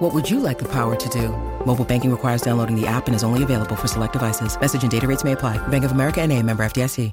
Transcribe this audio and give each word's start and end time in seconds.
What 0.00 0.14
would 0.14 0.30
you 0.30 0.40
like 0.40 0.58
the 0.58 0.68
power 0.68 0.96
to 0.96 1.08
do? 1.10 1.28
Mobile 1.66 1.84
banking 1.84 2.10
requires 2.10 2.40
downloading 2.40 2.74
the 2.74 2.86
app 2.86 3.06
and 3.06 3.14
is 3.14 3.22
only 3.22 3.42
available 3.42 3.76
for 3.76 3.86
select 3.86 4.14
devices. 4.14 4.58
Message 4.58 4.80
and 4.80 4.90
data 4.90 5.06
rates 5.06 5.24
may 5.24 5.32
apply. 5.32 5.58
Bank 5.68 5.84
of 5.84 5.92
America 5.92 6.22
and 6.22 6.32
a 6.32 6.42
member 6.42 6.62
FDIC. 6.62 7.12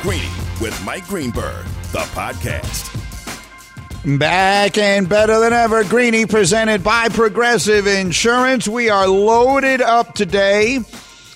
Greeny 0.00 0.32
with 0.62 0.82
Mike 0.82 1.06
Greenberg, 1.08 1.66
the 1.92 2.06
podcast. 2.14 2.88
Back 4.18 4.78
and 4.78 5.06
better 5.06 5.40
than 5.40 5.52
ever, 5.52 5.84
Greeny 5.84 6.24
presented 6.24 6.82
by 6.82 7.10
Progressive 7.10 7.86
Insurance. 7.86 8.66
We 8.66 8.88
are 8.88 9.06
loaded 9.06 9.82
up 9.82 10.14
today 10.14 10.78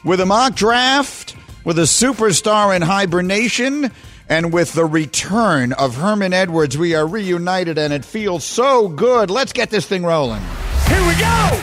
with 0.02 0.20
a 0.20 0.26
mock 0.26 0.54
draft, 0.54 1.36
with 1.64 1.78
a 1.78 1.82
superstar 1.82 2.74
in 2.74 2.80
hibernation, 2.80 3.90
and 4.30 4.52
with 4.52 4.72
the 4.72 4.86
return 4.86 5.72
of 5.72 5.96
Herman 5.96 6.32
Edwards. 6.32 6.78
We 6.78 6.94
are 6.94 7.06
reunited 7.06 7.76
and 7.76 7.92
it 7.92 8.04
feels 8.04 8.44
so 8.44 8.88
good. 8.88 9.28
Let's 9.28 9.52
get 9.52 9.68
this 9.68 9.84
thing 9.84 10.04
rolling. 10.04 10.40
Here 10.86 11.06
we 11.06 11.18
go! 11.18 11.60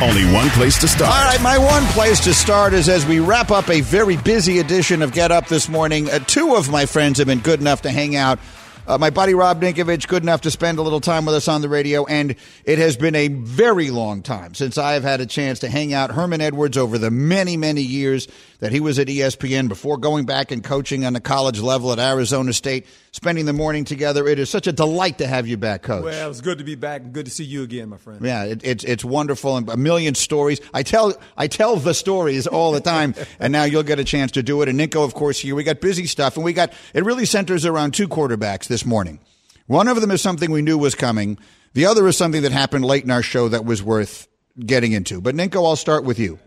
Only 0.00 0.30
one 0.34 0.50
place 0.50 0.78
to 0.80 0.88
start. 0.88 1.10
All 1.10 1.24
right, 1.24 1.40
my 1.40 1.56
one 1.56 1.84
place 1.92 2.22
to 2.24 2.34
start 2.34 2.74
is 2.74 2.88
as 2.88 3.06
we 3.06 3.20
wrap 3.20 3.50
up 3.50 3.70
a 3.70 3.80
very 3.80 4.16
busy 4.18 4.58
edition 4.58 5.02
of 5.02 5.12
Get 5.12 5.32
Up 5.32 5.46
this 5.46 5.68
morning. 5.68 6.10
Uh, 6.10 6.18
two 6.18 6.56
of 6.56 6.70
my 6.70 6.84
friends 6.84 7.18
have 7.18 7.28
been 7.28 7.38
good 7.38 7.60
enough 7.60 7.82
to 7.82 7.90
hang 7.90 8.14
out. 8.14 8.38
Uh, 8.86 8.98
my 8.98 9.08
buddy 9.08 9.32
Rob 9.32 9.62
Ninkovich, 9.62 10.06
good 10.08 10.22
enough 10.22 10.42
to 10.42 10.50
spend 10.50 10.78
a 10.78 10.82
little 10.82 11.00
time 11.00 11.24
with 11.24 11.34
us 11.34 11.48
on 11.48 11.62
the 11.62 11.70
radio, 11.70 12.04
and 12.04 12.36
it 12.66 12.78
has 12.78 12.98
been 12.98 13.14
a 13.14 13.28
very 13.28 13.90
long 13.90 14.22
time 14.22 14.52
since 14.52 14.76
I 14.76 14.92
have 14.92 15.02
had 15.02 15.22
a 15.22 15.26
chance 15.26 15.60
to 15.60 15.70
hang 15.70 15.94
out. 15.94 16.10
Herman 16.10 16.42
Edwards 16.42 16.76
over 16.76 16.98
the 16.98 17.10
many, 17.10 17.56
many 17.56 17.80
years 17.80 18.28
that 18.58 18.72
he 18.72 18.80
was 18.80 18.98
at 18.98 19.06
ESPN 19.06 19.68
before 19.68 19.96
going 19.96 20.26
back 20.26 20.50
and 20.50 20.62
coaching 20.62 21.06
on 21.06 21.14
the 21.14 21.20
college 21.20 21.60
level 21.60 21.92
at 21.92 21.98
Arizona 21.98 22.52
State, 22.52 22.86
spending 23.14 23.46
the 23.46 23.52
morning 23.52 23.84
together. 23.84 24.26
It 24.26 24.40
is 24.40 24.50
such 24.50 24.66
a 24.66 24.72
delight 24.72 25.18
to 25.18 25.26
have 25.28 25.46
you 25.46 25.56
back, 25.56 25.82
Coach. 25.82 26.02
Well, 26.02 26.30
it's 26.30 26.40
good 26.40 26.58
to 26.58 26.64
be 26.64 26.74
back 26.74 27.02
and 27.02 27.12
good 27.12 27.26
to 27.26 27.30
see 27.30 27.44
you 27.44 27.62
again, 27.62 27.88
my 27.88 27.96
friend. 27.96 28.20
Yeah, 28.20 28.44
it, 28.44 28.60
it's 28.64 28.82
it's 28.82 29.04
wonderful 29.04 29.56
and 29.56 29.68
a 29.68 29.76
million 29.76 30.16
stories. 30.16 30.60
I 30.74 30.82
tell 30.82 31.14
I 31.36 31.46
tell 31.46 31.76
the 31.76 31.94
stories 31.94 32.48
all 32.48 32.72
the 32.72 32.80
time, 32.80 33.14
and 33.38 33.52
now 33.52 33.64
you'll 33.64 33.84
get 33.84 34.00
a 34.00 34.04
chance 34.04 34.32
to 34.32 34.42
do 34.42 34.60
it. 34.62 34.68
And 34.68 34.78
Ninko, 34.78 35.04
of 35.04 35.14
course, 35.14 35.38
here 35.38 35.54
we 35.54 35.62
got 35.62 35.80
busy 35.80 36.06
stuff, 36.06 36.36
and 36.36 36.44
we 36.44 36.52
got 36.52 36.72
it 36.92 37.04
really 37.04 37.24
centers 37.24 37.64
around 37.64 37.94
two 37.94 38.08
quarterbacks 38.08 38.66
this 38.66 38.84
morning. 38.84 39.20
One 39.66 39.86
of 39.86 40.00
them 40.00 40.10
is 40.10 40.20
something 40.20 40.50
we 40.50 40.60
knew 40.60 40.76
was 40.76 40.96
coming. 40.96 41.38
The 41.72 41.86
other 41.86 42.06
is 42.08 42.16
something 42.16 42.42
that 42.42 42.52
happened 42.52 42.84
late 42.84 43.04
in 43.04 43.10
our 43.10 43.22
show 43.22 43.48
that 43.48 43.64
was 43.64 43.82
worth 43.82 44.28
getting 44.58 44.92
into. 44.92 45.20
But 45.20 45.36
Ninko, 45.36 45.64
I'll 45.64 45.76
start 45.76 46.04
with 46.04 46.18
you. 46.18 46.38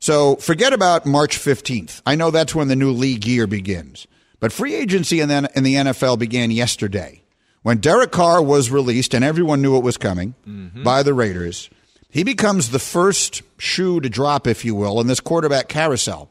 So 0.00 0.36
forget 0.36 0.72
about 0.72 1.06
March 1.06 1.38
15th. 1.38 2.02
I 2.04 2.14
know 2.16 2.30
that's 2.30 2.54
when 2.54 2.68
the 2.68 2.76
new 2.76 2.90
league 2.90 3.26
year 3.26 3.46
begins. 3.46 4.06
But 4.44 4.52
free 4.52 4.74
agency 4.74 5.20
in 5.20 5.30
the, 5.30 5.50
in 5.54 5.64
the 5.64 5.74
NFL 5.76 6.18
began 6.18 6.50
yesterday 6.50 7.22
when 7.62 7.78
Derek 7.78 8.12
Carr 8.12 8.42
was 8.42 8.70
released 8.70 9.14
and 9.14 9.24
everyone 9.24 9.62
knew 9.62 9.78
it 9.78 9.82
was 9.82 9.96
coming 9.96 10.34
mm-hmm. 10.46 10.82
by 10.82 11.02
the 11.02 11.14
Raiders. 11.14 11.70
He 12.10 12.24
becomes 12.24 12.68
the 12.68 12.78
first 12.78 13.40
shoe 13.56 14.00
to 14.00 14.10
drop, 14.10 14.46
if 14.46 14.62
you 14.62 14.74
will, 14.74 15.00
in 15.00 15.06
this 15.06 15.18
quarterback 15.18 15.68
carousel. 15.68 16.28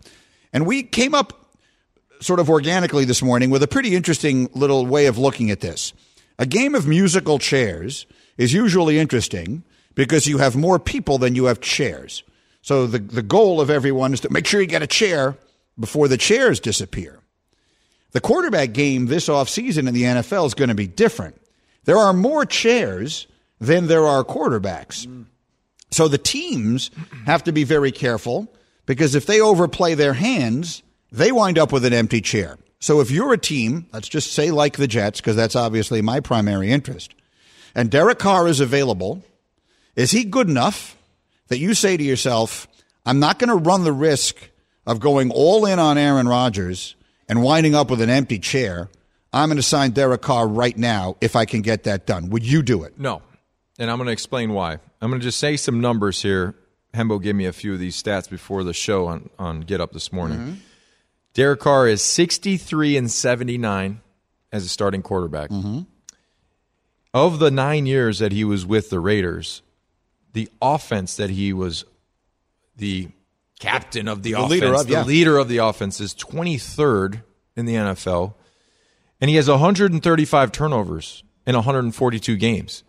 And 0.53 0.67
we 0.67 0.83
came 0.83 1.15
up 1.15 1.55
sort 2.19 2.39
of 2.39 2.51
organically 2.51 3.03
this 3.03 3.23
morning 3.23 3.49
with 3.49 3.63
a 3.63 3.67
pretty 3.67 3.95
interesting 3.95 4.47
little 4.53 4.85
way 4.85 5.07
of 5.07 5.17
looking 5.17 5.49
at 5.49 5.61
this. 5.61 5.91
A 6.37 6.45
game 6.45 6.75
of 6.75 6.85
musical 6.85 7.39
chairs 7.39 8.05
is 8.37 8.53
usually 8.53 8.99
interesting 8.99 9.63
because 9.95 10.27
you 10.27 10.37
have 10.37 10.55
more 10.55 10.77
people 10.77 11.17
than 11.17 11.33
you 11.33 11.45
have 11.45 11.61
chairs. 11.61 12.21
So 12.61 12.85
the, 12.85 12.99
the 12.99 13.23
goal 13.23 13.59
of 13.59 13.71
everyone 13.71 14.13
is 14.13 14.19
to 14.19 14.31
make 14.31 14.45
sure 14.45 14.61
you 14.61 14.67
get 14.67 14.83
a 14.83 14.87
chair 14.87 15.35
before 15.79 16.07
the 16.07 16.17
chairs 16.17 16.59
disappear. 16.59 17.19
The 18.13 18.21
quarterback 18.21 18.73
game 18.73 19.07
this 19.07 19.27
offseason 19.27 19.87
in 19.87 19.93
the 19.93 20.03
NFL 20.03 20.45
is 20.47 20.53
going 20.53 20.69
to 20.69 20.75
be 20.75 20.87
different. 20.87 21.39
There 21.85 21.97
are 21.97 22.13
more 22.13 22.45
chairs 22.45 23.27
than 23.59 23.87
there 23.87 24.05
are 24.05 24.23
quarterbacks. 24.23 25.25
So 25.91 26.07
the 26.07 26.17
teams 26.17 26.91
have 27.25 27.43
to 27.43 27.51
be 27.51 27.63
very 27.63 27.91
careful 27.91 28.53
because 28.85 29.15
if 29.15 29.25
they 29.25 29.41
overplay 29.41 29.95
their 29.95 30.13
hands, 30.13 30.83
they 31.11 31.31
wind 31.31 31.57
up 31.57 31.71
with 31.71 31.85
an 31.85 31.93
empty 31.93 32.21
chair. 32.21 32.57
So 32.79 32.99
if 32.99 33.11
you're 33.11 33.33
a 33.33 33.37
team, 33.37 33.87
let's 33.93 34.09
just 34.09 34.33
say 34.33 34.51
like 34.51 34.77
the 34.77 34.87
Jets, 34.87 35.21
because 35.21 35.35
that's 35.35 35.55
obviously 35.55 36.01
my 36.01 36.19
primary 36.19 36.71
interest, 36.71 37.15
and 37.75 37.89
Derek 37.89 38.19
Carr 38.19 38.47
is 38.47 38.59
available, 38.59 39.23
is 39.95 40.11
he 40.11 40.23
good 40.23 40.49
enough 40.49 40.97
that 41.47 41.59
you 41.59 41.73
say 41.73 41.95
to 41.95 42.03
yourself, 42.03 42.67
I'm 43.05 43.19
not 43.19 43.39
going 43.39 43.49
to 43.49 43.55
run 43.55 43.83
the 43.83 43.93
risk 43.93 44.49
of 44.85 44.99
going 44.99 45.31
all 45.31 45.65
in 45.65 45.79
on 45.79 45.97
Aaron 45.97 46.27
Rodgers 46.27 46.95
and 47.27 47.41
winding 47.41 47.75
up 47.75 47.89
with 47.89 48.01
an 48.01 48.09
empty 48.09 48.39
chair? 48.39 48.89
I'm 49.31 49.49
going 49.49 49.57
to 49.57 49.63
sign 49.63 49.91
Derek 49.91 50.21
Carr 50.21 50.47
right 50.47 50.77
now 50.77 51.17
if 51.19 51.35
I 51.35 51.45
can 51.45 51.61
get 51.61 51.83
that 51.83 52.05
done. 52.05 52.29
Would 52.29 52.45
you 52.45 52.61
do 52.61 52.83
it? 52.83 52.99
No. 52.99 53.21
And 53.79 53.89
I'm 53.89 53.97
going 53.97 54.07
to 54.07 54.13
explain 54.13 54.53
why. 54.53 54.73
I'm 55.01 55.09
going 55.09 55.19
to 55.19 55.25
just 55.25 55.39
say 55.39 55.57
some 55.57 55.81
numbers 55.81 56.21
here. 56.21 56.55
Hembo 56.93 57.21
gave 57.21 57.33
me 57.33 57.45
a 57.45 57.53
few 57.53 57.73
of 57.73 57.79
these 57.79 58.01
stats 58.01 58.29
before 58.29 58.63
the 58.63 58.73
show 58.73 59.07
on, 59.07 59.29
on 59.39 59.61
Get 59.61 59.81
Up 59.81 59.91
this 59.91 60.13
morning. 60.13 60.37
Mm-hmm. 60.37 60.53
Derek 61.33 61.59
Carr 61.59 61.87
is 61.87 62.03
63 62.03 62.95
and 62.97 63.09
79 63.09 64.01
as 64.51 64.63
a 64.63 64.69
starting 64.69 65.01
quarterback. 65.01 65.49
Mm-hmm. 65.49 65.81
Of 67.15 67.39
the 67.39 67.49
nine 67.49 67.87
years 67.87 68.19
that 68.19 68.31
he 68.31 68.43
was 68.43 68.65
with 68.65 68.91
the 68.91 68.99
Raiders, 68.99 69.63
the 70.33 70.49
offense 70.61 71.15
that 71.17 71.31
he 71.31 71.53
was 71.53 71.85
the 72.75 73.09
captain 73.59 74.07
of 74.07 74.23
the, 74.23 74.31
The 74.33 74.39
offense, 74.39 74.51
leader 74.51 74.73
of, 74.73 74.87
the 74.87 75.03
leader 75.03 75.37
of 75.37 75.47
the 75.47 75.57
offense 75.57 75.99
is 75.99 76.13
23rd 76.13 77.23
in 77.55 77.65
the 77.65 77.75
NFL, 77.75 78.33
and 79.21 79.29
he 79.29 79.35
has 79.35 79.49
135 79.49 80.51
turnovers 80.51 81.23
in 81.45 81.55
142 81.55 82.35
games. 82.37 82.83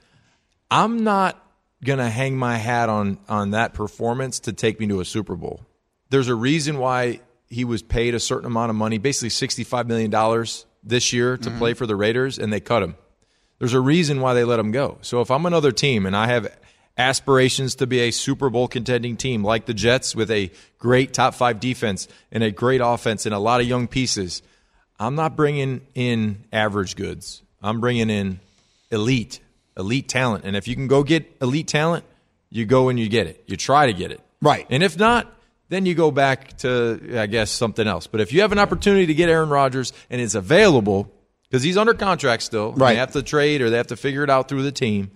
I'm 0.70 1.04
not 1.04 1.40
gonna 1.84 2.10
hang 2.10 2.36
my 2.36 2.56
hat 2.56 2.88
on 2.88 3.18
on 3.28 3.50
that 3.50 3.74
performance 3.74 4.40
to 4.40 4.52
take 4.52 4.80
me 4.80 4.86
to 4.88 5.00
a 5.00 5.04
Super 5.04 5.36
Bowl. 5.36 5.60
There's 6.10 6.28
a 6.28 6.34
reason 6.34 6.78
why 6.78 7.20
he 7.48 7.64
was 7.64 7.82
paid 7.82 8.14
a 8.14 8.20
certain 8.20 8.46
amount 8.46 8.70
of 8.70 8.76
money, 8.76 8.98
basically 8.98 9.28
65 9.30 9.86
million 9.86 10.10
dollars 10.10 10.66
this 10.82 11.12
year 11.12 11.36
to 11.36 11.48
mm-hmm. 11.48 11.58
play 11.58 11.74
for 11.74 11.86
the 11.86 11.96
Raiders, 11.96 12.38
and 12.38 12.52
they 12.52 12.60
cut 12.60 12.82
him. 12.82 12.96
There's 13.58 13.74
a 13.74 13.80
reason 13.80 14.20
why 14.20 14.34
they 14.34 14.44
let 14.44 14.58
him 14.58 14.72
go. 14.72 14.98
So 15.00 15.20
if 15.20 15.30
I'm 15.30 15.46
another 15.46 15.72
team 15.72 16.06
and 16.06 16.16
I 16.16 16.26
have 16.26 16.54
aspirations 16.96 17.76
to 17.76 17.86
be 17.86 18.00
a 18.00 18.10
Super 18.10 18.50
Bowl 18.50 18.68
contending 18.68 19.16
team 19.16 19.42
like 19.44 19.66
the 19.66 19.74
Jets 19.74 20.14
with 20.14 20.30
a 20.30 20.50
great 20.78 21.12
top 21.12 21.34
five 21.34 21.60
defense 21.60 22.08
and 22.30 22.42
a 22.42 22.50
great 22.50 22.80
offense 22.82 23.26
and 23.26 23.34
a 23.34 23.38
lot 23.38 23.60
of 23.60 23.66
young 23.66 23.88
pieces, 23.88 24.42
I'm 24.98 25.14
not 25.14 25.36
bringing 25.36 25.80
in 25.94 26.44
average 26.52 26.96
goods. 26.96 27.42
I'm 27.62 27.80
bringing 27.80 28.10
in 28.10 28.40
elite, 28.90 29.40
elite 29.76 30.08
talent. 30.08 30.44
And 30.44 30.54
if 30.56 30.68
you 30.68 30.76
can 30.76 30.86
go 30.86 31.02
get 31.02 31.36
elite 31.40 31.66
talent, 31.68 32.04
you 32.50 32.64
go 32.64 32.88
and 32.88 32.98
you 33.00 33.08
get 33.08 33.26
it. 33.26 33.42
You 33.46 33.56
try 33.56 33.86
to 33.86 33.92
get 33.92 34.12
it. 34.12 34.20
Right. 34.40 34.66
And 34.70 34.82
if 34.82 34.96
not, 34.98 35.32
then 35.70 35.86
you 35.86 35.94
go 35.94 36.10
back 36.10 36.58
to, 36.58 37.16
I 37.18 37.26
guess, 37.26 37.50
something 37.50 37.88
else. 37.88 38.06
But 38.06 38.20
if 38.20 38.32
you 38.32 38.42
have 38.42 38.52
an 38.52 38.58
opportunity 38.58 39.06
to 39.06 39.14
get 39.14 39.28
Aaron 39.28 39.48
Rodgers 39.48 39.92
and 40.10 40.20
it's 40.20 40.34
available, 40.36 41.10
because 41.48 41.62
he's 41.62 41.76
under 41.76 41.94
contract 41.94 42.42
still, 42.42 42.72
Right. 42.72 42.92
they 42.92 42.98
have 43.00 43.12
to 43.12 43.22
trade 43.22 43.62
or 43.62 43.70
they 43.70 43.78
have 43.78 43.88
to 43.88 43.96
figure 43.96 44.22
it 44.22 44.30
out 44.30 44.48
through 44.48 44.62
the 44.62 44.70
team, 44.72 45.10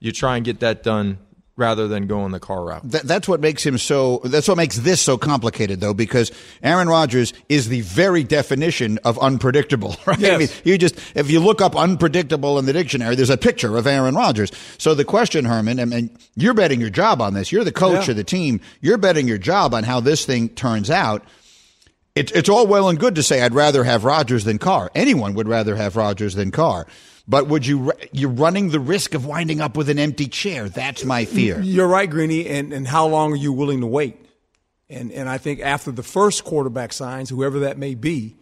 you 0.00 0.12
try 0.12 0.36
and 0.36 0.44
get 0.44 0.60
that 0.60 0.82
done 0.82 1.18
rather 1.56 1.86
than 1.88 2.06
going 2.06 2.32
the 2.32 2.40
Carr 2.40 2.64
route. 2.64 2.90
That, 2.90 3.02
that's 3.02 3.28
what 3.28 3.38
makes 3.40 3.64
him 3.66 3.76
so. 3.76 4.22
That's 4.24 4.48
what 4.48 4.56
makes 4.56 4.76
this 4.76 4.98
so 5.00 5.18
complicated, 5.18 5.80
though, 5.80 5.92
because 5.92 6.32
Aaron 6.62 6.88
Rodgers 6.88 7.34
is 7.50 7.68
the 7.68 7.82
very 7.82 8.24
definition 8.24 8.98
of 9.04 9.18
unpredictable. 9.18 9.94
Right? 10.06 10.24
I 10.24 10.38
mean, 10.38 10.48
you 10.64 10.78
just 10.78 10.94
if 11.14 11.30
you 11.30 11.38
look 11.38 11.60
up 11.60 11.76
unpredictable 11.76 12.58
in 12.58 12.64
the 12.64 12.72
dictionary, 12.72 13.14
there's 13.14 13.28
a 13.28 13.36
picture 13.36 13.76
of 13.76 13.86
Aaron 13.86 14.14
Rodgers. 14.14 14.50
So 14.78 14.94
the 14.94 15.04
question, 15.04 15.44
Herman, 15.44 15.78
I 15.78 15.84
mean, 15.84 16.16
you're 16.34 16.54
betting 16.54 16.80
your 16.80 16.88
job 16.90 17.20
on 17.20 17.34
this. 17.34 17.52
You're 17.52 17.64
the 17.64 17.72
coach 17.72 18.06
Yeah. 18.06 18.12
of 18.12 18.16
the 18.16 18.24
team. 18.24 18.60
You're 18.80 18.96
betting 18.98 19.28
your 19.28 19.38
job 19.38 19.74
on 19.74 19.84
how 19.84 20.00
this 20.00 20.24
thing 20.24 20.48
turns 20.48 20.88
out. 20.90 21.22
It's 22.14 22.32
it's 22.32 22.48
all 22.48 22.66
well 22.66 22.88
and 22.88 22.98
good 22.98 23.14
to 23.16 23.22
say 23.22 23.42
I'd 23.42 23.54
rather 23.54 23.84
have 23.84 24.04
Rodgers 24.04 24.44
than 24.44 24.58
Carr. 24.58 24.90
Anyone 24.94 25.34
would 25.34 25.46
rather 25.48 25.76
have 25.76 25.94
Rodgers 25.94 26.34
than 26.34 26.50
Carr. 26.50 26.86
But 27.28 27.48
would 27.48 27.66
you? 27.66 27.92
You're 28.12 28.30
running 28.30 28.70
the 28.70 28.80
risk 28.80 29.14
of 29.14 29.26
winding 29.26 29.60
up 29.60 29.76
with 29.76 29.88
an 29.88 29.98
empty 29.98 30.26
chair. 30.26 30.68
That's 30.68 31.04
my 31.04 31.24
fear. 31.24 31.60
You're 31.60 31.86
right, 31.88 32.10
Greeny. 32.10 32.46
And, 32.48 32.72
and 32.72 32.86
how 32.88 33.06
long 33.06 33.32
are 33.32 33.36
you 33.36 33.52
willing 33.52 33.80
to 33.80 33.86
wait? 33.86 34.16
And, 34.88 35.12
and 35.12 35.28
I 35.28 35.38
think 35.38 35.60
after 35.60 35.92
the 35.92 36.02
first 36.02 36.44
quarterback 36.44 36.92
signs, 36.92 37.30
whoever 37.30 37.60
that 37.60 37.78
may 37.78 37.94
be, 37.94 38.36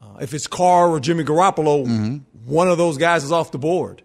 uh, 0.00 0.18
if 0.20 0.32
it's 0.32 0.46
Carr 0.46 0.88
or 0.88 1.00
Jimmy 1.00 1.24
Garoppolo, 1.24 2.22
one 2.46 2.68
of 2.68 2.78
those 2.78 2.96
guys 2.96 3.22
is 3.22 3.32
off 3.32 3.52
the 3.52 3.58
board. 3.58 4.02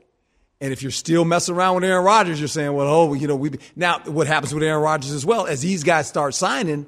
And 0.59 0.73
if 0.73 0.81
you're 0.81 0.91
still 0.91 1.25
messing 1.25 1.55
around 1.55 1.75
with 1.75 1.83
Aaron 1.83 2.03
Rodgers, 2.03 2.39
you're 2.39 2.47
saying, 2.47 2.73
well, 2.73 2.87
oh, 2.87 3.13
you 3.13 3.27
know, 3.27 3.35
we 3.35 3.51
now 3.75 3.99
what 4.05 4.27
happens 4.27 4.53
with 4.53 4.63
Aaron 4.63 4.81
Rodgers 4.81 5.11
as 5.11 5.25
well 5.25 5.45
as 5.45 5.61
these 5.61 5.83
guys 5.83 6.07
start 6.07 6.33
signing, 6.33 6.85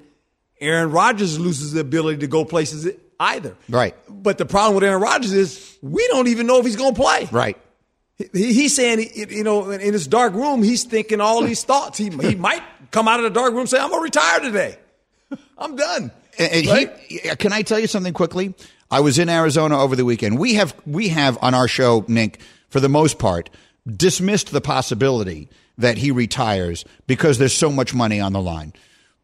Aaron 0.60 0.92
Rodgers 0.92 1.40
loses 1.40 1.74
the 1.74 1.82
ability 1.82 2.20
to 2.20 2.28
go 2.28 2.44
places 2.44 2.90
either. 3.20 3.56
Right. 3.70 3.96
But 4.10 4.38
the 4.38 4.46
problem 4.46 4.76
with 4.76 4.84
Aaron 4.84 5.02
Rodgers 5.02 5.34
is 5.34 5.78
we 5.82 6.06
don't 6.10 6.28
even 6.28 6.48
know 6.48 6.60
if 6.60 6.66
he's 6.66 6.76
going 6.76 6.94
to 6.96 7.02
play. 7.02 7.28
Right. 7.32 7.58
He, 8.18 8.54
he's 8.54 8.76
saying, 8.76 9.10
you 9.14 9.44
know, 9.44 9.70
in 9.70 9.94
his 9.94 10.08
dark 10.08 10.34
room, 10.34 10.64
he's 10.64 10.84
thinking 10.84 11.22
all 11.22 11.42
these 11.44 11.64
thoughts. 11.66 11.98
He, 11.98 12.10
he 12.10 12.36
might 12.36 12.64
come 12.92 13.08
out 13.08 13.20
of 13.20 13.24
the 13.26 13.30
dark 13.30 13.52
room 13.52 13.62
and 13.62 13.70
say, 13.70 13.80
I'm 13.80 13.90
going 13.90 14.00
to 14.00 14.04
retire 14.04 14.40
today. 14.40 14.78
I'm 15.58 15.76
done. 15.76 16.12
And, 16.40 16.52
and 16.54 16.68
Right? 16.68 16.98
he, 17.08 17.20
can 17.36 17.52
I 17.54 17.62
tell 17.64 17.80
you 17.80 17.88
something 17.88 18.14
quickly? 18.14 18.54
I 18.90 19.02
was 19.02 19.20
in 19.20 19.28
Arizona 19.30 19.80
over 19.82 19.96
the 19.96 20.06
weekend. 20.06 20.40
We 20.40 20.54
have 20.54 20.74
we 20.86 21.10
have 21.10 21.38
on 21.42 21.54
our 21.54 21.68
show, 21.68 22.06
Nick, 22.08 22.40
for 22.70 22.80
the 22.80 22.88
most 22.88 23.20
part, 23.20 23.50
dismissed 23.86 24.52
the 24.52 24.62
possibility 24.62 25.50
that 25.78 25.98
he 25.98 26.10
retires 26.12 26.86
because 27.06 27.38
there's 27.38 27.54
so 27.54 27.70
much 27.72 27.94
money 27.94 28.22
on 28.22 28.32
the 28.34 28.42
line. 28.42 28.74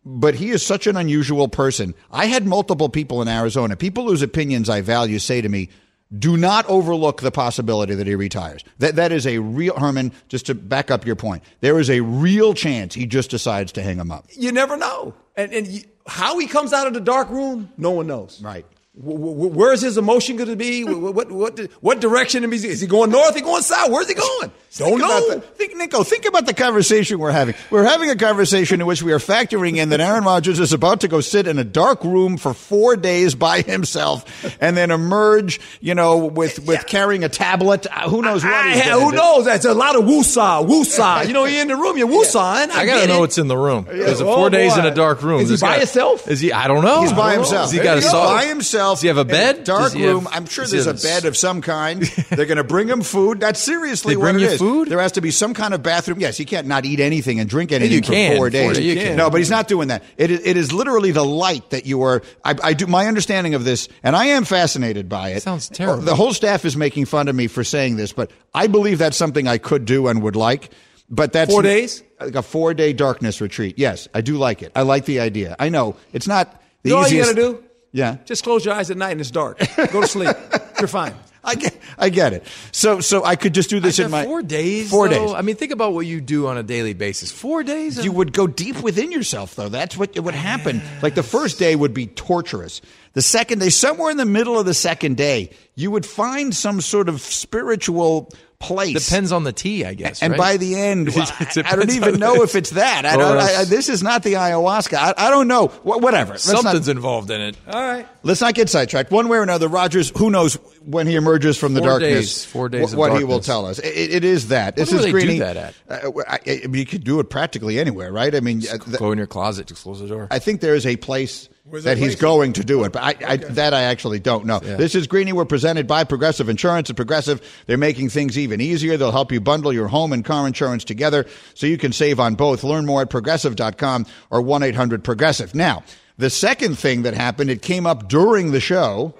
But 0.05 0.35
he 0.35 0.49
is 0.49 0.65
such 0.65 0.85
an 0.87 0.97
unusual 0.97 1.47
person. 1.47 1.93
I 2.11 2.25
had 2.25 2.45
multiple 2.45 2.89
people 2.89 3.21
in 3.21 3.27
Arizona, 3.27 3.75
people 3.77 4.07
whose 4.07 4.21
opinions 4.21 4.69
I 4.69 4.81
value, 4.81 5.17
say 5.19 5.41
to 5.41 5.47
me, 5.47 5.69
do 6.17 6.37
not 6.37 6.65
overlook 6.67 7.21
the 7.21 7.31
possibility 7.31 7.95
that 7.95 8.05
he 8.05 8.15
retires. 8.15 8.63
That 8.79 8.97
that 8.97 9.11
is 9.11 9.25
a 9.25 9.39
real 9.39 9.75
Herman. 9.79 10.11
Just 10.27 10.45
to 10.47 10.55
back 10.55 10.91
up 10.91 11.05
your 11.05 11.15
point, 11.15 11.43
there 11.61 11.79
is 11.79 11.89
a 11.89 12.01
real 12.01 12.53
chance 12.53 12.93
he 12.93 13.05
just 13.05 13.31
decides 13.31 13.71
to 13.73 13.81
hang 13.81 13.97
him 13.97 14.11
up. 14.11 14.27
you 14.31 14.51
never 14.51 14.77
know. 14.77 15.15
And, 15.35 15.51
and 15.53 15.67
you, 15.67 15.81
how 16.05 16.37
he 16.37 16.47
comes 16.47 16.73
out 16.73 16.85
of 16.85 16.93
the 16.93 17.01
dark 17.01 17.29
room, 17.29 17.71
no 17.77 17.91
one 17.91 18.07
knows. 18.07 18.41
Right. 18.41 18.65
W- 18.95 19.17
w- 19.17 19.49
where's 19.51 19.81
his 19.81 19.97
emotion 19.97 20.35
going 20.35 20.49
to 20.49 20.55
be? 20.55 20.83
What, 20.83 21.15
what, 21.15 21.31
what, 21.31 21.59
what 21.81 21.99
direction 21.99 22.43
is 22.53 22.61
he? 22.61 22.69
Is 22.69 22.79
he 22.79 22.85
going 22.85 23.09
north? 23.09 23.29
Is 23.31 23.35
he 23.37 23.41
going 23.41 23.63
south? 23.63 23.89
Where's 23.89 24.07
he 24.07 24.13
going? 24.13 24.51
Don't 24.77 24.89
Think 24.89 24.99
about 25.01 25.07
know. 25.21 25.29
the- 25.35 25.41
think, 25.41 25.75
Nico, 25.77 26.03
think 26.03 26.25
about 26.25 26.45
the 26.45 26.53
conversation 26.53 27.17
we're 27.17 27.31
having. 27.31 27.55
We're 27.71 27.85
having 27.85 28.11
a 28.11 28.15
conversation 28.15 28.81
in 28.81 28.87
which 28.87 29.01
we 29.01 29.11
are 29.11 29.17
factoring 29.17 29.77
in 29.77 29.89
that 29.89 29.99
Aaron 29.99 30.23
Rodgers 30.23 30.59
is 30.59 30.73
about 30.73 31.01
to 31.01 31.07
go 31.07 31.21
sit 31.21 31.47
in 31.47 31.57
a 31.57 31.63
dark 31.63 32.03
room 32.03 32.37
for 32.37 32.53
four 32.53 32.95
days 32.95 33.33
by 33.33 33.61
himself 33.61 34.55
and 34.61 34.77
then 34.77 34.91
emerge, 34.91 35.59
you 35.81 35.95
know, 35.95 36.17
with, 36.25 36.59
with 36.67 36.85
carrying 36.85 37.23
a 37.23 37.29
tablet. 37.29 37.87
Uh, 37.91 38.09
Who 38.09 38.21
knows 38.21 38.43
what 38.43 38.53
I, 38.53 38.73
he's 38.73 38.83
gonna 38.83 39.03
who 39.03 39.09
do. 39.11 39.17
knows? 39.17 39.45
That's 39.45 39.65
a 39.65 39.73
lot 39.73 39.95
of 39.95 40.03
woosah, 40.03 40.67
woosah. 40.67 41.25
You 41.27 41.33
know, 41.33 41.45
you're 41.45 41.61
in 41.63 41.67
the 41.67 41.75
room, 41.75 41.97
you're 41.97 42.07
woosahing. 42.07 42.69
I 42.69 42.85
gotta 42.85 43.07
know 43.07 43.17
it. 43.17 43.19
what's 43.21 43.37
in 43.39 43.47
the 43.47 43.57
room. 43.57 43.87
Is 43.89 44.21
it 44.21 44.27
Oh, 44.27 44.35
four 44.35 44.49
days 44.51 44.77
in 44.77 44.85
a 44.85 44.93
dark 44.93 45.23
room? 45.23 45.41
Is 45.41 45.49
he 45.49 45.53
This 45.55 45.61
by 45.61 45.73
guy- 45.73 45.77
himself? 45.79 46.27
Is 46.27 46.39
he? 46.39 46.51
I 46.53 46.67
don't 46.67 46.83
know. 46.83 47.01
He's 47.01 47.11
by 47.11 47.33
don't 47.33 47.41
know. 47.41 47.41
himself. 47.41 47.61
Has 47.65 47.71
he 47.71 47.79
got 47.79 47.97
a 47.97 48.01
He's 48.01 48.09
saw? 48.11 48.35
by 48.35 48.45
himself. 48.45 48.82
Does 48.91 49.01
he 49.01 49.07
have 49.07 49.17
a 49.17 49.25
bed? 49.25 49.63
dark 49.63 49.83
Does 49.83 49.93
he 49.93 50.01
have- 50.01 50.13
room. 50.13 50.27
I'm 50.31 50.45
sure 50.45 50.65
there's 50.65 50.87
a 50.87 50.93
bed 50.93 51.25
of 51.25 51.35
some 51.37 51.61
kind. 51.61 52.01
They're 52.29 52.45
going 52.45 52.57
to 52.57 52.63
bring 52.63 52.87
him 52.87 53.01
food. 53.01 53.39
That's 53.39 53.59
seriously 53.59 54.13
They 54.13 54.17
what 54.17 54.23
bring 54.33 54.35
it 54.35 54.41
you 54.41 54.47
is. 54.47 54.59
food? 54.59 54.89
There 54.89 54.99
has 54.99 55.13
to 55.13 55.21
be 55.21 55.31
some 55.31 55.53
kind 55.53 55.73
of 55.73 55.81
bathroom. 55.83 56.19
Yes, 56.19 56.37
he 56.37 56.45
can't 56.45 56.67
not 56.67 56.85
eat 56.85 56.99
anything 56.99 57.39
and 57.39 57.49
drink 57.49 57.71
anything 57.71 57.91
you 57.93 58.01
for 58.03 58.11
can. 58.11 58.37
four 58.37 58.49
days. 58.49 58.79
you 58.79 58.95
can. 58.95 59.17
No, 59.17 59.29
but 59.29 59.37
he's 59.37 59.49
not 59.49 59.67
doing 59.67 59.87
that. 59.87 60.03
It 60.17 60.31
is, 60.31 60.45
it 60.45 60.57
is 60.57 60.71
literally 60.73 61.11
the 61.11 61.25
light 61.25 61.69
that 61.71 61.85
you 61.85 62.01
are. 62.03 62.21
I, 62.43 62.55
I 62.63 62.73
do 62.73 62.87
my 62.87 63.07
understanding 63.07 63.53
of 63.55 63.63
this, 63.63 63.87
and 64.03 64.15
I 64.15 64.25
am 64.27 64.45
fascinated 64.45 65.09
by 65.09 65.29
it. 65.29 65.43
Sounds 65.43 65.69
terrible. 65.69 66.03
The 66.03 66.15
whole 66.15 66.33
staff 66.33 66.65
is 66.65 66.75
making 66.77 67.05
fun 67.05 67.27
of 67.27 67.35
me 67.35 67.47
for 67.47 67.63
saying 67.63 67.95
this, 67.95 68.13
but 68.13 68.31
I 68.53 68.67
believe 68.67 68.97
that's 68.99 69.17
something 69.17 69.47
I 69.47 69.57
could 69.57 69.85
do 69.85 70.07
and 70.07 70.21
would 70.23 70.35
like. 70.35 70.71
But 71.09 71.33
that's 71.33 71.51
Four 71.51 71.61
days? 71.61 72.01
like 72.19 72.33
a 72.33 72.41
four 72.41 72.73
day 72.73 72.93
darkness 72.93 73.39
retreat. 73.41 73.77
Yes, 73.77 74.07
I 74.13 74.21
do 74.21 74.37
like 74.37 74.63
it. 74.63 74.71
I 74.75 74.81
like 74.83 75.05
the 75.05 75.19
idea. 75.19 75.55
I 75.59 75.69
know 75.69 75.95
it's 76.13 76.27
not 76.27 76.59
the 76.81 76.89
You 76.89 76.95
know 76.95 77.01
all 77.01 77.07
you 77.07 77.19
easiest. 77.19 77.35
got 77.35 77.41
to 77.41 77.53
do? 77.53 77.63
Yeah. 77.93 78.17
Just 78.25 78.43
close 78.43 78.65
your 78.65 78.73
eyes 78.73 78.91
at 78.91 78.97
night 78.97 79.11
and 79.11 79.21
it's 79.21 79.31
dark. 79.31 79.59
Go 79.91 80.01
to 80.01 80.07
sleep. 80.07 80.35
You're 80.79 80.87
fine. 80.87 81.13
I 81.45 81.55
get, 81.55 81.77
I 81.97 82.09
get 82.09 82.33
it. 82.33 82.45
So, 82.71 83.01
so 83.01 83.23
I 83.23 83.35
could 83.35 83.53
just 83.53 83.69
do 83.69 83.81
this 83.81 83.99
in 83.99 84.09
my 84.09 84.23
four 84.23 84.41
days. 84.41 84.89
Four 84.89 85.09
though? 85.09 85.27
days. 85.27 85.33
I 85.33 85.41
mean, 85.41 85.57
think 85.57 85.73
about 85.73 85.93
what 85.93 86.05
you 86.05 86.21
do 86.21 86.47
on 86.47 86.57
a 86.57 86.63
daily 86.63 86.93
basis. 86.93 87.31
Four 87.31 87.63
days. 87.63 88.03
you 88.03 88.13
would 88.13 88.31
go 88.31 88.47
deep 88.47 88.81
within 88.81 89.11
yourself, 89.11 89.55
though. 89.55 89.67
That's 89.67 89.97
what 89.97 90.17
would 90.17 90.35
happen. 90.35 90.81
Like 91.01 91.15
the 91.15 91.23
first 91.23 91.59
day 91.59 91.75
would 91.75 91.93
be 91.93 92.07
torturous. 92.07 92.81
The 93.13 93.21
second 93.21 93.59
day, 93.59 93.69
somewhere 93.69 94.09
in 94.11 94.17
the 94.17 94.25
middle 94.25 94.59
of 94.59 94.65
the 94.65 94.73
second 94.73 95.17
day, 95.17 95.51
you 95.75 95.91
would 95.91 96.05
find 96.05 96.55
some 96.55 96.81
sort 96.81 97.09
of 97.09 97.21
spiritual 97.21 98.31
place. 98.57 99.05
Depends 99.07 99.31
on 99.31 99.43
the 99.43 99.51
tea, 99.51 99.85
I 99.85 99.93
guess. 99.93 100.23
And 100.23 100.31
right? 100.31 100.37
by 100.37 100.57
the 100.57 100.75
end, 100.75 101.09
well, 101.15 101.27
I, 101.39 101.63
I 101.65 101.75
don't 101.75 101.91
even 101.91 102.17
know 102.19 102.41
if 102.41 102.55
it's 102.55 102.71
that. 102.71 103.05
I 103.05 103.15
don't. 103.17 103.35
Or 103.35 103.39
I, 103.39 103.55
I, 103.57 103.65
this 103.65 103.87
is 103.89 104.01
not 104.01 104.23
the 104.23 104.33
ayahuasca. 104.33 104.95
I, 104.97 105.13
I 105.15 105.29
don't 105.29 105.47
know. 105.47 105.67
Wh- 105.67 106.01
whatever. 106.01 106.31
Let's 106.33 106.51
not- 106.51 106.63
Something's 106.63 106.87
involved 106.87 107.29
in 107.29 107.39
it. 107.41 107.57
All 107.67 107.79
right. 107.81 108.07
Let's 108.23 108.41
not 108.41 108.55
get 108.55 108.69
sidetracked. 108.69 109.11
One 109.11 109.27
way 109.27 109.37
or 109.37 109.43
another, 109.43 109.67
Rodgers. 109.67 110.11
Who 110.17 110.31
knows 110.31 110.55
when 110.85 111.05
he 111.05 111.15
emerges 111.15 111.55
from 111.57 111.73
the 111.75 111.81
Four 111.81 111.89
darkness? 111.89 112.11
days. 112.11 112.45
Four 112.45 112.69
days 112.69 112.89
wh- 112.89 112.93
of 112.93 112.97
What 112.99 113.17
he 113.17 113.23
will 113.25 113.41
tell 113.41 113.65
us. 113.67 113.77
It, 113.79 113.85
it 114.11 114.23
is 114.23 114.47
that. 114.47 114.75
This 114.75 114.89
do 114.89 114.95
is 114.95 115.01
they 115.03 115.11
do 115.11 115.19
Greeny. 115.19 115.39
that 115.39 115.57
at? 115.57 115.75
Uh, 115.87 116.11
I, 116.27 116.39
I 116.63 116.67
mean, 116.67 116.75
you 116.79 116.85
could 116.85 117.03
do 117.03 117.19
it 117.19 117.29
practically 117.29 117.79
anywhere, 117.79 118.11
right? 118.11 118.33
I 118.33 118.39
mean, 118.39 118.59
uh, 118.71 118.77
th- 118.77 118.97
Go 118.97 119.11
in 119.11 119.17
your 119.17 119.27
closet, 119.27 119.67
just 119.67 119.83
close 119.83 119.99
the 119.99 120.07
door. 120.07 120.27
I 120.31 120.39
think 120.39 120.61
there 120.61 120.73
is 120.75 120.85
a 120.87 120.95
place 120.95 121.43
Where's 121.43 121.52
that 121.65 121.83
that 121.83 121.97
he's 121.97 122.15
going 122.15 122.53
to 122.53 122.63
do 122.63 122.83
it, 122.83 122.91
but 122.91 123.01
I, 123.03 123.15
I, 123.25 123.37
that 123.37 123.73
I 123.73 123.83
actually 123.83 124.19
don't 124.19 124.45
know. 124.45 124.59
This 124.59 124.95
is 124.95 125.07
Greeny. 125.07 125.31
We're 125.31 125.45
presented 125.45 125.87
by 125.87 126.03
Progressive 126.03 126.49
Insurance. 126.49 126.89
At 126.89 126.97
Progressive, 126.97 127.41
they're 127.67 127.77
making 127.77 128.09
things 128.09 128.37
even 128.37 128.59
easier. 128.59 128.97
They'll 128.97 129.11
help 129.13 129.31
you 129.31 129.39
bundle 129.39 129.71
your 129.71 129.87
home 129.87 130.11
and 130.11 130.25
car 130.25 130.45
insurance 130.45 130.83
together 130.83 131.25
so 131.53 131.65
you 131.65 131.77
can 131.77 131.93
save 131.93 132.19
on 132.19 132.35
both. 132.35 132.63
Learn 132.63 132.85
more 132.85 133.01
at 133.01 133.09
progressive.com 133.09 134.05
or 134.29 134.41
1 134.41 134.63
800 134.63 135.03
Progressive. 135.03 135.55
Now, 135.55 135.83
the 136.17 136.29
second 136.29 136.77
thing 136.77 137.03
that 137.03 137.13
happened, 137.13 137.49
it 137.49 137.61
came 137.61 137.87
up 137.87 138.09
during 138.09 138.51
the 138.51 138.59
show. 138.59 139.13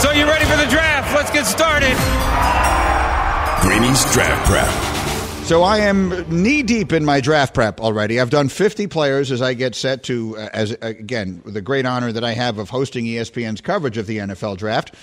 So 0.00 0.10
you 0.10 0.24
ready 0.24 0.46
for 0.46 0.56
the 0.56 0.70
draft? 0.70 1.14
Let's 1.14 1.30
get 1.30 1.44
started. 1.44 1.96
Greeny's 3.60 4.10
Draft 4.12 4.46
Prep. 4.46 5.09
So 5.50 5.64
I 5.64 5.78
am 5.78 6.10
knee 6.30 6.62
deep 6.62 6.92
in 6.92 7.04
my 7.04 7.20
draft 7.20 7.54
prep 7.54 7.80
already. 7.80 8.20
I've 8.20 8.30
done 8.30 8.48
50 8.48 8.86
players 8.86 9.32
as 9.32 9.42
I 9.42 9.54
get 9.54 9.74
set 9.74 10.04
to, 10.04 10.36
uh, 10.38 10.48
as 10.52 10.70
again, 10.80 11.42
the 11.44 11.60
great 11.60 11.86
honor 11.86 12.12
that 12.12 12.22
I 12.22 12.34
have 12.34 12.58
of 12.58 12.70
hosting 12.70 13.04
ESPN's 13.04 13.60
coverage 13.60 13.96
of 13.96 14.06
the 14.06 14.18
NFL 14.18 14.58
draft. 14.58 14.94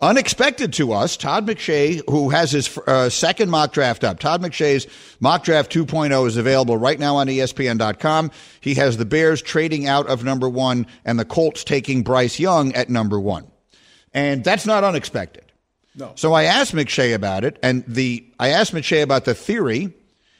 Unexpected 0.00 0.72
to 0.72 0.92
us, 0.92 1.16
Todd 1.16 1.46
McShay, 1.46 2.02
who 2.10 2.30
has 2.30 2.50
his 2.50 2.76
uh, 2.88 3.08
second 3.08 3.50
mock 3.50 3.72
draft 3.72 4.02
up. 4.02 4.18
Todd 4.18 4.42
McShay's 4.42 4.88
mock 5.20 5.44
draft 5.44 5.72
2.0 5.72 6.26
is 6.26 6.36
available 6.38 6.76
right 6.76 6.98
now 6.98 7.14
on 7.14 7.28
ESPN.com. 7.28 8.32
He 8.60 8.74
has 8.74 8.96
the 8.96 9.04
Bears 9.04 9.42
trading 9.42 9.86
out 9.86 10.08
of 10.08 10.24
number 10.24 10.48
one 10.48 10.88
and 11.04 11.20
the 11.20 11.24
Colts 11.24 11.62
taking 11.62 12.02
Bryce 12.02 12.40
Young 12.40 12.72
at 12.72 12.90
number 12.90 13.20
one. 13.20 13.46
And 14.12 14.42
that's 14.42 14.66
not 14.66 14.82
unexpected. 14.82 15.43
No. 15.96 16.12
So 16.16 16.32
I 16.32 16.44
asked 16.44 16.74
McShay 16.74 17.14
about 17.14 17.44
it, 17.44 17.58
and 17.62 17.84
the 17.86 18.24
I 18.38 18.48
asked 18.48 18.72
McShay 18.72 19.02
about 19.02 19.24
the 19.24 19.34
theory 19.34 19.92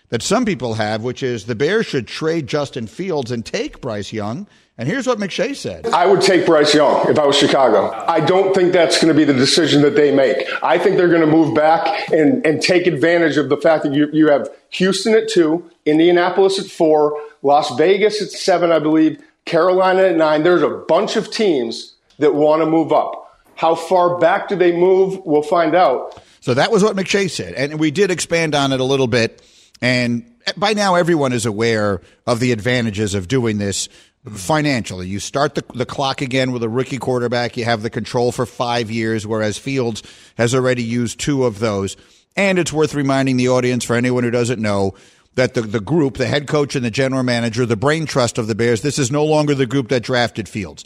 that 0.09 0.23
some 0.23 0.45
people 0.45 0.75
have, 0.75 1.03
which 1.03 1.23
is 1.23 1.47
the 1.47 1.55
Bears 1.55 1.87
should 1.87 2.07
trade 2.07 2.47
Justin 2.47 2.87
Fields 2.87 3.31
and 3.31 3.45
take 3.45 3.81
Bryce 3.81 4.13
Young. 4.13 4.47
And 4.77 4.89
here's 4.89 5.07
what 5.07 5.19
McShay 5.19 5.55
said. 5.55 5.87
I 5.87 6.05
would 6.07 6.21
take 6.21 6.47
Bryce 6.47 6.75
Young 6.75 7.09
if 7.09 7.17
I 7.17 7.25
was 7.25 7.39
Chicago. 7.39 7.93
I 8.09 8.19
don't 8.19 8.53
think 8.55 8.73
that's 8.73 9.01
going 9.01 9.13
to 9.13 9.17
be 9.17 9.25
the 9.25 9.33
decision 9.33 9.83
that 9.83 9.95
they 9.95 10.13
make. 10.13 10.49
I 10.65 10.79
think 10.79 10.97
they're 10.97 11.09
going 11.09 11.21
to 11.21 11.29
move 11.29 11.55
back 11.55 12.11
and, 12.11 12.45
and 12.45 12.61
take 12.61 12.89
advantage 12.89 13.37
of 13.37 13.49
the 13.49 13.57
fact 13.57 13.85
that 13.85 13.95
you, 13.95 14.09
you 14.13 14.29
have 14.29 14.49
Houston 14.71 15.15
at 15.15 15.29
two, 15.29 15.71
Indianapolis 15.87 16.59
at 16.59 16.67
four, 16.67 17.21
Las 17.43 17.73
Vegas 17.77 18.21
at 18.21 18.31
seven, 18.31 18.73
I 18.73 18.81
believe, 18.81 19.23
Carolina 19.45 20.03
at 20.03 20.17
nine. 20.17 20.43
There's 20.43 20.63
a 20.63 20.71
bunch 20.89 21.15
of 21.15 21.31
teams 21.31 21.95
that 22.19 22.35
want 22.35 22.61
to 22.61 22.67
move 22.67 22.93
up. 22.93 23.24
How 23.57 23.75
far 23.75 24.19
back 24.19 24.49
do 24.49 24.57
they 24.57 24.73
move? 24.73 25.21
We'll 25.25 25.43
find 25.43 25.75
out. 25.75 26.23
So 26.41 26.55
that 26.55 26.71
was 26.71 26.83
what 26.83 26.97
McShay 26.97 27.31
said. 27.31 27.55
And 27.55 27.79
we 27.81 27.91
did 27.91 28.11
expand 28.11 28.55
on 28.55 28.73
it 28.73 28.81
a 28.81 28.85
little 28.85 29.07
bit. 29.07 29.43
And 29.81 30.31
by 30.57 30.75
now, 30.75 30.95
everyone 30.95 31.33
is 31.33 31.47
aware 31.47 32.01
of 32.27 32.41
the 32.41 32.53
advantages 32.53 33.15
of 33.15 33.29
doing 33.29 33.59
this 33.59 33.89
financially. 34.31 35.09
You 35.09 35.21
start 35.21 35.55
the, 35.55 35.65
the 35.75 35.87
clock 35.87 36.21
again 36.21 36.53
with 36.53 36.63
a 36.63 36.69
rookie 36.69 36.99
quarterback. 36.99 37.57
You 37.57 37.65
have 37.65 37.83
the 37.83 37.91
control 37.91 38.33
for 38.33 38.47
five 38.47 38.91
years, 38.91 39.27
whereas 39.27 39.59
Fields 39.59 40.03
has 40.37 40.55
already 40.55 40.83
used 40.83 41.21
two 41.21 41.45
of 41.45 41.59
those. 41.59 41.97
And 42.37 42.59
it's 42.59 42.73
worth 42.73 42.95
reminding 42.95 43.37
the 43.37 43.49
audience, 43.49 43.85
for 43.85 43.97
anyone 43.97 44.25
who 44.25 44.31
doesn't 44.31 44.61
know, 44.61 44.95
that 45.35 45.55
the, 45.55 45.63
the 45.63 45.81
group, 45.81 46.17
the 46.17 46.27
head 46.27 46.47
coach 46.47 46.77
and 46.77 46.85
the 46.85 46.91
general 46.91 47.23
manager, 47.23 47.67
the 47.67 47.77
brain 47.77 48.07
trust 48.07 48.39
of 48.39 48.47
the 48.47 48.55
Bears, 48.55 48.83
this 48.83 48.99
is 48.99 49.11
no 49.11 49.25
longer 49.25 49.55
the 49.55 49.67
group 49.67 49.89
that 49.89 50.03
drafted 50.03 50.49
Fields. 50.49 50.85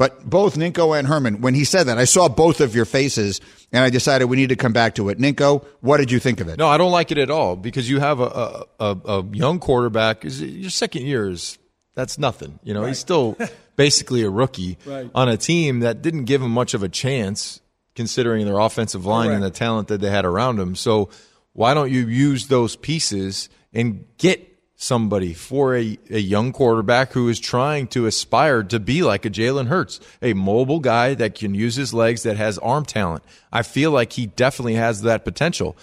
But 0.00 0.24
both 0.24 0.56
Ninko 0.56 0.98
and 0.98 1.06
Herman, 1.06 1.42
when 1.42 1.52
he 1.54 1.64
said 1.64 1.84
that, 1.88 1.98
I 1.98 2.06
saw 2.06 2.26
both 2.30 2.62
of 2.62 2.74
your 2.74 2.86
faces 2.86 3.38
and 3.70 3.84
I 3.84 3.90
decided 3.90 4.24
we 4.30 4.38
need 4.38 4.48
to 4.48 4.56
come 4.56 4.72
back 4.72 4.94
to 4.94 5.10
it. 5.10 5.18
Ninko, 5.18 5.62
what 5.82 5.98
did 5.98 6.10
you 6.10 6.18
think 6.18 6.40
of 6.40 6.48
it? 6.48 6.56
No, 6.56 6.68
I 6.68 6.78
don't 6.78 6.90
like 6.90 7.10
it 7.12 7.18
at 7.18 7.30
all 7.30 7.54
because 7.54 7.90
you 7.90 8.00
have 8.00 8.18
a 8.18 8.24
a, 8.24 8.64
a, 8.80 8.96
a 9.18 9.24
young 9.26 9.58
quarterback. 9.58 10.24
Is 10.24 10.40
your 10.42 10.70
second 10.70 11.02
year 11.02 11.28
is 11.28 11.58
that's 11.94 12.16
nothing. 12.18 12.58
You 12.64 12.72
know, 12.72 12.86
he's 12.86 12.98
still 12.98 13.36
basically 13.76 14.22
a 14.22 14.30
rookie 14.30 14.78
Right. 14.86 15.10
on 15.14 15.28
a 15.28 15.36
team 15.36 15.80
that 15.80 16.00
didn't 16.00 16.24
give 16.24 16.40
him 16.40 16.50
much 16.50 16.72
of 16.72 16.82
a 16.82 16.88
chance, 16.88 17.60
considering 17.94 18.46
their 18.46 18.58
offensive 18.58 19.04
line 19.04 19.30
and 19.32 19.42
the 19.44 19.50
talent 19.50 19.88
that 19.88 20.00
they 20.00 20.08
had 20.08 20.24
around 20.24 20.58
him. 20.58 20.76
So 20.76 21.10
why 21.52 21.74
don't 21.74 21.90
you 21.90 22.06
use 22.06 22.46
those 22.46 22.74
pieces 22.74 23.50
and 23.74 24.06
get 24.16 24.49
somebody 24.82 25.34
for 25.34 25.76
a, 25.76 25.98
a 26.08 26.18
young 26.18 26.52
quarterback 26.52 27.12
who 27.12 27.28
is 27.28 27.38
trying 27.38 27.86
to 27.86 28.06
aspire 28.06 28.62
to 28.62 28.80
be 28.80 29.02
like 29.02 29.26
a 29.26 29.30
Jalen 29.30 29.66
Hurts, 29.66 30.00
a 30.22 30.32
mobile 30.32 30.80
guy 30.80 31.12
that 31.14 31.34
can 31.34 31.54
use 31.54 31.76
his 31.76 31.92
legs, 31.92 32.22
that 32.22 32.38
has 32.38 32.56
arm 32.58 32.86
talent. 32.86 33.22
I 33.52 33.62
feel 33.62 33.90
like 33.90 34.14
he 34.14 34.26
definitely 34.26 34.74
has 34.76 35.02
that 35.02 35.22
potential. 35.22 35.76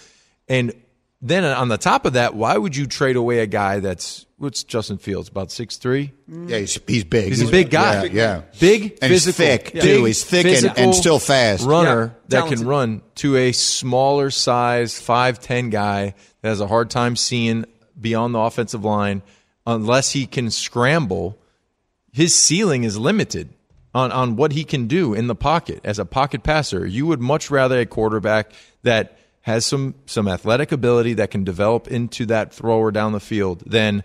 And 0.49 0.73
then 1.21 1.43
on 1.43 1.67
the 1.67 1.77
top 1.77 2.05
of 2.05 2.13
that, 2.13 2.33
why 2.33 2.57
would 2.57 2.75
you 2.75 2.87
trade 2.87 3.15
away 3.17 3.39
a 3.39 3.45
guy 3.47 3.79
that's 3.81 4.25
what's 4.37 4.63
Justin 4.63 4.97
Fields? 4.97 5.29
About 5.29 5.51
six 5.51 5.77
three. 5.77 6.11
Yeah, 6.27 6.57
he's, 6.57 6.79
he's 6.87 7.03
big. 7.03 7.27
He's 7.27 7.47
a 7.47 7.51
big 7.51 7.69
guy. 7.69 8.05
Yeah, 8.05 8.11
yeah. 8.11 8.41
Big, 8.59 8.97
And 9.01 9.11
he's 9.11 9.25
thick, 9.35 9.73
big, 9.73 9.81
too. 9.83 10.05
He's 10.05 10.23
thick 10.23 10.45
and- 10.47 10.75
and 10.77 10.95
still 10.95 11.19
fast. 11.19 11.63
Runner 11.65 12.15
Yeah, 12.29 12.41
that 12.41 12.49
can 12.49 12.65
run 12.67 13.03
to 13.15 13.35
a 13.35 13.51
smaller 13.51 14.31
size 14.31 14.99
five 14.99 15.39
ten 15.39 15.69
guy 15.69 16.15
that 16.41 16.49
has 16.49 16.61
a 16.61 16.67
hard 16.67 16.89
time 16.89 17.15
seeing 17.15 17.65
beyond 17.99 18.33
the 18.33 18.39
offensive 18.39 18.83
line 18.83 19.21
unless 19.65 20.11
he 20.11 20.25
can 20.25 20.49
scramble. 20.49 21.37
His 22.11 22.35
ceiling 22.35 22.83
is 22.83 22.97
limited 22.97 23.49
on, 23.93 24.11
on 24.11 24.35
what 24.35 24.51
he 24.51 24.63
can 24.63 24.87
do 24.87 25.13
in 25.13 25.27
the 25.27 25.35
pocket 25.35 25.81
as 25.83 25.99
a 25.99 26.05
pocket 26.05 26.43
passer. 26.43 26.85
You 26.85 27.05
would 27.07 27.19
much 27.19 27.49
rather 27.51 27.79
a 27.79 27.85
quarterback 27.85 28.51
that 28.83 29.17
has 29.41 29.65
some 29.65 29.95
some 30.05 30.27
athletic 30.27 30.71
ability 30.71 31.13
that 31.13 31.31
can 31.31 31.43
develop 31.45 31.87
into 31.87 32.25
that 32.25 32.53
thrower 32.53 32.91
down 32.91 33.13
the 33.13 33.19
field 33.19 33.63
than 33.65 34.03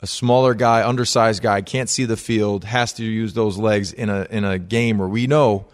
a 0.00 0.06
smaller 0.06 0.54
guy, 0.54 0.86
undersized 0.86 1.42
guy, 1.42 1.60
can't 1.60 1.90
see 1.90 2.06
the 2.06 2.16
field, 2.16 2.64
has 2.64 2.94
to 2.94 3.04
use 3.04 3.34
those 3.34 3.58
legs 3.58 3.92
in 3.92 4.08
a 4.08 4.26
in 4.30 4.44
a 4.44 4.58
game 4.58 4.98
where 4.98 5.08
we 5.08 5.26
know 5.26 5.66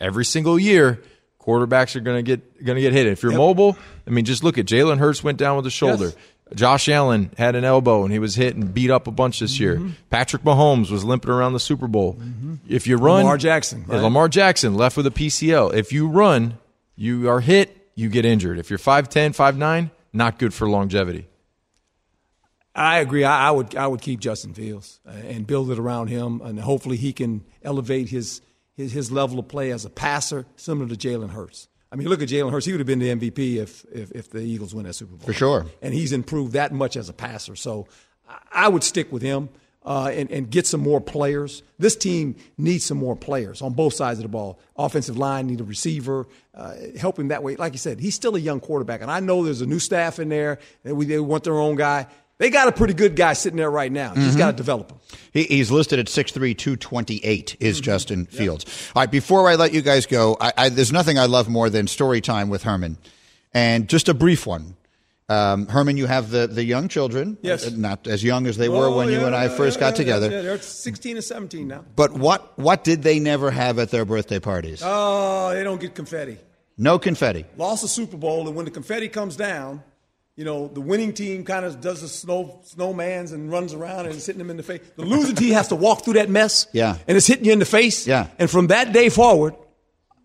every 0.00 0.24
single 0.24 0.58
year 0.58 1.00
quarterbacks 1.40 1.96
are 1.96 2.00
going 2.00 2.16
to 2.16 2.22
get 2.22 2.64
going 2.64 2.76
to 2.76 2.82
get 2.82 2.92
hit. 2.92 3.06
If 3.06 3.22
you're 3.22 3.32
mobile, 3.32 3.76
I 4.06 4.10
mean, 4.10 4.24
just 4.24 4.42
look 4.44 4.58
at 4.58 4.66
Jalen 4.66 4.98
Hurts 4.98 5.22
went 5.22 5.38
down 5.38 5.56
with 5.56 5.66
a 5.66 5.70
shoulder. 5.70 6.06
Yes. 6.06 6.16
Josh 6.54 6.88
Allen 6.88 7.30
had 7.36 7.54
an 7.54 7.64
elbow 7.64 8.04
and 8.04 8.12
he 8.12 8.18
was 8.18 8.34
hit 8.34 8.54
and 8.56 8.72
beat 8.72 8.90
up 8.90 9.06
a 9.06 9.10
bunch 9.10 9.40
this 9.40 9.58
year. 9.58 9.76
Mm-hmm. 9.76 9.90
Patrick 10.10 10.42
Mahomes 10.42 10.90
was 10.90 11.04
limping 11.04 11.30
around 11.30 11.52
the 11.52 11.60
Super 11.60 11.88
Bowl. 11.88 12.18
If 12.68 12.86
you 12.86 12.96
run, 12.96 13.18
Lamar 13.18 13.38
Jackson, 13.38 13.84
right? 13.86 14.00
Lamar 14.00 14.28
Jackson 14.28 14.74
left 14.74 14.96
with 14.96 15.06
a 15.06 15.10
PCL. 15.10 15.74
If 15.74 15.92
you 15.92 16.08
run, 16.08 16.58
you 16.96 17.28
are 17.28 17.40
hit, 17.40 17.90
you 17.94 18.08
get 18.08 18.24
injured. 18.24 18.58
If 18.58 18.70
you're 18.70 18.78
5'10", 18.78 19.34
5'9", 19.36 19.90
not 20.12 20.38
good 20.38 20.54
for 20.54 20.68
longevity. 20.68 21.26
I 22.74 22.98
agree. 23.00 23.24
I, 23.24 23.48
I 23.48 23.50
would 23.50 23.76
I 23.76 23.86
would 23.86 24.00
keep 24.00 24.20
Justin 24.20 24.54
Fields 24.54 25.00
uh, 25.06 25.10
and 25.10 25.46
build 25.46 25.70
it 25.70 25.78
around 25.78 26.08
him, 26.08 26.40
and 26.40 26.58
hopefully 26.58 26.96
he 26.96 27.12
can 27.12 27.44
elevate 27.62 28.08
his 28.08 28.40
his, 28.74 28.92
his 28.92 29.12
level 29.12 29.38
of 29.38 29.48
play 29.48 29.70
as 29.70 29.84
a 29.84 29.90
passer, 29.90 30.46
similar 30.56 30.88
to 30.88 30.96
Jalen 30.96 31.30
Hurts. 31.30 31.68
I 31.92 31.96
mean, 31.96 32.08
look 32.08 32.22
at 32.22 32.28
Jalen 32.30 32.50
Hurts. 32.50 32.64
He 32.64 32.72
would 32.72 32.80
have 32.80 32.86
been 32.86 33.00
the 33.00 33.14
MVP 33.14 33.56
if, 33.56 33.84
if 33.92 34.10
if 34.12 34.30
the 34.30 34.40
Eagles 34.40 34.74
win 34.74 34.86
that 34.86 34.94
Super 34.94 35.14
Bowl 35.14 35.26
For 35.26 35.34
sure. 35.34 35.66
And 35.82 35.92
he's 35.92 36.12
improved 36.12 36.54
that 36.54 36.72
much 36.72 36.96
as 36.96 37.10
a 37.10 37.12
passer. 37.12 37.54
So 37.54 37.86
I- 38.50 38.68
would 38.68 38.82
stick 38.82 39.12
with 39.12 39.20
him 39.20 39.50
uh, 39.84 40.10
and 40.14 40.30
and 40.30 40.50
get 40.50 40.66
some 40.66 40.80
more 40.80 41.02
players. 41.02 41.62
This 41.78 41.94
team 41.94 42.36
needs 42.56 42.86
some 42.86 42.96
more 42.96 43.14
players 43.14 43.60
on 43.60 43.74
both 43.74 43.92
sides 43.92 44.18
of 44.20 44.22
the 44.22 44.28
ball. 44.30 44.58
Offensive 44.76 45.18
line 45.18 45.48
need 45.48 45.60
a 45.60 45.64
receiver. 45.64 46.26
Uh, 46.54 46.74
help 46.98 47.18
him 47.18 47.28
that 47.28 47.42
way. 47.42 47.56
Like 47.56 47.74
you 47.74 47.78
said, 47.78 48.00
he's 48.00 48.14
still 48.14 48.36
a 48.36 48.40
young 48.40 48.60
quarterback, 48.60 49.02
and 49.02 49.10
I 49.10 49.20
know 49.20 49.44
there's 49.44 49.60
a 49.60 49.66
new 49.66 49.78
staff 49.80 50.18
in 50.18 50.30
there. 50.30 50.60
And 50.84 50.96
we 50.96 51.04
they 51.04 51.18
want 51.20 51.44
their 51.44 51.58
own 51.58 51.76
guy. 51.76 52.06
They 52.42 52.50
got 52.50 52.66
a 52.66 52.72
pretty 52.72 52.94
good 52.94 53.14
guy 53.14 53.34
sitting 53.34 53.56
there 53.56 53.70
right 53.70 53.92
now. 53.92 54.14
Just 54.16 54.36
got 54.36 54.50
to 54.50 54.56
develop 54.56 54.90
him. 54.90 54.98
He, 55.32 55.44
he's 55.44 55.70
listed 55.70 56.00
at 56.00 56.06
6'3", 56.06 56.58
228 56.58 57.56
is 57.60 57.80
Justin 57.80 58.26
Fields. 58.26 58.90
All 58.96 59.02
right, 59.02 59.08
before 59.08 59.48
I 59.48 59.54
let 59.54 59.72
you 59.72 59.80
guys 59.80 60.06
go, 60.06 60.36
I, 60.40 60.52
I, 60.58 60.68
there's 60.68 60.90
nothing 60.90 61.20
I 61.20 61.26
love 61.26 61.48
more 61.48 61.70
than 61.70 61.86
story 61.86 62.20
time 62.20 62.48
with 62.48 62.64
Herman. 62.64 62.98
And 63.54 63.88
just 63.88 64.08
a 64.08 64.14
brief 64.14 64.44
one. 64.44 64.74
Um, 65.28 65.68
Herman, 65.68 65.96
you 65.96 66.06
have 66.06 66.30
the, 66.30 66.48
the 66.48 66.64
young 66.64 66.88
children. 66.88 67.38
Yes. 67.42 67.64
uh, 67.64 67.70
Not 67.76 68.08
as 68.08 68.24
young 68.24 68.48
as 68.48 68.56
they 68.56 68.68
were 68.68 68.90
when 68.92 69.08
you 69.08 69.24
and 69.24 69.36
I 69.36 69.48
first 69.48 69.78
got 69.78 69.94
together. 69.94 70.28
Yeah, 70.28 70.42
they're 70.42 70.58
16 70.58 71.18
and 71.18 71.24
17 71.24 71.68
now. 71.68 71.84
But 71.94 72.10
what, 72.12 72.58
what 72.58 72.82
did 72.82 73.04
they 73.04 73.20
never 73.20 73.52
have 73.52 73.78
at 73.78 73.92
their 73.92 74.04
birthday 74.04 74.40
parties? 74.40 74.82
Oh, 74.84 75.50
they 75.54 75.62
don't 75.62 75.80
get 75.80 75.94
confetti. 75.94 76.38
No 76.76 76.98
confetti. 76.98 77.44
Lost 77.56 77.82
the 77.82 77.88
Super 77.88 78.16
Bowl, 78.16 78.48
and 78.48 78.56
when 78.56 78.64
the 78.64 78.72
confetti 78.72 79.08
comes 79.08 79.36
down, 79.36 79.84
you 80.36 80.44
know, 80.44 80.68
the 80.68 80.80
winning 80.80 81.12
team 81.12 81.44
kind 81.44 81.64
of 81.64 81.80
does 81.80 82.00
the 82.00 82.08
snow 82.08 82.62
snowmans 82.64 83.32
and 83.32 83.50
runs 83.50 83.74
around 83.74 84.06
and 84.06 84.14
it's 84.14 84.26
hitting 84.26 84.38
them 84.38 84.50
in 84.50 84.56
the 84.56 84.62
face. 84.62 84.80
The 84.96 85.04
losing 85.04 85.36
team 85.36 85.52
has 85.52 85.68
to 85.68 85.76
walk 85.76 86.04
through 86.04 86.14
that 86.14 86.30
mess. 86.30 86.66
Yeah. 86.72 86.96
And 87.06 87.16
it's 87.16 87.26
hitting 87.26 87.44
you 87.44 87.52
in 87.52 87.58
the 87.58 87.66
face. 87.66 88.06
Yeah. 88.06 88.28
And 88.38 88.50
from 88.50 88.68
that 88.68 88.92
day 88.92 89.10
forward, 89.10 89.54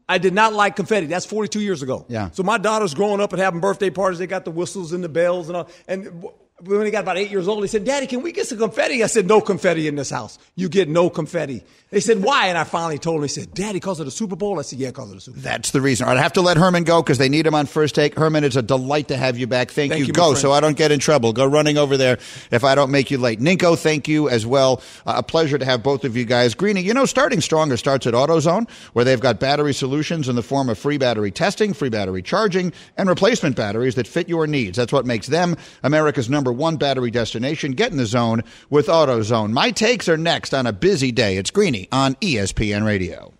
I 0.08 0.18
did 0.18 0.34
not 0.34 0.54
like 0.54 0.78
confetti. 0.78 1.08
That's 1.08 1.26
42 1.26 1.60
years 1.60 1.84
ago. 1.84 2.06
Yeah. 2.08 2.30
So 2.32 2.44
my 2.44 2.58
daughter's 2.58 2.94
growing 2.94 3.20
up 3.20 3.34
and 3.34 3.42
having 3.42 3.60
birthday 3.60 3.90
parties. 3.90 4.20
They 4.20 4.28
got 4.28 4.46
the 4.46 4.52
whistles 4.52 4.94
and 4.94 5.04
the 5.04 5.10
bells 5.10 5.50
and 5.50 5.58
all. 5.58 5.70
And 5.88 6.26
when 6.64 6.84
he 6.86 6.92
got 6.92 7.04
about 7.04 7.18
eight 7.18 7.30
years 7.30 7.48
old, 7.48 7.64
he 7.64 7.68
said, 7.68 7.86
Daddy, 7.86 8.08
can 8.08 8.24
we 8.24 8.32
get 8.32 8.48
some 8.48 8.58
confetti? 8.58 9.04
I 9.04 9.08
said, 9.08 9.28
No 9.28 9.42
confetti 9.42 9.88
in 9.88 9.96
this 9.96 10.10
house. 10.10 10.40
You 10.56 10.70
get 10.70 10.90
no 10.90 11.10
confetti. 11.10 11.64
They 11.92 12.00
said, 12.00 12.24
Why? 12.24 12.48
And 12.48 12.58
I 12.58 12.64
finally 12.64 12.98
told 12.98 13.18
them, 13.18 13.24
He 13.24 13.28
said, 13.30 13.54
Daddy, 13.54 13.74
because 13.74 14.00
of 14.00 14.08
the 14.08 14.12
Super 14.12 14.36
Bowl? 14.36 14.58
I 14.58 14.64
said, 14.64 14.80
Yeah, 14.80 14.88
because 14.90 15.10
of 15.10 15.16
the 15.16 15.22
Super 15.22 15.36
Bowl. 15.36 15.44
That's 15.44 15.70
the 15.70 15.82
reason. 15.82 16.06
All 16.08 16.14
right, 16.14 16.20
I 16.20 16.24
have 16.24 16.34
to 16.34 16.42
let 16.42 16.58
Herman 16.58 16.84
go 16.84 17.04
because 17.04 17.20
they 17.20 17.30
need 17.30 17.46
him 17.46 17.54
on 17.54 17.68
first 17.68 17.94
take. 17.94 18.18
Herman, 18.18 18.44
it's 18.44 18.56
a 18.56 18.64
delight 18.64 19.10
to 19.10 19.18
have 19.18 19.38
you 19.38 19.46
back. 19.46 19.70
Thank, 19.70 19.92
Thank 19.92 20.00
you. 20.00 20.06
you, 20.08 20.14
Go 20.14 20.32
friend. 20.32 20.38
so 20.40 20.52
I 20.52 20.60
don't 20.60 20.76
get 20.76 20.92
in 20.92 21.00
trouble. 21.00 21.32
Go 21.32 21.46
running 21.46 21.78
over 21.78 21.96
there 21.96 22.18
if 22.50 22.64
I 22.64 22.74
don't 22.74 22.90
make 22.90 23.12
you 23.12 23.20
late. 23.20 23.40
Ninko, 23.40 23.78
thank 23.78 24.08
you 24.08 24.28
as 24.28 24.46
well. 24.46 24.82
Uh, 25.06 25.14
a 25.18 25.24
pleasure 25.24 25.60
to 25.60 25.66
have 25.66 25.84
both 25.84 26.06
of 26.06 26.18
you 26.18 26.26
guys. 26.26 26.56
Greeny, 26.56 26.82
you 26.82 26.94
know, 26.94 27.06
starting 27.06 27.40
stronger 27.40 27.78
starts 27.78 28.08
at 28.08 28.16
AutoZone, 28.16 28.68
where 28.94 29.06
they've 29.06 29.22
got 29.22 29.40
battery 29.40 29.76
solutions 29.76 30.28
in 30.28 30.36
the 30.36 30.44
form 30.44 30.70
of 30.70 30.80
free 30.80 30.98
battery 30.98 31.30
testing, 31.30 31.74
free 31.74 31.90
battery 31.90 32.24
charging, 32.24 32.74
and 32.98 33.08
replacement 33.08 33.56
batteries 33.56 33.94
that 33.94 34.08
fit 34.08 34.28
your 34.28 34.48
needs. 34.48 34.76
That's 34.78 34.92
what 34.92 35.06
makes 35.06 35.28
them 35.28 35.56
America's 35.84 36.30
number 36.32 36.47
one 36.52 36.78
battery 36.78 37.12
destination. 37.12 37.72
Get 37.74 37.92
in 37.92 37.98
the 37.98 38.06
zone 38.06 38.44
with 38.70 38.88
AutoZone. 38.88 39.52
My 39.52 39.72
takes 39.72 40.08
are 40.08 40.18
next 40.18 40.54
on 40.54 40.68
a 40.68 40.74
busy 40.74 41.12
day. 41.12 41.38
It's 41.38 41.52
Greeny 41.52 41.88
on 41.92 42.16
ESPN 42.16 42.86
Radio. 42.86 43.34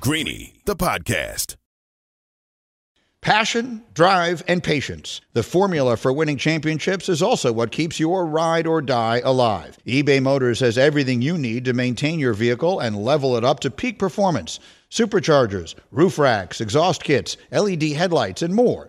Greeny, 0.00 0.54
the 0.64 0.74
podcast. 0.74 1.56
Passion, 3.22 3.84
drive, 3.94 4.42
and 4.48 4.64
patience. 4.64 5.20
The 5.32 5.44
formula 5.44 5.96
for 5.96 6.12
winning 6.12 6.36
championships 6.36 7.08
is 7.08 7.22
also 7.22 7.52
what 7.52 7.70
keeps 7.70 8.00
your 8.00 8.26
ride 8.26 8.66
or 8.66 8.82
die 8.82 9.20
alive. 9.24 9.78
eBay 9.86 10.20
Motors 10.20 10.58
has 10.58 10.76
everything 10.76 11.22
you 11.22 11.38
need 11.38 11.64
to 11.66 11.72
maintain 11.72 12.18
your 12.18 12.34
vehicle 12.34 12.80
and 12.80 13.04
level 13.04 13.36
it 13.36 13.44
up 13.44 13.60
to 13.60 13.70
peak 13.70 13.96
performance. 13.96 14.58
Superchargers, 14.90 15.76
roof 15.92 16.18
racks, 16.18 16.60
exhaust 16.60 17.04
kits, 17.04 17.36
LED 17.52 17.84
headlights, 17.92 18.42
and 18.42 18.56
more. 18.56 18.88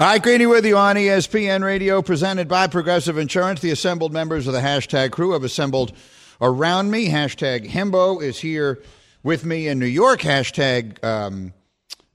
All 0.00 0.06
right, 0.06 0.22
Greeny 0.22 0.46
with 0.46 0.64
you 0.64 0.76
on 0.76 0.94
ESPN 0.94 1.64
Radio, 1.64 2.02
presented 2.02 2.46
by 2.46 2.68
Progressive 2.68 3.18
Insurance. 3.18 3.58
The 3.58 3.72
assembled 3.72 4.12
members 4.12 4.46
of 4.46 4.52
the 4.52 4.60
hashtag 4.60 5.10
crew 5.10 5.32
have 5.32 5.42
assembled 5.42 5.92
around 6.40 6.92
me. 6.92 7.08
Hashtag 7.08 7.68
Hembo 7.68 8.22
is 8.22 8.38
here 8.38 8.80
with 9.24 9.44
me 9.44 9.66
in 9.66 9.80
New 9.80 9.86
York. 9.86 10.20
Hashtag 10.20 11.02
um, 11.02 11.52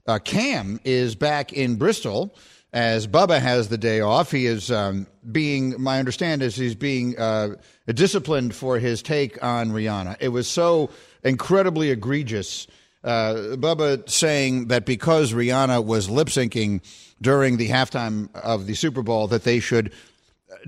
uh, 0.06 0.18
Cam 0.18 0.80
is 0.82 1.14
back 1.14 1.52
in 1.52 1.76
Bristol 1.76 2.34
as 2.72 3.06
Bubba 3.06 3.38
has 3.38 3.68
the 3.68 3.76
day 3.76 4.00
off. 4.00 4.30
He 4.30 4.46
is 4.46 4.70
um, 4.70 5.06
being, 5.30 5.74
my 5.78 5.98
understanding 5.98 6.46
is 6.46 6.56
he's 6.56 6.74
being 6.74 7.18
uh, 7.18 7.56
disciplined 7.88 8.54
for 8.54 8.78
his 8.78 9.02
take 9.02 9.44
on 9.44 9.72
Rihanna. 9.72 10.16
It 10.20 10.28
was 10.30 10.48
so 10.48 10.88
incredibly 11.22 11.90
egregious. 11.90 12.66
Uh, 13.04 13.56
Bubba 13.56 14.08
saying 14.08 14.68
that 14.68 14.86
because 14.86 15.34
Rihanna 15.34 15.84
was 15.84 16.08
lip 16.08 16.28
syncing 16.28 16.80
during 17.24 17.56
the 17.56 17.70
halftime 17.70 18.28
of 18.36 18.66
the 18.66 18.74
Super 18.74 19.02
Bowl, 19.02 19.26
that 19.28 19.42
they 19.42 19.58
should 19.58 19.92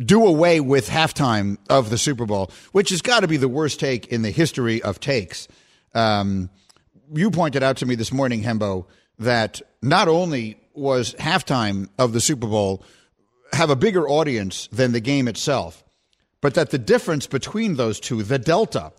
do 0.04 0.26
away 0.26 0.58
with 0.58 0.88
halftime 0.88 1.58
of 1.70 1.90
the 1.90 1.98
Super 1.98 2.26
Bowl, 2.26 2.50
which 2.72 2.90
has 2.90 3.02
got 3.02 3.20
to 3.20 3.28
be 3.28 3.36
the 3.36 3.48
worst 3.48 3.78
take 3.78 4.08
in 4.08 4.22
the 4.22 4.30
history 4.30 4.82
of 4.82 4.98
takes. 4.98 5.46
Um, 5.94 6.50
you 7.12 7.30
pointed 7.30 7.62
out 7.62 7.76
to 7.78 7.86
me 7.86 7.94
this 7.94 8.12
morning, 8.12 8.42
Hembo, 8.42 8.86
that 9.18 9.62
not 9.82 10.08
only 10.08 10.58
was 10.74 11.14
halftime 11.14 11.88
of 11.98 12.12
the 12.12 12.20
Super 12.20 12.48
Bowl 12.48 12.82
have 13.52 13.70
a 13.70 13.76
bigger 13.76 14.08
audience 14.08 14.68
than 14.72 14.92
the 14.92 15.00
game 15.00 15.28
itself, 15.28 15.84
but 16.40 16.54
that 16.54 16.70
the 16.70 16.78
difference 16.78 17.26
between 17.26 17.76
those 17.76 18.00
two, 18.00 18.22
the 18.22 18.38
delta, 18.38 18.92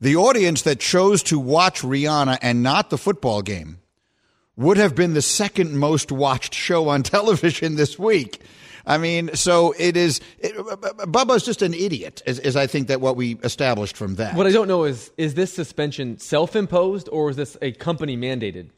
the 0.00 0.16
audience 0.16 0.62
that 0.62 0.80
chose 0.80 1.22
to 1.24 1.38
watch 1.38 1.82
Rihanna 1.82 2.38
and 2.40 2.62
not 2.62 2.90
the 2.90 2.98
football 2.98 3.42
game, 3.42 3.78
would 4.56 4.76
have 4.76 4.94
been 4.94 5.14
the 5.14 5.22
second 5.22 5.78
most 5.78 6.12
watched 6.12 6.54
show 6.54 6.88
on 6.88 7.02
television 7.04 7.76
this 7.76 7.98
week. 7.98 8.42
I 8.86 8.98
mean, 8.98 9.30
so 9.34 9.74
it 9.78 9.96
is. 9.96 10.20
It, 10.38 10.56
Bubba's 10.56 11.44
just 11.44 11.62
an 11.62 11.74
idiot, 11.74 12.22
is, 12.26 12.38
is 12.38 12.56
I 12.56 12.66
think 12.66 12.88
that 12.88 13.00
what 13.00 13.14
we 13.14 13.34
established 13.42 13.96
from 13.96 14.16
that. 14.16 14.34
What 14.34 14.46
I 14.46 14.52
don't 14.52 14.68
know 14.68 14.84
is 14.84 15.12
is 15.16 15.34
this 15.34 15.52
suspension 15.52 16.18
self 16.18 16.56
imposed 16.56 17.08
or 17.12 17.30
is 17.30 17.36
this 17.36 17.56
a 17.60 17.72
company 17.72 18.16
mandated? 18.16 18.70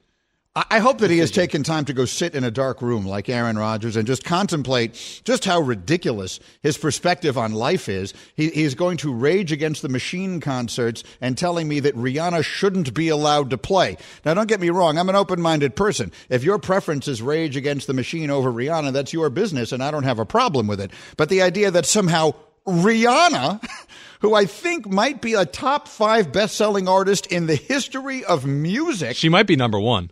I 0.55 0.81
hope 0.81 0.99
that 0.99 1.11
he 1.11 1.17
has 1.21 1.31
taken 1.31 1.63
time 1.63 1.87
to 1.87 1.95
go 1.95 2.05
sit 2.05 2.35
in 2.35 2.45
a 2.45 2.51
dark 2.51 2.83
room 2.83 3.07
like 3.07 3.31
Aaron 3.31 3.57
Rodgers 3.57 3.97
and 3.97 4.07
just 4.07 4.23
contemplate 4.23 5.23
just 5.25 5.47
how 5.47 5.61
ridiculous 5.61 6.41
his 6.63 6.77
perspective 6.77 7.39
on 7.39 7.55
life 7.55 7.89
is. 7.89 8.13
He, 8.35 8.51
he's 8.51 8.75
going 8.75 8.99
to 8.99 9.15
rage 9.15 9.51
against 9.51 9.81
the 9.81 9.89
machine 9.89 10.41
concerts 10.41 11.05
and 11.23 11.39
telling 11.39 11.69
me 11.69 11.81
that 11.81 11.97
Rihanna 11.97 12.45
shouldn't 12.45 12.93
be 12.93 13.09
allowed 13.09 13.49
to 13.49 13.57
play. 13.57 13.97
Now, 14.27 14.35
don't 14.35 14.47
get 14.47 14.61
me 14.61 14.69
wrong. 14.69 14.99
I'm 14.99 15.09
an 15.09 15.17
open 15.17 15.41
minded 15.41 15.75
person. 15.75 16.13
If 16.29 16.45
your 16.45 16.59
preference 16.59 17.09
is 17.09 17.23
rage 17.23 17.57
against 17.57 17.87
the 17.87 17.95
machine 17.95 18.29
over 18.29 18.53
Rihanna, 18.53 18.93
that's 18.93 19.15
your 19.15 19.31
business, 19.31 19.73
and 19.73 19.83
I 19.83 19.91
don't 19.91 20.05
have 20.05 20.19
a 20.19 20.27
problem 20.27 20.67
with 20.67 20.83
it. 20.83 20.91
But 21.17 21.31
the 21.31 21.41
idea 21.41 21.71
that 21.71 21.87
somehow 21.87 22.35
Rihanna, 22.67 23.67
who 24.21 24.35
I 24.35 24.45
think 24.45 24.87
might 24.87 25.23
be 25.23 25.33
a 25.33 25.47
top 25.47 25.89
five 25.89 26.31
best 26.31 26.57
selling 26.57 26.89
artist 26.89 27.27
in 27.29 27.47
the 27.47 27.57
history 27.57 28.23
of 28.23 28.45
music, 28.45 29.17
She 29.17 29.31
might 29.31 29.47
be 29.47 29.57
number 29.57 29.81
one. 29.81 30.11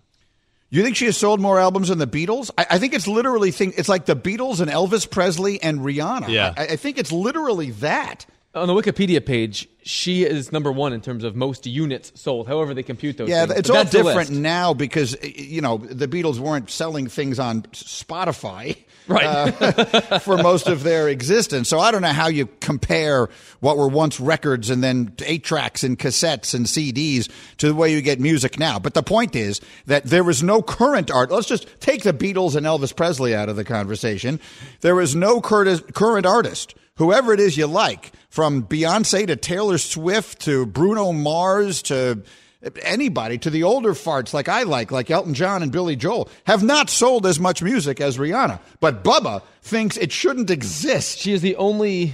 You 0.78 0.82
think 0.82 0.96
she 0.96 1.06
has 1.06 1.16
sold 1.16 1.40
more 1.40 1.58
albums 1.58 1.88
than 1.88 1.98
the 1.98 2.06
Beatles? 2.06 2.50
I, 2.56 2.66
I 2.70 2.78
think 2.78 2.94
it's 2.94 3.08
literally 3.08 3.50
thing. 3.50 3.74
It's 3.76 3.88
like 3.88 4.06
the 4.06 4.16
Beatles 4.16 4.60
and 4.60 4.70
Elvis 4.70 5.10
Presley 5.10 5.62
and 5.62 5.80
Rihanna. 5.80 6.28
Yeah. 6.28 6.54
I, 6.56 6.66
I 6.68 6.76
think 6.76 6.98
it's 6.98 7.12
literally 7.12 7.70
that. 7.72 8.26
On 8.52 8.66
the 8.66 8.74
Wikipedia 8.74 9.24
page, 9.24 9.68
she 9.84 10.24
is 10.24 10.50
number 10.50 10.72
one 10.72 10.92
in 10.92 11.00
terms 11.00 11.22
of 11.22 11.36
most 11.36 11.66
units 11.66 12.10
sold, 12.20 12.48
however 12.48 12.74
they 12.74 12.82
compute 12.82 13.16
those. 13.16 13.28
Yeah, 13.28 13.46
things. 13.46 13.60
it's 13.60 13.68
But 13.68 13.76
all 13.76 13.84
different 14.02 14.30
now 14.30 14.74
because 14.74 15.16
you 15.22 15.60
know 15.60 15.78
the 15.78 16.08
Beatles 16.08 16.40
weren't 16.40 16.68
selling 16.68 17.06
things 17.06 17.38
on 17.38 17.62
Spotify. 17.72 18.76
Right. 19.10 19.26
uh, 19.26 20.18
for 20.20 20.36
most 20.38 20.68
of 20.68 20.82
their 20.84 21.08
existence. 21.08 21.68
So 21.68 21.80
I 21.80 21.90
don't 21.90 22.02
know 22.02 22.12
how 22.12 22.28
you 22.28 22.46
compare 22.60 23.28
what 23.58 23.76
were 23.76 23.88
once 23.88 24.20
records 24.20 24.70
and 24.70 24.82
then 24.84 25.12
eight 25.26 25.42
tracks 25.44 25.82
and 25.82 25.98
cassettes 25.98 26.54
and 26.54 26.66
CDs 26.66 27.28
to 27.58 27.66
the 27.66 27.74
way 27.74 27.92
you 27.92 28.02
get 28.02 28.20
music 28.20 28.58
now. 28.58 28.78
But 28.78 28.94
the 28.94 29.02
point 29.02 29.34
is 29.34 29.60
that 29.86 30.04
there 30.04 30.24
was 30.24 30.42
no 30.42 30.62
current 30.62 31.10
art. 31.10 31.30
Let's 31.30 31.48
just 31.48 31.66
take 31.80 32.04
the 32.04 32.12
Beatles 32.12 32.54
and 32.54 32.64
Elvis 32.64 32.94
Presley 32.94 33.34
out 33.34 33.48
of 33.48 33.56
the 33.56 33.64
conversation. 33.64 34.38
There 34.80 34.94
was 34.94 35.16
no 35.16 35.40
curtis- 35.40 35.82
current 35.92 36.24
artist, 36.26 36.74
whoever 36.96 37.32
it 37.32 37.40
is 37.40 37.56
you 37.56 37.66
like, 37.66 38.12
from 38.28 38.62
Beyonce 38.62 39.26
to 39.26 39.34
Taylor 39.34 39.78
Swift 39.78 40.40
to 40.42 40.66
Bruno 40.66 41.12
Mars 41.12 41.82
to 41.82 42.22
anybody 42.82 43.38
to 43.38 43.50
the 43.50 43.62
older 43.62 43.92
farts 43.92 44.32
like 44.32 44.48
I 44.48 44.62
like, 44.64 44.90
like 44.90 45.10
Elton 45.10 45.34
John 45.34 45.62
and 45.62 45.72
Billy 45.72 45.96
Joel, 45.96 46.28
have 46.44 46.62
not 46.62 46.90
sold 46.90 47.26
as 47.26 47.40
much 47.40 47.62
music 47.62 48.00
as 48.00 48.18
Rihanna. 48.18 48.60
But 48.80 49.02
Bubba 49.04 49.42
thinks 49.62 49.96
it 49.96 50.12
shouldn't 50.12 50.50
exist. 50.50 51.18
She 51.18 51.32
is 51.32 51.42
the 51.42 51.56
only 51.56 52.12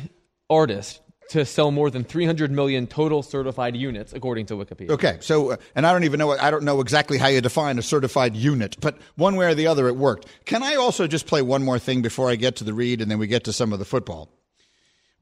artist 0.48 1.00
to 1.30 1.44
sell 1.44 1.70
more 1.70 1.90
than 1.90 2.04
300 2.04 2.50
million 2.52 2.86
total 2.86 3.22
certified 3.22 3.74
units, 3.74 4.12
according 4.12 4.46
to 4.46 4.54
Wikipedia. 4.54 4.90
Okay, 4.90 5.18
so 5.20 5.52
uh, 5.52 5.56
and 5.74 5.86
I 5.86 5.92
don't 5.92 6.04
even 6.04 6.18
know 6.18 6.30
I 6.30 6.50
don't 6.50 6.62
know 6.62 6.80
exactly 6.80 7.18
how 7.18 7.26
you 7.26 7.40
define 7.40 7.78
a 7.78 7.82
certified 7.82 8.36
unit, 8.36 8.76
but 8.80 8.96
one 9.16 9.36
way 9.36 9.46
or 9.46 9.54
the 9.54 9.66
other 9.66 9.88
it 9.88 9.96
worked. 9.96 10.26
Can 10.44 10.62
I 10.62 10.76
also 10.76 11.06
just 11.06 11.26
play 11.26 11.42
one 11.42 11.64
more 11.64 11.78
thing 11.78 12.02
before 12.02 12.30
I 12.30 12.36
get 12.36 12.56
to 12.56 12.64
the 12.64 12.74
read 12.74 13.00
and 13.00 13.10
then 13.10 13.18
we 13.18 13.26
get 13.26 13.44
to 13.44 13.52
some 13.52 13.72
of 13.72 13.78
the 13.78 13.84
football? 13.84 14.30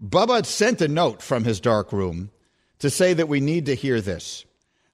Bubba 0.03 0.45
sent 0.45 0.83
a 0.83 0.89
note 0.89 1.23
from 1.23 1.45
his 1.45 1.61
dark 1.61 1.93
room 1.93 2.31
to 2.81 2.91
say 2.91 3.15
that 3.15 3.29
we 3.29 3.41
need 3.41 3.67
to 3.67 3.75
hear 3.75 4.01
this. 4.01 4.45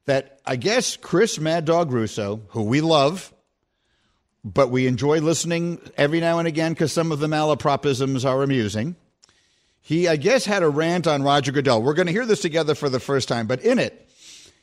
That 0.07 0.41
I 0.45 0.57
guess 0.57 0.97
Chris 0.97 1.39
Mad 1.39 1.65
Dog 1.65 1.93
Russo, 1.93 2.41
who 2.49 2.63
we 2.63 2.81
love, 2.81 3.33
but 4.45 4.71
we 4.71 4.87
enjoy 4.87 5.21
listening 5.21 5.79
every 5.97 6.21
now 6.21 6.39
and 6.39 6.49
again 6.49 6.73
because 6.73 6.93
some 6.93 7.13
of 7.13 7.19
the 7.19 7.27
malapropisms 7.27 8.25
are 8.25 8.43
amusing. 8.43 8.97
He, 9.83 10.09
I 10.09 10.17
guess, 10.17 10.45
had 10.45 10.63
a 10.63 10.69
rant 10.69 11.07
on 11.07 11.23
Roger 11.23 11.53
Goodell. 11.53 11.83
We're 11.83 11.95
going 11.95 12.07
to 12.07 12.13
hear 12.13 12.27
this 12.27 12.41
together 12.41 12.75
for 12.75 12.89
the 12.89 13.01
first 13.01 13.29
time, 13.29 13.47
but 13.47 13.63
in 13.63 13.79
it, 13.79 14.09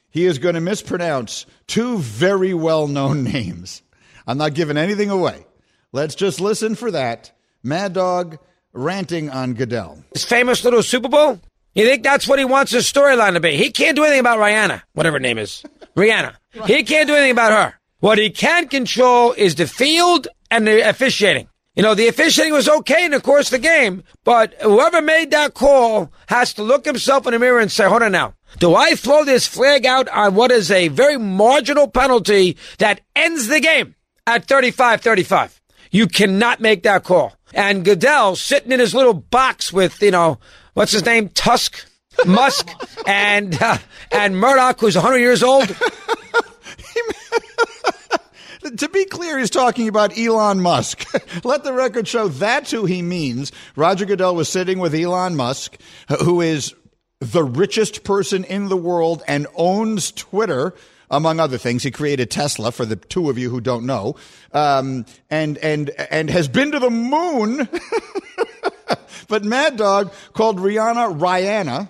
he 0.10 0.26
is 0.26 0.38
going 0.40 0.56
to 0.56 0.62
mispronounce 0.62 1.46
two 1.68 1.98
very 2.00 2.54
well 2.54 2.88
known 2.88 3.24
names. 3.32 3.82
I'm 4.26 4.38
not 4.38 4.54
giving 4.54 4.78
anything 4.78 5.10
away. 5.10 5.46
Let's 5.92 6.16
just 6.16 6.40
listen 6.42 6.76
for 6.76 6.92
that. 6.92 7.32
Mad 7.64 7.94
Dog 7.94 8.38
ranting 8.74 9.30
on 9.30 9.54
Goodell. 9.54 10.04
his 10.14 10.24
famous 10.26 10.64
little 10.64 10.84
Super 10.84 11.10
Bowl? 11.10 11.40
You 11.78 11.86
think 11.86 12.02
that's 12.02 12.28
what 12.28 12.40
he 12.40 12.46
wants 12.46 12.72
his 12.72 12.92
storyline 12.92 13.34
to 13.34 13.40
be? 13.40 13.56
He 13.56 13.70
can't 13.70 13.96
do 13.96 14.04
anything 14.04 14.22
about 14.22 14.40
Rihanna, 14.40 14.82
whatever 14.94 15.18
her 15.18 15.20
name 15.20 15.38
is. 15.38 15.62
Rihanna. 15.96 16.34
He 16.66 16.84
can't 16.84 17.08
do 17.08 17.14
anything 17.14 17.34
about 17.34 17.52
her. 17.52 17.80
What 18.00 18.18
he 18.18 18.32
can 18.32 18.68
control 18.68 19.34
is 19.34 19.54
the 19.54 19.68
field 19.68 20.28
and 20.50 20.66
the 20.66 20.90
officiating. 20.90 21.50
You 21.76 21.84
know, 21.84 21.94
the 21.94 22.08
officiating 22.08 22.54
was 22.54 22.68
okay 22.68 23.06
in 23.06 23.12
the 23.12 23.22
course 23.22 23.54
of 23.54 23.62
the 23.62 23.68
game, 23.68 24.02
but 24.24 24.56
whoever 24.60 25.04
made 25.04 25.30
that 25.30 25.54
call 25.54 26.12
has 26.30 26.52
to 26.56 26.64
look 26.64 26.84
himself 26.84 27.28
in 27.28 27.34
the 27.34 27.40
mirror 27.40 27.60
and 27.60 27.72
say, 27.72 27.88
hold 27.88 28.02
on 28.02 28.12
now. 28.12 28.34
Do 28.58 28.74
I 28.74 28.96
throw 28.96 29.24
this 29.24 29.46
flag 29.46 29.86
out 29.86 30.10
on 30.10 30.34
what 30.34 30.50
is 30.50 30.72
a 30.72 30.88
very 30.88 31.20
marginal 31.20 31.88
penalty 31.88 32.58
that 32.80 33.02
ends 33.16 33.46
the 33.46 33.60
game 33.60 33.94
at 34.26 34.46
35 34.46 35.02
35? 35.02 35.62
You 35.92 36.08
cannot 36.08 36.60
make 36.60 36.82
that 36.84 37.04
call. 37.04 37.34
And 37.54 37.86
Goodell 37.86 38.36
sitting 38.36 38.72
in 38.72 38.80
his 38.80 38.96
little 38.96 39.14
box 39.14 39.72
with, 39.72 40.02
you 40.02 40.12
know, 40.12 40.40
what's 40.78 40.92
his 40.92 41.06
name? 41.06 41.30
Tusk, 41.30 41.86
Musk, 42.26 42.70
and 43.08 43.60
uh, 43.60 43.80
and 44.12 44.38
Murdoch, 44.38 44.80
who's 44.80 44.96
100 44.96 45.18
years 45.18 45.44
old. 45.44 45.76
To 48.76 48.90
be 48.90 49.06
clear, 49.06 49.40
he's 49.40 49.50
talking 49.50 49.88
about 49.88 50.18
Elon 50.18 50.60
Musk. 50.60 51.06
Let 51.46 51.64
the 51.64 51.72
record 51.72 52.06
show 52.06 52.28
that's 52.28 52.70
who 52.70 52.84
he 52.84 53.02
means. 53.02 53.54
Roger 53.78 54.04
Goodell 54.04 54.36
was 54.36 54.50
sitting 54.50 54.80
with 54.80 54.94
Elon 54.94 55.38
Musk, 55.38 55.78
who 56.22 56.42
is 56.42 56.76
the 57.20 57.46
richest 57.46 58.04
person 58.04 58.44
in 58.44 58.68
the 58.68 58.76
world 58.76 59.24
and 59.26 59.48
owns 59.56 60.12
Twitter. 60.12 60.74
Among 61.10 61.40
other 61.40 61.58
things, 61.58 61.84
he 61.84 61.92
created 61.92 62.30
Tesla. 62.30 62.72
For 62.72 62.86
the 62.86 62.98
two 62.98 63.30
of 63.30 63.38
you 63.38 63.50
who 63.50 63.62
don't 63.62 63.86
know, 63.86 64.16
um, 64.52 65.06
and 65.30 65.58
and 65.60 65.90
and 66.12 66.30
has 66.30 66.50
been 66.50 66.72
to 66.74 66.80
the 66.80 66.90
moon. 66.90 67.70
but 69.30 69.46
Mad 69.46 69.78
Dog 69.78 70.12
called 70.34 70.60
Rihanna 70.60 71.22
Rhiannon, 71.22 71.88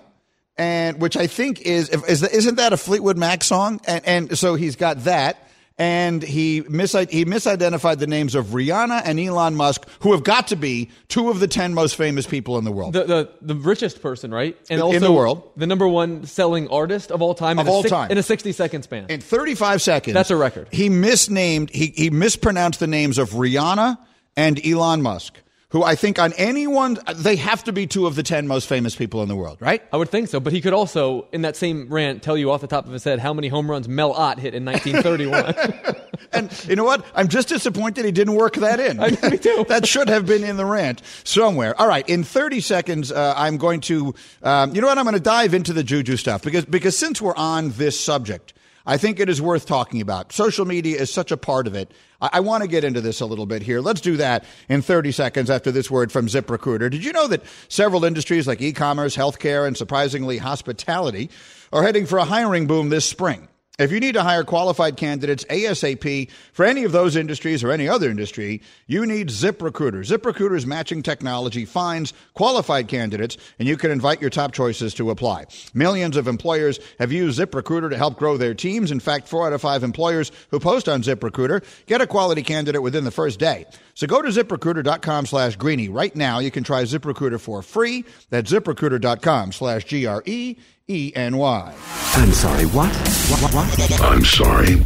and 0.56 1.00
which 1.00 1.16
I 1.16 1.26
think 1.26 1.60
is 1.62 1.88
is 1.88 2.22
isn't 2.22 2.56
that 2.56 2.72
a 2.72 2.76
Fleetwood 2.76 3.16
Mac 3.16 3.42
song? 3.42 3.80
And 3.86 4.06
and 4.06 4.38
so 4.38 4.54
he's 4.54 4.76
got 4.76 5.04
that. 5.04 5.47
And 5.80 6.24
he 6.24 6.64
mis- 6.68 6.92
he 6.92 7.24
misidentified 7.24 7.98
the 7.98 8.08
names 8.08 8.34
of 8.34 8.46
Rihanna 8.46 9.02
and 9.04 9.20
Elon 9.20 9.54
Musk, 9.54 9.86
who 10.00 10.10
have 10.10 10.24
got 10.24 10.48
to 10.48 10.56
be 10.56 10.90
two 11.06 11.30
of 11.30 11.38
the 11.38 11.46
ten 11.46 11.72
most 11.72 11.94
famous 11.94 12.26
people 12.26 12.58
in 12.58 12.64
the 12.64 12.72
world. 12.72 12.94
The, 12.94 13.04
the 13.04 13.30
the 13.42 13.54
richest 13.54 14.02
person, 14.02 14.32
right? 14.32 14.56
And 14.70 14.78
In 14.78 14.82
also 14.84 14.98
the 14.98 15.12
world. 15.12 15.48
the 15.56 15.68
number 15.68 15.86
one 15.86 16.26
selling 16.26 16.66
artist 16.68 17.12
of 17.12 17.22
all 17.22 17.32
time, 17.34 17.60
Of 17.60 17.66
in 17.66 17.72
a 17.72 17.74
all 17.76 17.82
six- 17.82 17.90
time. 17.92 18.10
in 18.10 18.18
a 18.18 18.22
60 18.24 18.50
second 18.50 18.82
span. 18.82 19.06
in 19.08 19.20
35 19.20 19.80
seconds. 19.80 20.14
That's 20.14 20.32
a 20.32 20.36
record. 20.36 20.66
He 20.72 20.88
misnamed, 20.88 21.70
he, 21.70 21.86
he 21.94 22.10
mispronounced 22.10 22.80
the 22.80 22.88
names 22.88 23.16
of 23.16 23.30
Rihanna 23.30 23.98
and 24.36 24.64
Elon 24.66 25.00
Musk, 25.02 25.34
who 25.70 25.82
I 25.82 25.96
think 25.96 26.18
on 26.18 26.32
anyone, 26.34 26.98
they 27.14 27.36
have 27.36 27.62
to 27.64 27.72
be 27.72 27.86
two 27.86 28.06
of 28.06 28.14
the 28.14 28.22
10 28.22 28.48
most 28.48 28.66
famous 28.68 28.96
people 28.96 29.22
in 29.22 29.28
the 29.28 29.36
world, 29.36 29.58
right? 29.60 29.82
I 29.92 29.98
would 29.98 30.08
think 30.08 30.28
so, 30.28 30.40
but 30.40 30.54
he 30.54 30.62
could 30.62 30.72
also, 30.72 31.28
in 31.30 31.42
that 31.42 31.56
same 31.56 31.88
rant, 31.92 32.22
tell 32.22 32.38
you 32.38 32.50
off 32.50 32.62
the 32.62 32.66
top 32.66 32.86
of 32.86 32.92
his 32.92 33.04
head 33.04 33.18
how 33.18 33.34
many 33.34 33.48
home 33.48 33.70
runs 33.70 33.86
Mel 33.86 34.12
Ott 34.12 34.38
hit 34.38 34.54
in 34.54 34.64
1931. 34.64 35.96
and 36.32 36.64
you 36.66 36.74
know 36.74 36.84
what? 36.84 37.04
I'm 37.14 37.28
just 37.28 37.48
disappointed 37.48 38.06
he 38.06 38.12
didn't 38.12 38.34
work 38.34 38.54
that 38.56 38.80
in. 38.80 38.98
I, 39.02 39.10
me 39.28 39.36
too. 39.36 39.66
that 39.68 39.86
should 39.86 40.08
have 40.08 40.24
been 40.24 40.42
in 40.42 40.56
the 40.56 40.64
rant 40.64 41.02
somewhere. 41.24 41.78
All 41.78 41.86
right, 41.88 42.08
in 42.08 42.24
30 42.24 42.60
seconds, 42.60 43.12
uh, 43.12 43.34
I'm 43.36 43.58
going 43.58 43.82
to, 43.82 44.14
um, 44.42 44.74
you 44.74 44.80
know 44.80 44.86
what? 44.86 44.96
I'm 44.96 45.04
going 45.04 45.14
to 45.14 45.20
dive 45.20 45.52
into 45.52 45.74
the 45.74 45.84
Juju 45.84 46.16
stuff 46.16 46.42
because 46.42 46.64
because 46.64 46.96
since 46.96 47.20
we're 47.20 47.36
on 47.36 47.70
this 47.72 48.00
subject, 48.00 48.54
I 48.88 48.96
think 48.96 49.20
it 49.20 49.28
is 49.28 49.42
worth 49.42 49.66
talking 49.66 50.00
about. 50.00 50.32
Social 50.32 50.64
media 50.64 50.98
is 50.98 51.12
such 51.12 51.30
a 51.30 51.36
part 51.36 51.66
of 51.66 51.74
it. 51.74 51.92
I, 52.22 52.30
I 52.32 52.40
want 52.40 52.62
to 52.62 52.68
get 52.68 52.84
into 52.84 53.02
this 53.02 53.20
a 53.20 53.26
little 53.26 53.44
bit 53.44 53.60
here. 53.60 53.82
Let's 53.82 54.00
do 54.00 54.16
that 54.16 54.46
in 54.66 54.80
30 54.80 55.12
seconds 55.12 55.50
after 55.50 55.70
this 55.70 55.90
word 55.90 56.10
from 56.10 56.26
ZipRecruiter. 56.26 56.90
Did 56.90 57.04
you 57.04 57.12
know 57.12 57.28
that 57.28 57.42
several 57.68 58.06
industries 58.06 58.48
like 58.48 58.62
e-commerce, 58.62 59.14
healthcare, 59.14 59.66
and 59.66 59.76
surprisingly 59.76 60.38
hospitality 60.38 61.28
are 61.70 61.82
heading 61.82 62.06
for 62.06 62.16
a 62.16 62.24
hiring 62.24 62.66
boom 62.66 62.88
this 62.88 63.04
spring? 63.04 63.48
If 63.78 63.92
you 63.92 64.00
need 64.00 64.14
to 64.14 64.24
hire 64.24 64.42
qualified 64.42 64.96
candidates 64.96 65.44
ASAP 65.44 66.28
for 66.52 66.64
any 66.64 66.82
of 66.82 66.90
those 66.90 67.14
industries 67.14 67.62
or 67.62 67.70
any 67.70 67.88
other 67.88 68.10
industry, 68.10 68.60
you 68.88 69.06
need 69.06 69.28
ZipRecruiter. 69.28 70.04
ZipRecruiter's 70.04 70.66
matching 70.66 71.00
technology 71.00 71.64
finds 71.64 72.12
qualified 72.34 72.88
candidates, 72.88 73.36
and 73.60 73.68
you 73.68 73.76
can 73.76 73.92
invite 73.92 74.20
your 74.20 74.30
top 74.30 74.50
choices 74.50 74.94
to 74.94 75.10
apply. 75.10 75.46
Millions 75.74 76.16
of 76.16 76.26
employers 76.26 76.80
have 76.98 77.12
used 77.12 77.38
ZipRecruiter 77.38 77.88
to 77.90 77.96
help 77.96 78.18
grow 78.18 78.36
their 78.36 78.52
teams. 78.52 78.90
In 78.90 78.98
fact, 78.98 79.28
four 79.28 79.46
out 79.46 79.52
of 79.52 79.60
five 79.60 79.84
employers 79.84 80.32
who 80.50 80.58
post 80.58 80.88
on 80.88 81.02
ZipRecruiter 81.02 81.64
get 81.86 82.00
a 82.00 82.06
quality 82.08 82.42
candidate 82.42 82.82
within 82.82 83.04
the 83.04 83.12
first 83.12 83.38
day. 83.38 83.64
So 83.94 84.08
go 84.08 84.20
to 84.20 84.28
ziprecruiter.com 84.28 85.26
slash 85.26 85.54
greeny. 85.54 85.88
Right 85.88 86.16
now, 86.16 86.40
you 86.40 86.50
can 86.50 86.64
try 86.64 86.82
ZipRecruiter 86.82 87.40
for 87.40 87.62
free. 87.62 88.04
That's 88.30 88.50
ziprecruiter.com 88.50 89.52
slash 89.52 89.84
G 89.84 90.06
R 90.06 90.24
E 90.26 90.56
E 90.90 91.12
N 91.14 91.36
Y. 91.36 91.74
I'm 92.14 92.32
sorry, 92.32 92.64
what? 92.64 92.90
What, 92.90 93.42
what, 93.42 93.54
what? 93.54 94.00
I'm 94.00 94.24
sorry. 94.24 94.76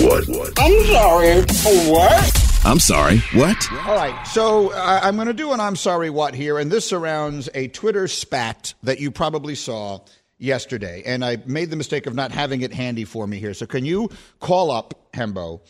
What? 0.00 0.26
What? 0.26 0.52
I'm 0.58 0.84
sorry. 0.86 1.40
What? 1.88 2.64
I'm 2.64 2.80
sorry. 2.80 3.18
What? 3.32 3.72
All 3.86 3.94
right. 3.94 4.26
So 4.26 4.72
uh, 4.72 4.98
I'm 5.04 5.14
going 5.14 5.28
to 5.28 5.32
do 5.32 5.52
an 5.52 5.60
I'm 5.60 5.76
sorry 5.76 6.10
what 6.10 6.34
here, 6.34 6.58
and 6.58 6.68
this 6.68 6.84
surrounds 6.88 7.48
a 7.54 7.68
Twitter 7.68 8.08
spat 8.08 8.74
that 8.82 8.98
you 8.98 9.12
probably 9.12 9.54
saw 9.54 10.00
yesterday. 10.36 11.04
And 11.06 11.24
I 11.24 11.36
made 11.46 11.70
the 11.70 11.76
mistake 11.76 12.08
of 12.08 12.14
not 12.16 12.32
having 12.32 12.62
it 12.62 12.72
handy 12.72 13.04
for 13.04 13.28
me 13.28 13.38
here. 13.38 13.54
So 13.54 13.64
can 13.64 13.84
you 13.84 14.10
call 14.40 14.72
up 14.72 15.12
Hembo? 15.12 15.60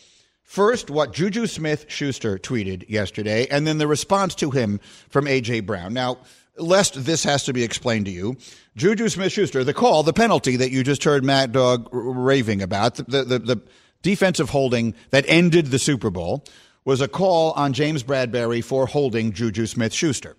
First, 0.41 0.89
what 0.89 1.13
Juju 1.13 1.45
Smith 1.45 1.85
Schuster 1.87 2.39
tweeted 2.39 2.89
yesterday, 2.89 3.45
and 3.51 3.67
then 3.67 3.77
the 3.77 3.87
response 3.87 4.33
to 4.35 4.49
him 4.49 4.79
from 5.09 5.25
AJ 5.25 5.67
Brown. 5.67 5.93
Now, 5.93 6.17
lest 6.57 7.05
this 7.05 7.23
has 7.23 7.43
to 7.45 7.53
be 7.53 7.63
explained 7.63 8.05
to 8.05 8.11
you, 8.11 8.37
Juju 8.75 9.09
Smith 9.09 9.31
Schuster, 9.31 9.63
the 9.63 9.73
call, 9.73 10.03
the 10.03 10.13
penalty 10.13 10.57
that 10.57 10.71
you 10.71 10.83
just 10.83 11.03
heard 11.03 11.23
Mad 11.23 11.51
Dog 11.51 11.89
raving 11.91 12.61
about, 12.61 12.95
the, 12.95 13.23
the, 13.23 13.39
the 13.39 13.61
defensive 14.01 14.49
holding 14.49 14.93
that 15.11 15.25
ended 15.27 15.67
the 15.67 15.79
Super 15.79 16.09
Bowl, 16.09 16.45
was 16.85 17.01
a 17.01 17.07
call 17.07 17.51
on 17.51 17.73
James 17.73 18.03
Bradberry 18.03 18.63
for 18.63 18.85
holding 18.85 19.31
Juju 19.31 19.65
Smith 19.65 19.93
Schuster. 19.93 20.35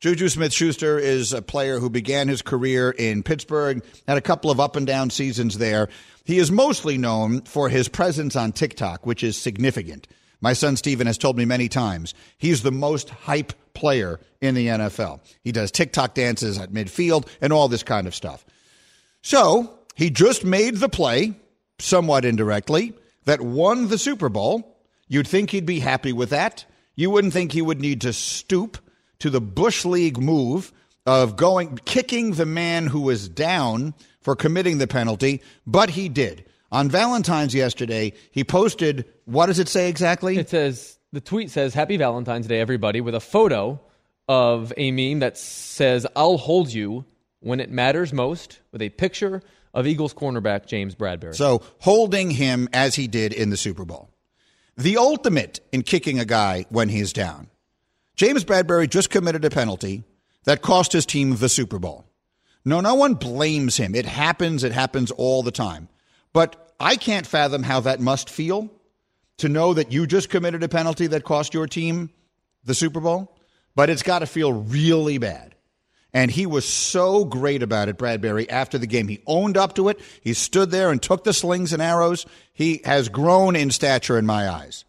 Juju 0.00 0.28
Smith 0.30 0.52
Schuster 0.52 0.98
is 0.98 1.32
a 1.32 1.42
player 1.42 1.78
who 1.78 1.88
began 1.88 2.26
his 2.26 2.42
career 2.42 2.90
in 2.90 3.22
Pittsburgh, 3.22 3.84
had 4.08 4.16
a 4.16 4.22
couple 4.22 4.50
of 4.50 4.58
up 4.58 4.74
and 4.74 4.86
down 4.86 5.10
seasons 5.10 5.58
there. 5.58 5.88
He 6.24 6.38
is 6.38 6.50
mostly 6.50 6.98
known 6.98 7.42
for 7.42 7.68
his 7.68 7.88
presence 7.88 8.34
on 8.34 8.52
TikTok, 8.52 9.06
which 9.06 9.22
is 9.22 9.36
significant. 9.36 10.08
My 10.42 10.52
son 10.52 10.76
Steven 10.76 11.06
has 11.06 11.16
told 11.16 11.38
me 11.38 11.46
many 11.46 11.68
times 11.68 12.12
he's 12.36 12.62
the 12.62 12.72
most 12.72 13.08
hype 13.08 13.54
player 13.72 14.20
in 14.40 14.54
the 14.54 14.66
NFL. 14.66 15.20
He 15.42 15.52
does 15.52 15.70
TikTok 15.70 16.14
dances 16.14 16.58
at 16.58 16.72
midfield 16.72 17.26
and 17.40 17.52
all 17.52 17.68
this 17.68 17.84
kind 17.84 18.06
of 18.06 18.14
stuff. 18.14 18.44
So 19.22 19.78
he 19.94 20.10
just 20.10 20.44
made 20.44 20.76
the 20.76 20.88
play, 20.88 21.34
somewhat 21.78 22.24
indirectly, 22.24 22.92
that 23.24 23.40
won 23.40 23.88
the 23.88 23.98
Super 23.98 24.28
Bowl. 24.28 24.76
You'd 25.08 25.28
think 25.28 25.50
he'd 25.50 25.64
be 25.64 25.80
happy 25.80 26.12
with 26.12 26.30
that. 26.30 26.64
You 26.96 27.10
wouldn't 27.10 27.32
think 27.32 27.52
he 27.52 27.62
would 27.62 27.80
need 27.80 28.00
to 28.02 28.12
stoop 28.12 28.78
to 29.20 29.30
the 29.30 29.40
Bush 29.40 29.84
League 29.84 30.18
move 30.18 30.72
of 31.06 31.36
going 31.36 31.78
kicking 31.84 32.32
the 32.32 32.46
man 32.46 32.88
who 32.88 33.00
was 33.00 33.28
down 33.28 33.94
for 34.20 34.36
committing 34.36 34.78
the 34.78 34.86
penalty, 34.86 35.40
but 35.66 35.90
he 35.90 36.08
did. 36.08 36.44
On 36.72 36.88
Valentine's 36.88 37.54
yesterday, 37.54 38.14
he 38.30 38.42
posted 38.42 39.04
what 39.26 39.46
does 39.46 39.58
it 39.58 39.68
say 39.68 39.88
exactly? 39.88 40.38
It 40.38 40.48
says 40.48 40.98
the 41.12 41.20
tweet 41.20 41.50
says 41.50 41.74
Happy 41.74 41.98
Valentine's 41.98 42.46
Day 42.46 42.60
everybody 42.60 43.00
with 43.02 43.14
a 43.14 43.20
photo 43.20 43.78
of 44.26 44.72
a 44.78 44.90
meme 44.90 45.20
that 45.20 45.36
says 45.36 46.06
I'll 46.16 46.38
hold 46.38 46.72
you 46.72 47.04
when 47.40 47.60
it 47.60 47.70
matters 47.70 48.12
most 48.12 48.60
with 48.72 48.80
a 48.80 48.88
picture 48.88 49.42
of 49.74 49.86
Eagles 49.86 50.14
cornerback 50.14 50.66
James 50.66 50.94
Bradberry. 50.94 51.34
So, 51.34 51.62
holding 51.80 52.30
him 52.30 52.68
as 52.72 52.94
he 52.94 53.06
did 53.06 53.32
in 53.32 53.50
the 53.50 53.56
Super 53.56 53.84
Bowl. 53.84 54.10
The 54.76 54.96
ultimate 54.96 55.60
in 55.72 55.82
kicking 55.82 56.18
a 56.18 56.24
guy 56.24 56.64
when 56.70 56.88
he's 56.88 57.12
down. 57.12 57.48
James 58.16 58.44
Bradberry 58.44 58.88
just 58.88 59.10
committed 59.10 59.44
a 59.44 59.50
penalty 59.50 60.04
that 60.44 60.62
cost 60.62 60.92
his 60.92 61.04
team 61.04 61.36
the 61.36 61.48
Super 61.48 61.78
Bowl. 61.78 62.06
No, 62.64 62.80
no 62.80 62.94
one 62.94 63.14
blames 63.14 63.76
him. 63.76 63.94
It 63.94 64.06
happens. 64.06 64.64
It 64.64 64.72
happens 64.72 65.10
all 65.10 65.42
the 65.42 65.50
time. 65.50 65.88
But 66.32 66.74
I 66.78 66.96
can't 66.96 67.26
fathom 67.26 67.62
how 67.62 67.80
that 67.80 68.00
must 68.00 68.30
feel 68.30 68.70
to 69.38 69.48
know 69.48 69.74
that 69.74 69.92
you 69.92 70.06
just 70.06 70.30
committed 70.30 70.62
a 70.62 70.68
penalty 70.68 71.06
that 71.08 71.24
cost 71.24 71.54
your 71.54 71.66
team 71.66 72.10
the 72.64 72.74
Super 72.74 73.00
Bowl. 73.00 73.36
But 73.74 73.90
it's 73.90 74.02
got 74.02 74.20
to 74.20 74.26
feel 74.26 74.52
really 74.52 75.18
bad. 75.18 75.54
And 76.14 76.30
he 76.30 76.44
was 76.44 76.68
so 76.68 77.24
great 77.24 77.62
about 77.62 77.88
it, 77.88 77.96
Bradberry, 77.96 78.46
after 78.50 78.76
the 78.76 78.86
game. 78.86 79.08
He 79.08 79.22
owned 79.26 79.56
up 79.56 79.74
to 79.76 79.88
it. 79.88 79.98
He 80.20 80.34
stood 80.34 80.70
there 80.70 80.90
and 80.90 81.02
took 81.02 81.24
the 81.24 81.32
slings 81.32 81.72
and 81.72 81.80
arrows. 81.80 82.26
He 82.52 82.82
has 82.84 83.08
grown 83.08 83.56
in 83.56 83.70
stature 83.70 84.18
in 84.18 84.26
my 84.26 84.48
eyes. 84.48 84.84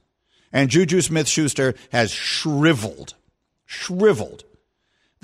And 0.52 0.70
Juju 0.70 1.02
Smith 1.02 1.28
Schuster 1.28 1.76
has 1.92 2.12
shriveled. 2.12 3.14
Shriveled. 3.66 4.44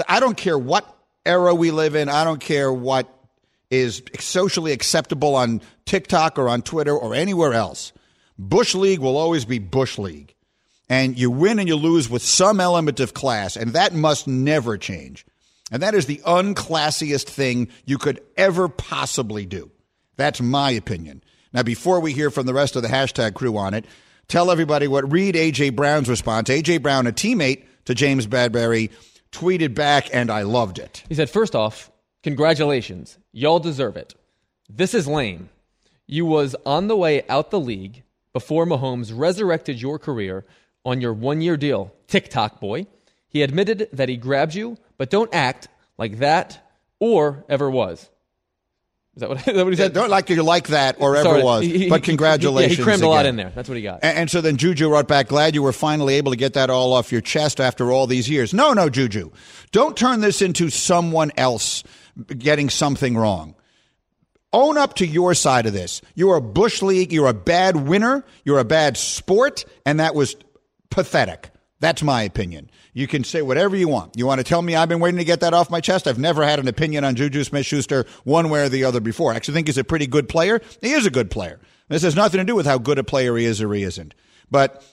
I 0.08 0.22
don't 0.22 0.38
care 0.38 0.58
what 0.58 0.88
era 1.26 1.54
we 1.54 1.72
live 1.72 1.96
in. 1.96 2.08
I 2.08 2.24
don't 2.24 2.40
care 2.40 2.72
what 2.72 3.14
is 3.70 4.02
socially 4.20 4.72
acceptable 4.72 5.36
on 5.36 5.62
TikTok 5.86 6.40
or 6.40 6.50
on 6.50 6.62
Twitter 6.62 6.96
or 6.96 7.14
anywhere 7.14 7.54
else. 7.54 7.94
Bush 8.38 8.74
League 8.74 9.00
will 9.00 9.18
always 9.18 9.46
be 9.46 9.60
Bush 9.60 9.98
League. 9.98 10.36
And 10.88 11.20
you 11.20 11.30
win 11.30 11.60
and 11.60 11.68
you 11.68 11.76
lose 11.76 12.10
with 12.10 12.24
some 12.24 12.60
element 12.60 13.00
of 13.00 13.14
class, 13.14 13.56
and 13.56 13.74
that 13.74 13.94
must 13.94 14.28
never 14.28 14.76
change. 14.78 15.24
And 15.72 15.84
that 15.84 15.94
is 15.94 16.08
the 16.08 16.22
unclassiest 16.26 17.26
thing 17.26 17.68
you 17.86 18.00
could 18.00 18.22
ever 18.36 18.68
possibly 18.68 19.46
do. 19.46 19.70
That's 20.16 20.42
my 20.42 20.72
opinion. 20.72 21.24
Now, 21.54 21.62
before 21.62 22.00
we 22.00 22.14
hear 22.14 22.32
from 22.32 22.48
the 22.48 22.56
rest 22.56 22.76
of 22.76 22.82
the 22.82 22.88
hashtag 22.88 23.36
crew 23.36 23.56
on 23.58 23.76
it, 23.76 23.86
tell 24.28 24.50
everybody 24.50 24.88
what 24.88 25.12
read 25.12 25.36
A.J. 25.36 25.72
Brown's 25.72 26.10
response. 26.10 26.50
A.J. 26.50 26.80
Brown, 26.80 27.06
a 27.06 27.12
teammate 27.12 27.66
to 27.86 27.94
James 27.94 28.26
Bradberry, 28.26 28.90
tweeted 29.32 29.76
back, 29.76 30.10
and 30.12 30.32
I 30.32 30.42
loved 30.42 30.80
it. 30.80 31.04
He 31.08 31.16
said, 31.16 31.30
First 31.30 31.56
off, 31.56 31.92
congratulations. 32.24 33.18
Y'all 33.32 33.60
deserve 33.60 33.98
it. 33.98 34.16
This 34.70 34.94
is 34.94 35.08
lame. 35.08 35.50
You 36.08 36.26
was 36.26 36.56
on 36.66 36.88
the 36.88 36.98
way 36.98 37.24
out 37.30 37.52
the 37.52 37.60
league 37.60 38.04
before 38.34 38.66
Mahomes 38.66 39.12
resurrected 39.16 39.82
your 39.82 40.00
career 40.00 40.46
on 40.86 41.02
your 41.02 41.14
one 41.14 41.42
year 41.42 41.58
deal. 41.58 41.94
TikTok 42.08 42.60
boy. 42.60 42.88
He 43.28 43.44
admitted 43.44 43.90
that 43.94 44.10
he 44.10 44.18
grabbed 44.18 44.56
you, 44.56 44.78
but 44.98 45.10
don't 45.12 45.34
act 45.34 45.68
like 45.98 46.18
that 46.20 46.66
or 47.00 47.46
ever 47.48 47.70
was. 47.70 48.10
Is 49.16 49.22
that 49.22 49.30
what, 49.30 49.38
is 49.48 49.56
that 49.56 49.56
what 49.64 49.68
he 49.70 49.76
said? 49.76 49.92
Yeah, 49.94 50.02
don't 50.02 50.10
like 50.10 50.30
you 50.30 50.42
like 50.42 50.68
that 50.70 50.96
or 51.00 51.16
ever 51.16 51.24
Sorry, 51.30 51.44
was. 51.44 51.64
he- 51.64 51.78
he- 51.80 51.90
but 51.90 52.04
congratulations. 52.04 52.72
Yeah, 52.72 52.78
he 52.78 52.84
crammed 52.84 53.04
a 53.04 53.08
lot 53.10 53.26
in 53.26 53.36
there. 53.36 53.52
That's 53.54 53.68
what 53.70 53.76
he 53.78 53.84
got. 53.84 54.00
And, 54.02 54.18
and 54.18 54.32
so 54.32 54.42
then 54.42 54.58
Juju 54.58 54.90
wrote 54.90 55.08
back, 55.08 55.28
glad 55.28 55.54
you 55.54 55.62
were 55.62 55.74
finally 55.74 56.16
able 56.16 56.32
to 56.32 56.38
get 56.38 56.54
that 56.54 56.70
all 56.70 56.94
off 56.94 57.12
your 57.12 57.22
chest 57.22 57.60
after 57.60 57.92
all 57.92 58.08
these 58.08 58.30
years. 58.30 58.54
No, 58.54 58.74
no, 58.74 58.90
Juju. 58.90 59.30
Don't 59.72 59.96
turn 59.98 60.22
this 60.22 60.42
into 60.42 60.70
someone 60.70 61.32
else 61.38 61.84
getting 62.28 62.70
something 62.70 63.18
wrong. 63.18 63.56
Own 64.52 64.78
up 64.78 64.96
to 64.96 65.06
your 65.06 65.34
side 65.36 65.66
of 65.66 65.74
this. 65.74 66.02
You're 66.16 66.38
a 66.38 66.42
Bush 66.42 66.82
League. 66.82 67.14
You're 67.14 67.28
a 67.28 67.34
bad 67.34 67.76
winner. 67.76 68.26
You're 68.44 68.60
a 68.60 68.66
bad 68.66 68.98
sport. 68.98 69.66
And 69.86 70.00
that 70.00 70.16
was 70.16 70.36
pathetic. 70.90 71.52
That's 71.80 72.02
my 72.04 72.24
opinion. 72.24 72.70
You 72.94 73.08
can 73.08 73.24
say 73.24 73.42
whatever 73.42 73.76
you 73.76 73.88
want. 73.88 74.18
You 74.18 74.26
want 74.26 74.40
to 74.40 74.44
tell 74.44 74.62
me 74.62 74.76
I've 74.76 74.90
been 74.90 75.00
waiting 75.00 75.20
to 75.20 75.24
get 75.24 75.42
that 75.42 75.54
off 75.54 75.70
my 75.70 75.80
chest? 75.80 76.08
I've 76.08 76.20
never 76.20 76.44
had 76.44 76.60
an 76.60 76.68
opinion 76.68 77.06
on 77.06 77.16
Juju 77.16 77.44
Smith 77.44 77.66
Schuster 77.66 78.06
one 78.24 78.50
way 78.50 78.64
or 78.66 78.70
the 78.70 78.84
other 78.84 79.00
before. 79.00 79.32
I 79.32 79.36
actually 79.36 79.54
think 79.54 79.68
he's 79.68 79.78
a 79.78 79.84
pretty 79.84 80.08
good 80.08 80.28
player. 80.28 80.60
He 80.82 80.92
is 80.92 81.06
a 81.06 81.12
good 81.12 81.32
player. 81.32 81.60
This 81.88 82.02
has 82.02 82.16
nothing 82.16 82.40
to 82.40 82.44
do 82.44 82.56
with 82.56 82.66
how 82.66 82.80
good 82.80 83.00
a 83.00 83.04
player 83.04 83.38
he 83.38 83.46
is 83.46 83.62
or 83.62 83.74
he 83.74 83.84
isn't. 83.84 84.14
But 84.52 84.84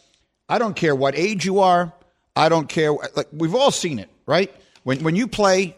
I 0.49 0.59
don't 0.59 0.77
care 0.77 0.95
what 0.95 1.17
age 1.17 1.45
you 1.45 1.61
are. 1.61 1.93
I 2.37 2.49
don't 2.49 2.69
care. 2.69 2.93
Like 2.93 3.29
we've 3.33 3.55
all 3.55 3.71
seen 3.71 3.99
it, 3.99 4.11
right? 4.27 4.55
When 4.85 5.03
when 5.03 5.17
you 5.17 5.27
play, 5.27 5.75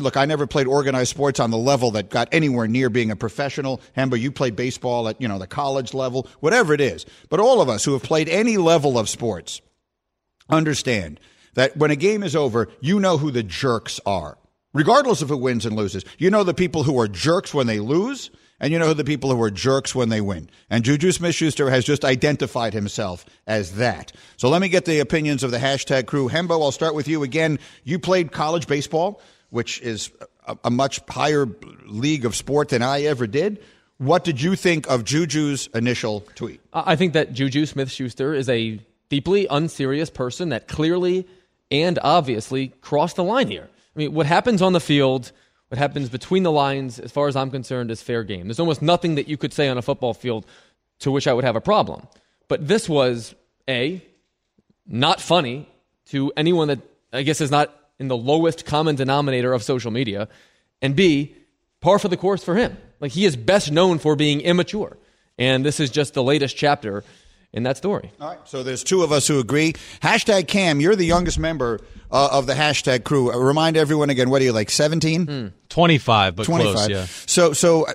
look, 0.00 0.16
I 0.16 0.24
never 0.24 0.46
played 0.46 0.66
organized 0.66 1.10
sports 1.10 1.40
on 1.40 1.50
the 1.50 1.58
level 1.58 1.92
that 1.92 2.10
got 2.10 2.28
anywhere 2.32 2.66
near 2.66 2.90
being 2.90 3.10
a 3.10 3.16
professional. 3.16 3.80
Hembo, 3.96 4.18
you 4.18 4.30
played 4.30 4.56
baseball 4.56 5.08
at 5.08 5.20
you 5.20 5.28
know 5.28 5.38
the 5.38 5.46
college 5.46 5.94
level, 5.94 6.28
whatever 6.40 6.72
it 6.74 6.80
is. 6.80 7.06
But 7.28 7.40
all 7.40 7.60
of 7.60 7.68
us 7.68 7.84
who 7.84 7.92
have 7.92 8.02
played 8.02 8.28
any 8.28 8.56
level 8.56 8.98
of 8.98 9.08
sports 9.08 9.60
understand 10.48 11.20
that 11.54 11.76
when 11.76 11.90
a 11.90 11.96
game 11.96 12.22
is 12.22 12.36
over, 12.36 12.68
you 12.80 12.98
know 12.98 13.18
who 13.18 13.30
the 13.30 13.42
jerks 13.42 14.00
are, 14.06 14.38
regardless 14.72 15.22
of 15.22 15.28
who 15.28 15.36
wins 15.36 15.66
and 15.66 15.76
loses. 15.76 16.04
You 16.18 16.30
know 16.30 16.44
the 16.44 16.54
people 16.54 16.82
who 16.82 16.98
are 16.98 17.08
jerks 17.08 17.52
when 17.52 17.66
they 17.66 17.80
lose, 17.80 18.30
and 18.60 18.72
you 18.72 18.78
know 18.78 18.94
the 18.94 19.04
people 19.04 19.34
who 19.34 19.42
are 19.42 19.50
jerks 19.50 19.94
when 19.94 20.08
they 20.08 20.20
win. 20.20 20.48
And 20.70 20.84
Juju 20.84 21.12
Smith 21.12 21.34
Schuster 21.34 21.68
has 21.68 21.84
just 21.84 22.04
identified 22.04 22.72
himself 22.72 23.24
as 23.46 23.76
that. 23.76 24.12
So 24.36 24.48
let 24.48 24.62
me 24.62 24.68
get 24.68 24.84
the 24.84 25.00
opinions 25.00 25.42
of 25.42 25.50
the 25.50 25.58
hashtag 25.58 26.06
crew. 26.06 26.28
Hembo, 26.28 26.62
I'll 26.62 26.72
start 26.72 26.94
with 26.94 27.08
you 27.08 27.22
again. 27.22 27.58
You 27.84 27.98
played 27.98 28.32
college 28.32 28.66
baseball, 28.66 29.20
which 29.52 29.80
is 29.80 30.10
a, 30.46 30.56
a 30.64 30.70
much 30.70 31.00
higher 31.08 31.46
league 31.86 32.24
of 32.24 32.34
sport 32.34 32.70
than 32.70 32.82
I 32.82 33.02
ever 33.02 33.26
did. 33.26 33.62
What 33.98 34.24
did 34.24 34.42
you 34.42 34.56
think 34.56 34.88
of 34.88 35.04
Juju's 35.04 35.68
initial 35.74 36.22
tweet? 36.34 36.60
I 36.72 36.96
think 36.96 37.12
that 37.12 37.32
Juju 37.32 37.66
Smith 37.66 37.90
Schuster 37.90 38.34
is 38.34 38.48
a 38.48 38.80
deeply 39.08 39.46
unserious 39.48 40.10
person 40.10 40.48
that 40.48 40.66
clearly 40.66 41.28
and 41.70 41.98
obviously 42.02 42.68
crossed 42.80 43.16
the 43.16 43.24
line 43.24 43.48
here. 43.48 43.68
I 43.94 43.98
mean, 43.98 44.12
what 44.12 44.26
happens 44.26 44.60
on 44.60 44.72
the 44.72 44.80
field 44.80 45.30
what 45.72 45.78
happens 45.78 46.10
between 46.10 46.42
the 46.42 46.52
lines, 46.52 46.98
as 46.98 47.10
far 47.10 47.28
as 47.28 47.34
I'm 47.34 47.50
concerned, 47.50 47.90
is 47.90 48.02
fair 48.02 48.24
game. 48.24 48.46
There's 48.46 48.60
almost 48.60 48.82
nothing 48.82 49.14
that 49.14 49.26
you 49.26 49.38
could 49.38 49.54
say 49.54 49.68
on 49.68 49.78
a 49.78 49.82
football 49.82 50.12
field 50.12 50.44
to 50.98 51.10
which 51.10 51.26
I 51.26 51.32
would 51.32 51.44
have 51.44 51.56
a 51.56 51.62
problem. 51.62 52.06
But 52.46 52.68
this 52.68 52.90
was 52.90 53.34
A, 53.66 54.04
not 54.86 55.18
funny 55.18 55.66
to 56.08 56.30
anyone 56.36 56.68
that 56.68 56.80
I 57.10 57.22
guess 57.22 57.40
is 57.40 57.50
not 57.50 57.74
in 57.98 58.08
the 58.08 58.16
lowest 58.16 58.64
common 58.64 58.96
denominator 58.96 59.52
of 59.52 59.62
social 59.62 59.90
media, 59.90 60.28
and 60.80 60.96
B, 60.96 61.34
par 61.80 61.98
for 61.98 62.08
the 62.08 62.16
course 62.16 62.42
for 62.42 62.54
him. 62.54 62.76
Like 63.00 63.12
he 63.12 63.24
is 63.24 63.36
best 63.36 63.70
known 63.70 63.98
for 63.98 64.16
being 64.16 64.40
immature. 64.40 64.96
And 65.38 65.64
this 65.64 65.80
is 65.80 65.90
just 65.90 66.14
the 66.14 66.22
latest 66.22 66.56
chapter 66.56 67.04
in 67.52 67.64
that 67.64 67.76
story. 67.76 68.10
All 68.20 68.28
right. 68.28 68.38
So 68.44 68.62
there's 68.62 68.84
two 68.84 69.02
of 69.02 69.12
us 69.12 69.26
who 69.26 69.38
agree. 69.38 69.74
Hashtag 70.00 70.48
Cam, 70.48 70.80
you're 70.80 70.96
the 70.96 71.04
youngest 71.04 71.38
member 71.38 71.80
uh, 72.10 72.28
of 72.32 72.46
the 72.46 72.54
hashtag 72.54 73.04
crew. 73.04 73.32
Uh, 73.32 73.38
remind 73.38 73.76
everyone 73.76 74.10
again, 74.10 74.30
what 74.30 74.40
are 74.40 74.44
you 74.44 74.52
like, 74.52 74.70
17? 74.70 75.26
Mm. 75.26 75.52
25, 75.68 76.36
but 76.36 76.46
25. 76.46 76.74
close, 76.74 76.88
yeah. 76.88 77.06
So, 77.26 77.52
so 77.52 77.86
uh, 77.86 77.92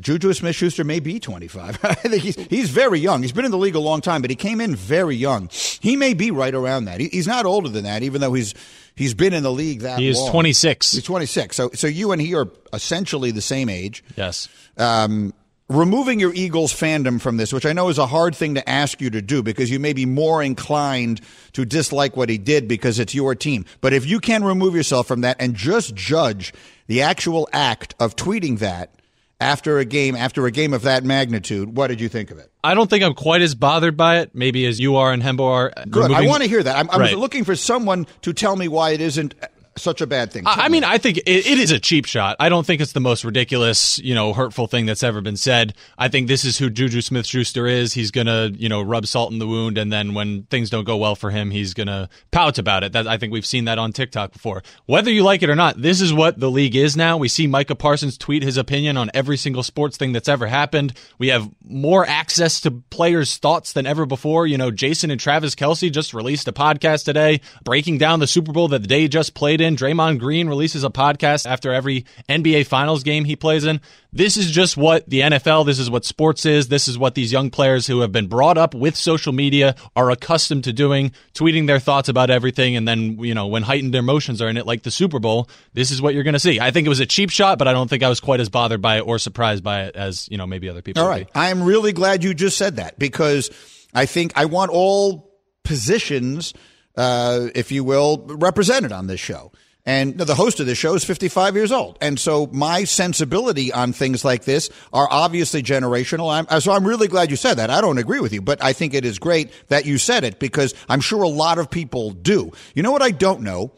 Juju 0.00 0.32
Smith 0.32 0.56
Schuster 0.56 0.84
may 0.84 1.00
be 1.00 1.20
25. 1.20 1.78
I 1.84 1.94
think 1.94 2.22
he's, 2.22 2.36
he's 2.46 2.70
very 2.70 2.98
young. 2.98 3.22
He's 3.22 3.32
been 3.32 3.44
in 3.44 3.50
the 3.50 3.58
league 3.58 3.74
a 3.74 3.80
long 3.80 4.00
time, 4.00 4.22
but 4.22 4.30
he 4.30 4.36
came 4.36 4.60
in 4.60 4.74
very 4.74 5.16
young. 5.16 5.48
He 5.80 5.96
may 5.96 6.14
be 6.14 6.30
right 6.30 6.54
around 6.54 6.86
that. 6.86 7.00
He, 7.00 7.08
he's 7.08 7.26
not 7.28 7.46
older 7.46 7.68
than 7.68 7.84
that, 7.84 8.02
even 8.02 8.20
though 8.20 8.32
he's 8.32 8.54
he's 8.96 9.14
been 9.14 9.32
in 9.32 9.42
the 9.42 9.52
league 9.52 9.80
that 9.80 9.98
he 9.98 10.08
is 10.08 10.18
long. 10.18 10.32
26. 10.32 10.92
He's 10.92 11.04
26. 11.04 11.54
So, 11.54 11.70
so 11.74 11.86
you 11.86 12.12
and 12.12 12.20
he 12.20 12.34
are 12.34 12.48
essentially 12.72 13.30
the 13.30 13.42
same 13.42 13.68
age. 13.68 14.02
Yes. 14.16 14.48
Um, 14.76 15.32
removing 15.68 16.20
your 16.20 16.32
Eagles 16.34 16.72
fandom 16.72 17.20
from 17.20 17.36
this, 17.36 17.52
which 17.52 17.66
I 17.66 17.72
know 17.72 17.88
is 17.88 17.98
a 17.98 18.06
hard 18.06 18.34
thing 18.34 18.54
to 18.54 18.68
ask 18.68 19.00
you 19.00 19.10
to 19.10 19.22
do 19.22 19.42
because 19.42 19.70
you 19.70 19.78
may 19.78 19.92
be 19.92 20.06
more 20.06 20.42
inclined 20.42 21.20
to 21.52 21.64
dislike 21.64 22.16
what 22.16 22.28
he 22.28 22.38
did 22.38 22.68
because 22.68 22.98
it's 22.98 23.14
your 23.14 23.34
team. 23.34 23.64
But 23.80 23.92
if 23.92 24.06
you 24.06 24.20
can 24.20 24.44
remove 24.44 24.74
yourself 24.74 25.06
from 25.06 25.22
that 25.22 25.36
and 25.40 25.54
just 25.54 25.94
judge 25.94 26.52
the 26.86 27.02
actual 27.02 27.48
act 27.52 27.94
of 28.00 28.16
tweeting 28.16 28.58
that 28.60 28.90
after 29.40 29.78
a 29.78 29.84
game, 29.84 30.16
after 30.16 30.46
a 30.46 30.50
game 30.50 30.72
of 30.72 30.82
that 30.82 31.04
magnitude, 31.04 31.76
what 31.76 31.88
did 31.88 32.00
you 32.00 32.08
think 32.08 32.30
of 32.30 32.38
it? 32.38 32.50
I 32.64 32.74
don't 32.74 32.88
think 32.88 33.04
I'm 33.04 33.14
quite 33.14 33.42
as 33.42 33.54
bothered 33.54 33.96
by 33.96 34.18
it, 34.20 34.34
maybe 34.34 34.66
as 34.66 34.80
you 34.80 34.96
are 34.96 35.12
and 35.12 35.22
Hembo 35.22 35.40
are. 35.40 35.72
Good. 35.90 36.04
Removing... 36.04 36.16
I 36.16 36.26
want 36.28 36.42
to 36.42 36.48
hear 36.48 36.62
that. 36.62 36.76
I'm, 36.76 36.90
I'm 36.90 37.00
right. 37.00 37.18
looking 37.18 37.44
for 37.44 37.54
someone 37.54 38.06
to 38.22 38.32
tell 38.32 38.56
me 38.56 38.68
why 38.68 38.90
it 38.90 39.00
isn't 39.00 39.34
such 39.78 40.00
a 40.00 40.06
bad 40.06 40.32
thing. 40.32 40.44
I, 40.46 40.68
mean, 40.68 40.84
I 40.84 40.98
think 40.98 41.18
it, 41.18 41.46
it 41.46 41.58
is 41.58 41.70
a 41.70 41.78
cheap 41.78 42.06
shot. 42.06 42.36
I 42.40 42.48
don't 42.48 42.66
think 42.66 42.80
it's 42.80 42.92
the 42.92 43.00
most 43.00 43.24
ridiculous, 43.24 43.98
you 43.98 44.14
know, 44.14 44.32
hurtful 44.32 44.66
thing 44.66 44.86
that's 44.86 45.02
ever 45.02 45.20
been 45.20 45.36
said. 45.36 45.74
I 45.98 46.08
think 46.08 46.28
this 46.28 46.44
is 46.44 46.58
who 46.58 46.70
Juju 46.70 47.00
Smith 47.00 47.26
Schuster 47.26 47.66
is. 47.66 47.92
He's 47.92 48.10
gonna, 48.10 48.50
you 48.54 48.68
know, 48.68 48.82
rub 48.82 49.06
salt 49.06 49.32
in 49.32 49.38
the 49.38 49.46
wound, 49.46 49.78
and 49.78 49.92
then 49.92 50.14
when 50.14 50.44
things 50.44 50.70
don't 50.70 50.84
go 50.84 50.96
well 50.96 51.16
for 51.16 51.30
him, 51.30 51.50
he's 51.50 51.74
gonna 51.74 52.08
pout 52.30 52.58
about 52.58 52.84
it. 52.84 52.92
That 52.92 53.06
I 53.06 53.18
think 53.18 53.32
we've 53.32 53.46
seen 53.46 53.64
that 53.66 53.78
on 53.78 53.92
TikTok 53.92 54.32
before. 54.32 54.62
Whether 54.86 55.10
you 55.10 55.22
like 55.22 55.42
it 55.42 55.50
or 55.50 55.56
not, 55.56 55.80
this 55.80 56.00
is 56.00 56.12
what 56.12 56.38
the 56.38 56.50
league 56.50 56.76
is 56.76 56.96
now. 56.96 57.16
We 57.16 57.28
see 57.28 57.46
Micah 57.46 57.74
Parsons 57.74 58.16
tweet 58.16 58.42
his 58.42 58.56
opinion 58.56 58.96
on 58.96 59.10
every 59.14 59.36
single 59.36 59.62
sports 59.62 59.96
thing 59.96 60.12
that's 60.12 60.28
ever 60.28 60.46
happened. 60.46 60.94
We 61.18 61.28
have 61.28 61.50
more 61.64 62.06
access 62.06 62.60
to 62.62 62.70
players' 62.70 63.36
thoughts 63.36 63.72
than 63.72 63.86
ever 63.86 64.06
before. 64.06 64.46
You 64.46 64.58
know, 64.58 64.70
Jason 64.70 65.10
and 65.10 65.20
Travis 65.20 65.54
Kelce 65.54 65.90
just 65.90 66.14
released 66.14 66.48
a 66.48 66.52
podcast 66.52 67.04
today 67.04 67.40
breaking 67.64 67.98
down 67.98 68.20
the 68.20 68.26
Super 68.26 68.52
Bowl 68.52 68.68
that 68.68 68.88
they 68.88 69.08
just 69.08 69.34
played 69.34 69.60
in. 69.60 69.65
Draymond 69.74 70.18
Green 70.18 70.48
releases 70.48 70.84
a 70.84 70.90
podcast 70.90 71.46
after 71.46 71.72
every 71.72 72.04
NBA 72.28 72.66
Finals 72.66 73.02
game 73.02 73.24
he 73.24 73.34
plays 73.34 73.64
in. 73.64 73.80
This 74.12 74.36
is 74.36 74.50
just 74.50 74.76
what 74.76 75.08
the 75.08 75.20
NFL, 75.20 75.66
this 75.66 75.78
is 75.78 75.90
what 75.90 76.04
sports 76.04 76.46
is. 76.46 76.68
This 76.68 76.88
is 76.88 76.98
what 76.98 77.14
these 77.14 77.32
young 77.32 77.50
players 77.50 77.86
who 77.86 78.00
have 78.00 78.12
been 78.12 78.28
brought 78.28 78.58
up 78.58 78.74
with 78.74 78.96
social 78.96 79.32
media 79.32 79.74
are 79.96 80.10
accustomed 80.10 80.64
to 80.64 80.72
doing, 80.72 81.12
tweeting 81.34 81.66
their 81.66 81.78
thoughts 81.78 82.08
about 82.08 82.30
everything. 82.30 82.76
And 82.76 82.86
then, 82.86 83.18
you 83.18 83.34
know, 83.34 83.46
when 83.46 83.62
heightened 83.62 83.94
emotions 83.94 84.40
are 84.42 84.48
in 84.48 84.56
it, 84.56 84.66
like 84.66 84.82
the 84.82 84.90
Super 84.90 85.18
Bowl, 85.18 85.48
this 85.72 85.90
is 85.90 86.00
what 86.00 86.14
you're 86.14 86.22
going 86.22 86.34
to 86.34 86.38
see. 86.38 86.60
I 86.60 86.70
think 86.70 86.86
it 86.86 86.90
was 86.90 87.00
a 87.00 87.06
cheap 87.06 87.30
shot, 87.30 87.58
but 87.58 87.66
I 87.66 87.72
don't 87.72 87.88
think 87.88 88.02
I 88.02 88.08
was 88.08 88.20
quite 88.20 88.40
as 88.40 88.48
bothered 88.48 88.82
by 88.82 88.98
it 88.98 89.00
or 89.00 89.18
surprised 89.18 89.64
by 89.64 89.84
it 89.84 89.96
as, 89.96 90.28
you 90.30 90.38
know, 90.38 90.46
maybe 90.46 90.68
other 90.68 90.82
people. 90.82 91.02
All 91.02 91.08
right. 91.08 91.28
I'm 91.34 91.62
really 91.62 91.92
glad 91.92 92.22
you 92.22 92.34
just 92.34 92.56
said 92.56 92.76
that 92.76 92.98
because 92.98 93.50
I 93.94 94.06
think 94.06 94.32
I 94.36 94.44
want 94.44 94.70
all 94.70 95.30
positions, 95.64 96.54
uh, 96.96 97.48
if 97.54 97.70
you 97.70 97.84
will, 97.84 98.18
represented 98.26 98.92
on 98.92 99.06
this 99.06 99.20
show. 99.20 99.52
And 99.88 100.18
the 100.18 100.34
host 100.34 100.58
of 100.58 100.66
this 100.66 100.78
show 100.78 100.94
is 100.94 101.04
55 101.04 101.54
years 101.54 101.70
old. 101.70 101.96
And 102.00 102.18
so 102.18 102.48
my 102.48 102.82
sensibility 102.82 103.72
on 103.72 103.92
things 103.92 104.24
like 104.24 104.44
this 104.44 104.68
are 104.92 105.06
obviously 105.08 105.62
generational. 105.62 106.28
I'm, 106.28 106.60
so 106.60 106.72
I'm 106.72 106.84
really 106.84 107.06
glad 107.06 107.30
you 107.30 107.36
said 107.36 107.54
that. 107.54 107.70
I 107.70 107.80
don't 107.80 107.98
agree 107.98 108.18
with 108.18 108.32
you, 108.32 108.42
but 108.42 108.62
I 108.62 108.72
think 108.72 108.94
it 108.94 109.04
is 109.04 109.20
great 109.20 109.52
that 109.68 109.86
you 109.86 109.96
said 109.96 110.24
it 110.24 110.40
because 110.40 110.74
I'm 110.88 111.00
sure 111.00 111.22
a 111.22 111.28
lot 111.28 111.58
of 111.58 111.70
people 111.70 112.10
do. 112.10 112.50
You 112.74 112.82
know 112.82 112.90
what 112.90 113.02
I 113.02 113.12
don't 113.12 113.42
know 113.42 113.70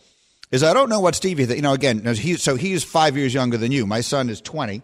is 0.50 0.62
I 0.62 0.72
don't 0.72 0.88
know 0.88 1.00
what 1.00 1.14
Stevie, 1.14 1.44
you 1.54 1.61
know, 1.61 1.74
again, 1.74 2.02
he, 2.14 2.37
so 2.37 2.57
he's 2.57 2.85
five 2.85 3.14
years 3.14 3.35
younger 3.35 3.59
than 3.59 3.70
you. 3.70 3.85
My 3.85 4.00
son 4.00 4.31
is 4.31 4.40
20. 4.40 4.81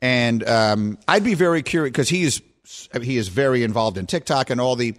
And 0.00 0.48
um, 0.48 0.98
I'd 1.08 1.24
be 1.24 1.34
very 1.34 1.62
curious 1.62 1.90
because 1.90 2.08
he's 2.08 2.40
he 3.02 3.16
is 3.16 3.26
very 3.26 3.64
involved 3.64 3.98
in 3.98 4.06
TikTok 4.06 4.50
and 4.50 4.60
all 4.60 4.76
the 4.76 4.94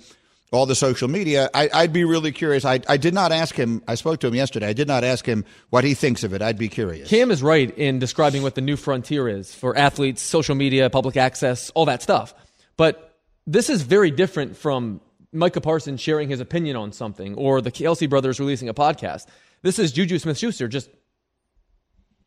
all 0.51 0.65
the 0.65 0.75
social 0.75 1.07
media. 1.07 1.49
I, 1.53 1.69
would 1.81 1.93
be 1.93 2.03
really 2.03 2.31
curious. 2.31 2.65
I, 2.65 2.81
I 2.87 2.97
did 2.97 3.13
not 3.13 3.31
ask 3.31 3.55
him. 3.55 3.81
I 3.87 3.95
spoke 3.95 4.19
to 4.19 4.27
him 4.27 4.35
yesterday. 4.35 4.67
I 4.67 4.73
did 4.73 4.87
not 4.87 5.03
ask 5.03 5.25
him 5.25 5.45
what 5.69 5.83
he 5.83 5.93
thinks 5.93 6.23
of 6.23 6.33
it. 6.33 6.41
I'd 6.41 6.57
be 6.57 6.67
curious. 6.67 7.09
Cam 7.09 7.31
is 7.31 7.41
right 7.41 7.75
in 7.77 7.99
describing 7.99 8.43
what 8.43 8.55
the 8.55 8.61
new 8.61 8.75
frontier 8.75 9.29
is 9.29 9.55
for 9.55 9.77
athletes, 9.77 10.21
social 10.21 10.55
media, 10.55 10.89
public 10.89 11.15
access, 11.15 11.69
all 11.71 11.85
that 11.85 12.01
stuff. 12.03 12.35
But 12.75 13.17
this 13.47 13.69
is 13.69 13.81
very 13.81 14.11
different 14.11 14.57
from 14.57 14.99
Micah 15.31 15.61
Parsons 15.61 16.01
sharing 16.01 16.27
his 16.27 16.41
opinion 16.41 16.75
on 16.75 16.91
something 16.91 17.35
or 17.35 17.61
the 17.61 17.71
Kelce 17.71 18.09
brothers 18.09 18.39
releasing 18.39 18.67
a 18.67 18.73
podcast. 18.73 19.27
This 19.61 19.79
is 19.79 19.93
Juju 19.93 20.19
Smith 20.19 20.37
Schuster 20.37 20.67
just 20.67 20.89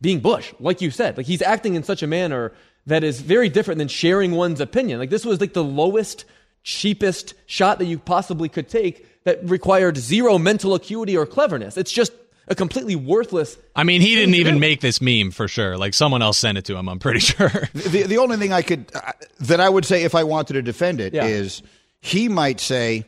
being 0.01 0.21
Bush, 0.21 0.55
like 0.59 0.81
you 0.81 0.91
said. 0.91 1.19
Like 1.19 1.27
he's 1.27 1.43
acting 1.43 1.75
in 1.75 1.83
such 1.83 2.03
a 2.03 2.07
manner 2.07 2.53
that 2.87 3.05
is 3.05 3.21
very 3.21 3.51
different 3.51 3.79
than 3.79 3.89
sharing 3.89 4.33
one's 4.33 4.61
opinion. 4.61 4.99
Like 4.99 5.11
this 5.11 5.27
was 5.27 5.41
like 5.41 5.53
the 5.53 5.65
lowest 5.65 6.25
cheapest 6.65 7.35
shot 7.47 7.79
that 7.79 7.85
you 7.85 7.99
possibly 7.99 8.49
could 8.49 8.69
take 8.69 9.07
that 9.25 9.49
required 9.49 9.97
zero 9.97 10.39
mental 10.39 10.75
acuity 10.75 11.17
or 11.17 11.27
cleverness. 11.27 11.77
It's 11.77 11.93
just 11.93 12.13
a 12.49 12.55
completely 12.55 12.97
worthless. 12.97 13.57
I 13.77 13.85
mean, 13.85 14.01
he 14.01 14.15
didn't 14.15 14.35
even 14.35 14.59
make 14.59 14.81
this 14.81 15.01
meme 15.01 15.31
for 15.31 15.47
sure. 15.47 15.79
Like 15.79 15.95
someone 15.95 16.23
else 16.23 16.39
sent 16.39 16.59
it 16.59 16.65
to 16.67 16.77
him. 16.77 16.89
I'm 16.89 16.99
pretty 16.99 17.21
sure. 17.21 17.49
the 17.73 18.05
the 18.09 18.19
only 18.19 18.39
thing 18.39 18.53
I 18.53 18.63
could 18.63 18.91
uh, 18.95 19.13
that 19.41 19.61
I 19.61 19.69
would 19.69 19.85
say 19.85 20.03
if 20.03 20.15
I 20.15 20.25
wanted 20.25 20.55
to 20.55 20.63
defend 20.63 21.01
it 21.01 21.15
yeah. 21.15 21.27
is 21.27 21.63
he 22.01 22.29
might 22.29 22.61
say 22.61 23.07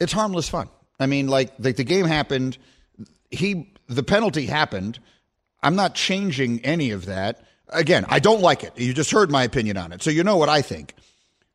it's 0.00 0.12
harmless 0.12 0.48
fun. 0.48 0.68
I 0.98 1.06
mean, 1.06 1.28
like 1.28 1.52
like 1.58 1.76
the 1.76 1.84
game 1.84 2.06
happened. 2.06 2.58
He 3.30 3.72
the 3.88 4.02
penalty 4.02 4.46
happened. 4.46 4.98
I'm 5.62 5.76
not 5.76 5.94
changing 5.94 6.64
any 6.64 6.90
of 6.90 7.06
that. 7.06 7.44
Again, 7.68 8.04
I 8.08 8.18
don't 8.18 8.42
like 8.42 8.64
it. 8.64 8.78
You 8.78 8.92
just 8.92 9.12
heard 9.12 9.30
my 9.30 9.44
opinion 9.44 9.76
on 9.76 9.92
it, 9.92 10.02
so 10.02 10.10
you 10.10 10.24
know 10.24 10.36
what 10.36 10.48
I 10.48 10.62
think. 10.62 10.94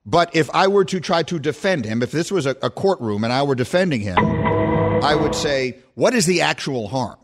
But 0.10 0.34
if 0.34 0.50
I 0.54 0.68
were 0.70 0.86
to 0.86 1.02
try 1.02 1.22
to 1.24 1.38
defend 1.38 1.84
him, 1.84 2.02
if 2.02 2.12
this 2.12 2.32
was 2.32 2.46
a, 2.46 2.52
a 2.62 2.70
courtroom 2.70 3.26
and 3.26 3.34
I 3.34 3.44
were 3.44 3.56
defending 3.56 4.00
him, 4.00 4.18
I 4.18 5.14
would 5.14 5.36
say, 5.36 5.80
what 5.96 6.14
is 6.14 6.26
the 6.26 6.42
actual 6.42 6.88
harm? 6.88 7.18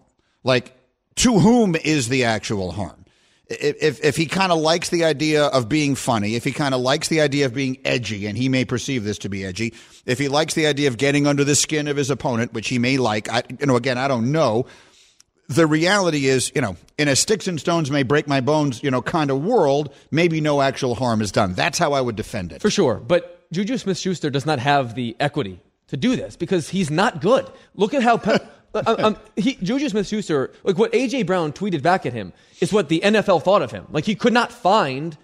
Like, 0.43 0.77
to 1.15 1.39
whom 1.39 1.77
is 1.77 2.09
the 2.09 2.25
actual 2.25 2.73
harm? 2.73 3.05
If, 3.47 4.03
if 4.03 4.17
he 4.17 4.25
kind 4.25 4.51
of 4.51 4.59
likes 4.59 4.89
the 4.89 5.05
idea 5.05 5.45
of 5.45 5.69
being 5.69 5.95
funny, 5.95 6.35
if 6.35 6.43
he 6.43 6.51
kind 6.51 6.73
of 6.73 6.81
likes 6.81 7.07
the 7.07 7.21
idea 7.21 7.45
of 7.45 7.53
being 7.53 7.77
edgy, 7.85 8.25
and 8.25 8.37
he 8.37 8.49
may 8.49 8.65
perceive 8.65 9.05
this 9.05 9.17
to 9.19 9.29
be 9.29 9.45
edgy, 9.45 9.73
if 10.05 10.19
he 10.19 10.27
likes 10.27 10.53
the 10.53 10.67
idea 10.67 10.89
of 10.89 10.97
getting 10.97 11.25
under 11.25 11.45
the 11.45 11.55
skin 11.55 11.87
of 11.87 11.95
his 11.95 12.09
opponent, 12.09 12.51
which 12.51 12.67
he 12.67 12.79
may 12.79 12.97
like, 12.97 13.29
I, 13.31 13.43
you 13.59 13.65
know, 13.65 13.77
again, 13.77 13.97
I 13.97 14.09
don't 14.09 14.33
know, 14.33 14.65
the 15.47 15.67
reality 15.67 16.27
is, 16.27 16.51
you 16.55 16.61
know, 16.61 16.77
in 16.97 17.07
a 17.07 17.15
sticks 17.15 17.47
and 17.47 17.59
stones 17.59 17.91
may 17.91 18.03
break 18.03 18.27
my 18.27 18.41
bones, 18.41 18.81
you 18.83 18.91
know, 18.91 19.01
kind 19.01 19.29
of 19.29 19.43
world, 19.43 19.93
maybe 20.11 20.41
no 20.41 20.61
actual 20.61 20.95
harm 20.95 21.21
is 21.21 21.31
done. 21.31 21.53
That's 21.53 21.77
how 21.77 21.93
I 21.93 22.01
would 22.01 22.15
defend 22.15 22.51
it. 22.51 22.61
For 22.61 22.69
sure. 22.69 22.95
But 22.95 23.45
Juju 23.51 23.77
Smith 23.77 23.97
Schuster 23.97 24.29
does 24.29 24.45
not 24.45 24.59
have 24.59 24.95
the 24.95 25.15
equity 25.19 25.59
to 25.87 25.97
do 25.97 26.15
this 26.15 26.35
because 26.35 26.69
he's 26.69 26.89
not 26.89 27.21
good. 27.21 27.49
Look 27.75 27.93
at 27.93 28.03
how. 28.03 28.17
Pe- 28.17 28.39
uh, 28.73 28.95
um, 28.99 29.17
he, 29.35 29.55
Juju 29.55 29.89
Smith 29.89 30.07
Schuster, 30.07 30.51
like 30.63 30.77
what 30.77 30.93
A.J. 30.93 31.23
Brown 31.23 31.53
tweeted 31.53 31.81
back 31.83 32.05
at 32.05 32.13
him, 32.13 32.33
is 32.61 32.73
what 32.73 32.89
the 32.89 33.01
NFL 33.01 33.43
thought 33.43 33.61
of 33.61 33.71
him. 33.71 33.85
Like 33.91 34.05
he 34.05 34.15
could 34.15 34.33
not 34.33 34.51
find 34.51 35.17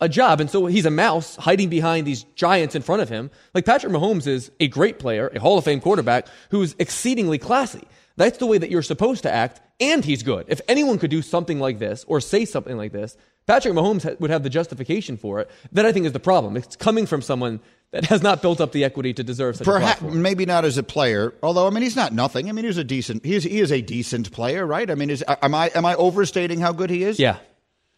a 0.00 0.08
job. 0.08 0.40
And 0.40 0.50
so 0.50 0.66
he's 0.66 0.86
a 0.86 0.90
mouse 0.90 1.36
hiding 1.36 1.68
behind 1.68 2.06
these 2.06 2.24
giants 2.34 2.74
in 2.74 2.82
front 2.82 3.02
of 3.02 3.08
him. 3.08 3.30
Like 3.54 3.64
Patrick 3.64 3.92
Mahomes 3.92 4.26
is 4.26 4.50
a 4.60 4.68
great 4.68 4.98
player, 4.98 5.28
a 5.34 5.40
Hall 5.40 5.58
of 5.58 5.64
Fame 5.64 5.80
quarterback 5.80 6.26
who's 6.50 6.74
exceedingly 6.78 7.38
classy. 7.38 7.82
That's 8.16 8.38
the 8.38 8.46
way 8.46 8.58
that 8.58 8.70
you're 8.70 8.82
supposed 8.82 9.22
to 9.24 9.32
act, 9.32 9.60
and 9.80 10.04
he's 10.04 10.22
good. 10.22 10.46
If 10.48 10.60
anyone 10.68 10.98
could 10.98 11.10
do 11.10 11.22
something 11.22 11.58
like 11.58 11.78
this 11.78 12.04
or 12.06 12.20
say 12.20 12.44
something 12.44 12.76
like 12.76 12.92
this, 12.92 13.16
Patrick 13.46 13.74
Mahomes 13.74 14.02
ha- 14.02 14.16
would 14.20 14.30
have 14.30 14.42
the 14.42 14.50
justification 14.50 15.16
for 15.16 15.40
it. 15.40 15.50
That 15.72 15.84
I 15.84 15.92
think 15.92 16.06
is 16.06 16.12
the 16.12 16.20
problem. 16.20 16.56
It's 16.56 16.76
coming 16.76 17.06
from 17.06 17.20
someone 17.22 17.60
that 17.90 18.06
has 18.06 18.22
not 18.22 18.40
built 18.42 18.60
up 18.60 18.72
the 18.72 18.84
equity 18.84 19.12
to 19.14 19.22
deserve 19.22 19.56
such 19.56 19.66
Perhaps 19.66 20.00
a 20.00 20.02
platform. 20.02 20.22
maybe 20.22 20.46
not 20.46 20.64
as 20.64 20.78
a 20.78 20.82
player, 20.82 21.34
although 21.42 21.66
I 21.66 21.70
mean 21.70 21.82
he's 21.82 21.96
not 21.96 22.12
nothing. 22.12 22.48
I 22.48 22.52
mean 22.52 22.64
he's 22.64 22.78
a 22.78 22.84
decent. 22.84 23.24
He 23.24 23.34
is, 23.34 23.44
he 23.44 23.60
is 23.60 23.70
a 23.70 23.80
decent 23.82 24.32
player, 24.32 24.66
right? 24.66 24.90
I 24.90 24.94
mean, 24.94 25.10
is 25.10 25.22
am 25.28 25.54
I 25.54 25.70
am 25.74 25.84
I 25.84 25.94
overstating 25.94 26.60
how 26.60 26.72
good 26.72 26.90
he 26.90 27.04
is? 27.04 27.18
Yeah, 27.18 27.36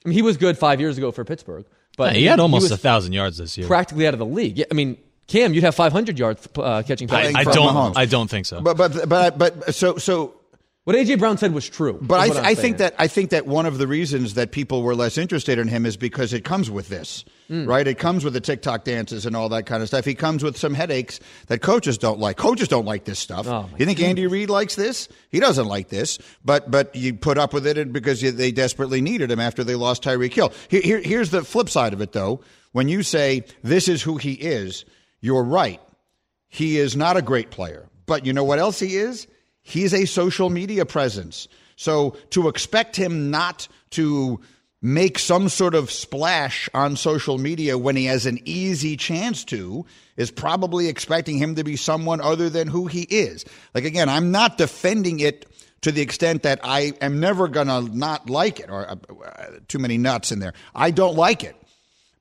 I 0.04 0.08
mean 0.08 0.14
he 0.14 0.22
was 0.22 0.36
good 0.36 0.58
five 0.58 0.80
years 0.80 0.98
ago 0.98 1.12
for 1.12 1.24
Pittsburgh, 1.24 1.64
but 1.96 2.16
he 2.16 2.26
had 2.26 2.40
almost 2.40 2.64
was 2.64 2.72
a 2.72 2.76
thousand 2.76 3.12
yards 3.12 3.38
this 3.38 3.56
year. 3.56 3.66
practically 3.66 4.06
out 4.06 4.14
of 4.14 4.18
the 4.18 4.26
league. 4.26 4.58
Yeah, 4.58 4.66
I 4.70 4.74
mean 4.74 4.98
Cam, 5.28 5.54
you'd 5.54 5.64
have 5.64 5.74
500 5.74 6.18
yards 6.18 6.48
uh, 6.56 6.82
catching 6.86 7.10
I, 7.10 7.14
passes. 7.14 7.34
I 7.34 7.44
from 7.44 7.52
don't. 7.52 7.74
Mahomes. 7.74 7.96
I 7.96 8.06
don't 8.06 8.28
think 8.28 8.46
so. 8.46 8.60
But 8.60 8.76
but 8.76 9.08
but 9.08 9.38
but 9.38 9.74
so 9.74 9.96
so 9.96 10.35
What 10.86 10.94
AJ 10.94 11.18
Brown 11.18 11.36
said 11.36 11.52
was 11.52 11.68
true. 11.68 11.98
But 12.00 12.20
I, 12.20 12.28
what 12.28 12.36
I'm 12.38 12.54
think 12.54 12.78
that 12.78 12.94
I 12.96 13.08
think 13.08 13.30
that 13.30 13.44
one 13.44 13.66
of 13.66 13.76
the 13.78 13.88
reasons 13.88 14.34
that 14.34 14.52
people 14.52 14.84
were 14.84 14.94
less 14.94 15.18
interested 15.18 15.58
in 15.58 15.66
him 15.66 15.84
is 15.84 15.96
because 15.96 16.32
it 16.32 16.44
comes 16.44 16.70
with 16.70 16.88
this, 16.88 17.24
Hmm. 17.48 17.66
right? 17.66 17.84
It 17.88 17.98
comes 17.98 18.22
with 18.22 18.34
the 18.34 18.40
TikTok 18.40 18.84
dances 18.84 19.26
and 19.26 19.34
all 19.34 19.48
that 19.48 19.66
kind 19.66 19.82
of 19.82 19.88
stuff. 19.88 20.04
He 20.04 20.14
comes 20.14 20.44
with 20.44 20.56
some 20.56 20.74
headaches 20.74 21.18
that 21.48 21.60
coaches 21.60 21.98
don't 21.98 22.20
like. 22.20 22.36
Coaches 22.36 22.68
don't 22.68 22.84
like 22.86 23.04
this 23.04 23.18
stuff. 23.18 23.48
Oh, 23.48 23.68
you 23.76 23.84
think 23.84 24.00
Andy 24.00 24.28
Reid 24.28 24.48
likes 24.48 24.76
this? 24.76 25.08
He 25.30 25.40
doesn't 25.40 25.66
like 25.66 25.88
this, 25.88 26.20
but 26.44 26.70
but 26.70 26.94
you 26.94 27.14
put 27.14 27.36
up 27.36 27.52
with 27.52 27.66
it 27.66 27.92
because 27.92 28.22
you, 28.22 28.30
they 28.30 28.52
desperately 28.52 29.00
needed 29.00 29.28
him 29.28 29.40
after 29.40 29.64
they 29.64 29.74
lost 29.74 30.04
Tyreek 30.04 30.34
Hill. 30.34 30.52
Here, 30.68 30.82
here, 30.82 31.00
here's 31.00 31.30
the 31.30 31.42
flip 31.42 31.68
side 31.68 31.94
of 31.94 32.00
it, 32.00 32.12
though. 32.12 32.42
When 32.70 32.88
you 32.88 33.02
say 33.02 33.42
this 33.64 33.88
is 33.88 34.02
who 34.02 34.18
he 34.18 34.34
is, 34.34 34.84
you're 35.20 35.42
right. 35.42 35.80
He 36.48 36.78
is 36.78 36.94
not 36.94 37.16
a 37.16 37.22
great 37.22 37.50
player. 37.50 37.88
But 38.06 38.24
you 38.24 38.32
know 38.32 38.44
what 38.44 38.60
else 38.60 38.78
he 38.78 38.96
is? 38.96 39.26
He's 39.66 39.92
a 39.92 40.06
social 40.06 40.48
media 40.48 40.86
presence. 40.86 41.48
So 41.74 42.10
to 42.30 42.48
expect 42.48 42.94
him 42.94 43.32
not 43.32 43.66
to 43.90 44.40
make 44.80 45.18
some 45.18 45.48
sort 45.48 45.74
of 45.74 45.90
splash 45.90 46.68
on 46.72 46.94
social 46.94 47.36
media 47.36 47.76
when 47.76 47.96
he 47.96 48.04
has 48.04 48.26
an 48.26 48.38
easy 48.44 48.96
chance 48.96 49.44
to 49.46 49.84
is 50.16 50.30
probably 50.30 50.86
expecting 50.86 51.36
him 51.36 51.56
to 51.56 51.64
be 51.64 51.74
someone 51.74 52.20
other 52.20 52.48
than 52.48 52.68
who 52.68 52.86
he 52.86 53.02
is. 53.02 53.44
Like 53.74 53.84
again, 53.84 54.08
I'm 54.08 54.30
not 54.30 54.56
defending 54.56 55.18
it 55.18 55.46
to 55.80 55.90
the 55.90 56.00
extent 56.00 56.44
that 56.44 56.60
I 56.62 56.92
am 57.00 57.18
never 57.18 57.48
going 57.48 57.66
to 57.66 57.80
not 57.82 58.30
like 58.30 58.60
it 58.60 58.70
or 58.70 58.88
uh, 58.88 58.96
uh, 59.24 59.46
too 59.66 59.80
many 59.80 59.98
nuts 59.98 60.30
in 60.30 60.38
there. 60.38 60.52
I 60.76 60.92
don't 60.92 61.16
like 61.16 61.42
it. 61.42 61.56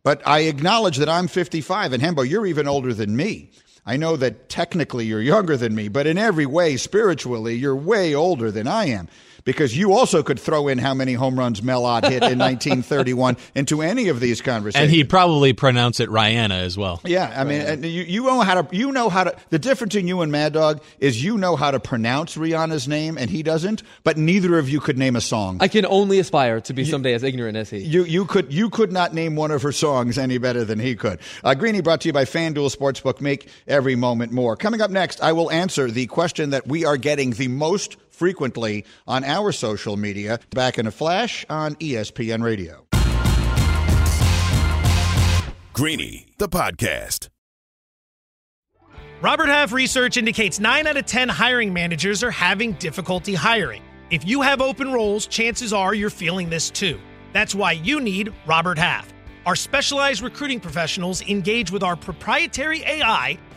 But 0.02 0.22
I 0.26 0.42
acknowledge 0.42 0.98
that 0.98 1.10
I'm 1.10 1.28
55, 1.28 1.94
and 1.94 2.02
Hembo, 2.02 2.28
you're 2.28 2.46
even 2.46 2.68
older 2.68 2.94
than 2.94 3.16
me. 3.16 3.52
I 3.86 3.98
know 3.98 4.16
that 4.18 4.50
technically 4.50 5.06
you're 5.06 5.22
younger 5.22 5.58
than 5.58 5.76
me, 5.76 5.90
but 5.90 6.08
in 6.08 6.18
every 6.18 6.46
way, 6.48 6.76
spiritually, 6.76 7.56
you're 7.56 7.76
way 7.76 8.16
older 8.16 8.50
than 8.50 8.68
I 8.68 8.86
am. 8.86 9.08
Because 9.46 9.78
you 9.78 9.94
also 9.94 10.24
could 10.24 10.40
throw 10.40 10.68
in 10.68 10.80
how 10.80 10.94
many 10.94 11.14
home 11.14 11.38
runs 11.38 11.62
Mel 11.62 11.86
Ott 11.86 12.04
hit 12.04 12.24
in 12.24 12.40
1931 12.40 13.38
into 13.56 13.82
any 13.82 14.08
of 14.10 14.20
these 14.20 14.42
conversations. 14.42 14.84
and 14.84 14.92
he'd 14.92 15.08
probably 15.10 15.54
pronounce 15.54 16.00
it 16.00 16.10
Rhiannon 16.10 16.60
as 16.60 16.78
well. 16.78 17.00
Yeah, 17.06 17.32
I 17.36 17.44
mean, 17.44 17.62
and 17.62 17.86
you, 17.86 18.04
you 18.04 18.24
know 18.24 18.42
how 18.42 18.62
to 18.62 18.76
you 18.76 18.92
know 18.92 19.08
how 19.08 19.24
to. 19.26 19.36
The 19.52 19.60
difference 19.60 19.96
in 19.96 20.08
you 20.08 20.22
and 20.22 20.32
Mad 20.32 20.54
Dog 20.54 20.82
is 21.00 21.24
you 21.24 21.38
know 21.38 21.56
how 21.56 21.72
to 21.72 21.80
pronounce 21.80 22.36
Rihanna's 22.36 22.88
name, 22.88 23.18
and 23.18 23.30
he 23.30 23.44
doesn't. 23.44 23.84
But 24.04 24.18
neither 24.18 24.58
of 24.58 24.68
you 24.68 24.80
could 24.80 24.98
name 24.98 25.16
a 25.16 25.22
song. 25.22 25.60
I 25.62 25.68
can 25.68 25.86
only 25.86 26.20
aspire 26.20 26.60
to 26.62 26.74
be 26.74 26.84
someday 26.84 27.14
as 27.14 27.22
ignorant 27.24 27.56
as 27.56 27.70
he. 27.70 27.78
You 27.78 28.04
you 28.04 28.26
could 28.26 28.52
you 28.52 28.70
could 28.72 28.92
not 28.92 29.14
name 29.14 29.36
one 29.36 29.52
of 29.52 29.62
her 29.62 29.72
songs 29.72 30.18
any 30.18 30.40
better 30.40 30.66
than 30.66 30.80
he 30.80 30.96
could. 30.96 31.20
Uh, 31.44 31.54
Greeny 31.54 31.82
brought 31.82 32.02
to 32.02 32.10
you 32.10 32.14
by 32.14 32.26
FanDuel 32.26 32.76
Sportsbook. 32.76 33.22
Make 33.22 33.48
every 33.68 33.96
moment 33.96 34.32
more. 34.32 34.56
Coming 34.58 34.82
up 34.82 34.90
next, 34.90 35.22
I 35.22 35.34
will 35.34 35.52
answer 35.52 35.92
the 35.92 36.08
question 36.08 36.50
that 36.50 36.66
we 36.66 36.84
are 36.84 36.98
getting 36.98 37.30
the 37.32 37.48
most 37.48 37.96
frequently 38.16 38.86
on 39.08 39.24
our 39.24 39.52
social 39.52 39.98
media. 39.98 40.40
Back 40.52 40.80
in 40.80 40.88
a 40.88 40.92
flash 40.92 41.46
on 41.50 41.76
ESPN 41.76 42.44
Radio. 42.44 42.88
Greeny, 45.74 46.26
the 46.38 46.48
podcast. 46.48 47.28
Robert 49.22 49.48
Half 49.48 49.72
research 49.72 50.18
indicates 50.18 50.60
9 50.60 50.88
out 50.88 50.98
of 50.98 51.06
10 51.06 51.30
hiring 51.30 51.74
managers 51.74 52.24
are 52.24 52.32
having 52.32 52.74
difficulty 52.74 53.34
hiring. 53.34 53.82
If 54.10 54.26
you 54.26 54.42
have 54.42 54.62
open 54.62 54.94
roles, 54.94 55.26
chances 55.26 55.74
are 55.74 55.94
you're 55.94 56.10
feeling 56.10 56.50
this 56.50 56.70
too. 56.70 57.00
That's 57.34 57.56
why 57.56 57.74
you 57.74 58.00
need 58.00 58.32
Robert 58.46 58.78
Half. 58.78 59.14
Our 59.46 59.56
specialized 59.56 60.22
recruiting 60.22 60.60
professionals 60.60 61.22
engage 61.24 61.72
with 61.72 61.84
our 61.84 61.96
proprietary 61.96 62.84
AI 62.84 63.38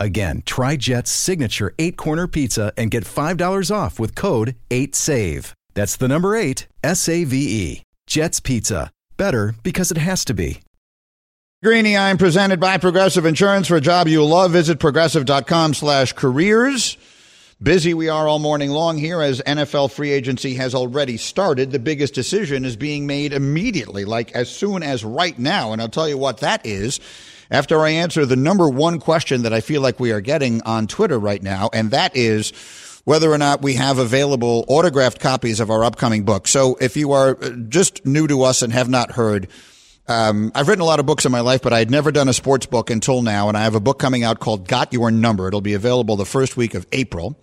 Again, 0.00 0.42
try 0.46 0.76
Jet's 0.76 1.10
signature 1.10 1.74
eight 1.78 1.98
corner 1.98 2.26
pizza 2.26 2.72
and 2.78 2.90
get 2.90 3.04
$5 3.04 3.70
off 3.70 4.00
with 4.00 4.14
code 4.14 4.56
8SAVE. 4.70 5.52
That's 5.74 5.96
the 5.96 6.08
number 6.08 6.34
eight, 6.34 6.66
S 6.82 7.06
A 7.08 7.24
V 7.24 7.36
E. 7.36 7.82
Jet's 8.06 8.40
Pizza. 8.40 8.90
Better 9.18 9.54
because 9.62 9.90
it 9.90 9.98
has 9.98 10.24
to 10.24 10.34
be. 10.34 10.62
Greeny, 11.62 11.96
I'm 11.96 12.16
presented 12.16 12.58
by 12.58 12.78
Progressive 12.78 13.26
Insurance. 13.26 13.68
For 13.68 13.76
a 13.76 13.80
job 13.82 14.08
you 14.08 14.24
love, 14.24 14.52
visit 14.52 14.80
progressive.com 14.80 15.74
slash 15.74 16.14
careers. 16.14 16.96
Busy 17.62 17.92
we 17.92 18.08
are 18.08 18.26
all 18.26 18.38
morning 18.38 18.70
long 18.70 18.96
here 18.96 19.20
as 19.20 19.42
NFL 19.42 19.92
free 19.92 20.10
agency 20.10 20.54
has 20.54 20.74
already 20.74 21.18
started. 21.18 21.70
The 21.70 21.78
biggest 21.78 22.14
decision 22.14 22.64
is 22.64 22.76
being 22.76 23.06
made 23.06 23.34
immediately, 23.34 24.06
like 24.06 24.32
as 24.32 24.48
soon 24.48 24.82
as 24.82 25.04
right 25.04 25.38
now. 25.38 25.74
And 25.74 25.82
I'll 25.82 25.90
tell 25.90 26.08
you 26.08 26.16
what 26.16 26.38
that 26.38 26.64
is 26.64 27.00
after 27.50 27.80
I 27.80 27.90
answer 27.90 28.24
the 28.24 28.36
number 28.36 28.68
one 28.68 29.00
question 29.00 29.42
that 29.42 29.52
I 29.52 29.60
feel 29.60 29.82
like 29.82 29.98
we 29.98 30.12
are 30.12 30.20
getting 30.20 30.62
on 30.62 30.86
Twitter 30.86 31.18
right 31.18 31.42
now, 31.42 31.70
and 31.72 31.90
that 31.90 32.16
is 32.16 32.52
whether 33.04 33.32
or 33.32 33.38
not 33.38 33.62
we 33.62 33.74
have 33.74 33.98
available 33.98 34.64
autographed 34.68 35.20
copies 35.20 35.58
of 35.60 35.70
our 35.70 35.82
upcoming 35.84 36.24
book. 36.24 36.46
So 36.46 36.76
if 36.80 36.96
you 36.96 37.12
are 37.12 37.34
just 37.34 38.04
new 38.06 38.28
to 38.28 38.42
us 38.42 38.62
and 38.62 38.72
have 38.72 38.88
not 38.88 39.12
heard, 39.12 39.48
um, 40.06 40.52
I've 40.54 40.68
written 40.68 40.82
a 40.82 40.86
lot 40.86 41.00
of 41.00 41.06
books 41.06 41.24
in 41.24 41.32
my 41.32 41.40
life, 41.40 41.62
but 41.62 41.72
I 41.72 41.78
had 41.78 41.90
never 41.90 42.12
done 42.12 42.28
a 42.28 42.32
sports 42.32 42.66
book 42.66 42.90
until 42.90 43.22
now, 43.22 43.48
and 43.48 43.56
I 43.56 43.62
have 43.62 43.74
a 43.74 43.80
book 43.80 43.98
coming 43.98 44.24
out 44.24 44.40
called 44.40 44.66
Got 44.68 44.92
Your 44.92 45.10
Number. 45.10 45.48
It'll 45.48 45.60
be 45.60 45.74
available 45.74 46.16
the 46.16 46.26
first 46.26 46.56
week 46.56 46.74
of 46.74 46.86
April. 46.92 47.38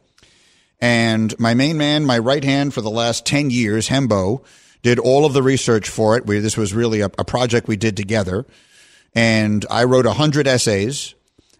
And 0.79 1.37
my 1.39 1.53
main 1.53 1.77
man, 1.77 2.05
my 2.05 2.19
right 2.19 2.43
hand 2.43 2.73
for 2.73 2.81
the 2.81 2.89
last 2.89 3.25
10 3.25 3.49
years, 3.49 3.89
Hembo, 3.89 4.43
did 4.83 4.99
all 4.99 5.25
of 5.25 5.33
the 5.33 5.41
research 5.41 5.89
for 5.89 6.17
it. 6.17 6.25
We, 6.25 6.39
this 6.39 6.57
was 6.57 6.73
really 6.73 7.01
a, 7.01 7.05
a 7.17 7.25
project 7.25 7.67
we 7.67 7.77
did 7.77 7.97
together. 7.97 8.45
And 9.17 9.65
I 9.71 9.85
wrote 9.85 10.05
100 10.05 10.45
essays 10.45 11.15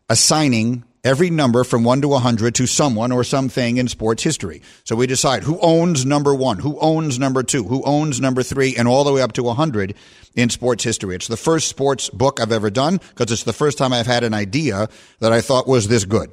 assigning 0.08 0.84
every 1.04 1.32
number 1.32 1.64
from 1.64 1.84
1 1.84 2.02
to 2.02 2.08
100 2.08 2.54
to 2.54 2.68
someone 2.68 3.12
or 3.12 3.24
something 3.24 3.78
in 3.78 3.88
sports 3.88 4.22
history. 4.22 4.62
So 4.84 4.96
we 4.96 5.08
decide 5.08 5.42
who 5.42 5.58
owns 5.60 6.06
number 6.06 6.36
1, 6.36 6.60
who 6.60 6.78
owns 6.80 7.18
number 7.18 7.42
2, 7.42 7.64
who 7.64 7.82
owns 7.84 8.22
number 8.22 8.44
3 8.44 8.76
and 8.76 8.88
all 8.88 9.04
the 9.04 9.12
way 9.12 9.24
up 9.24 9.34
to 9.34 9.44
100 9.44 9.96
in 10.36 10.52
sports 10.52 10.84
history. 10.84 11.16
It's 11.16 11.28
the 11.28 11.36
first 11.36 11.68
sports 11.68 12.12
book 12.12 12.40
I've 12.40 12.52
ever 12.52 12.70
done 12.70 12.98
because 12.98 13.32
it's 13.32 13.44
the 13.44 13.54
first 13.54 13.80
time 13.80 13.92
I've 13.92 14.06
had 14.06 14.24
an 14.24 14.36
idea 14.36 14.88
that 15.20 15.32
I 15.32 15.42
thought 15.42 15.68
was 15.68 15.88
this 15.88 16.06
good. 16.06 16.30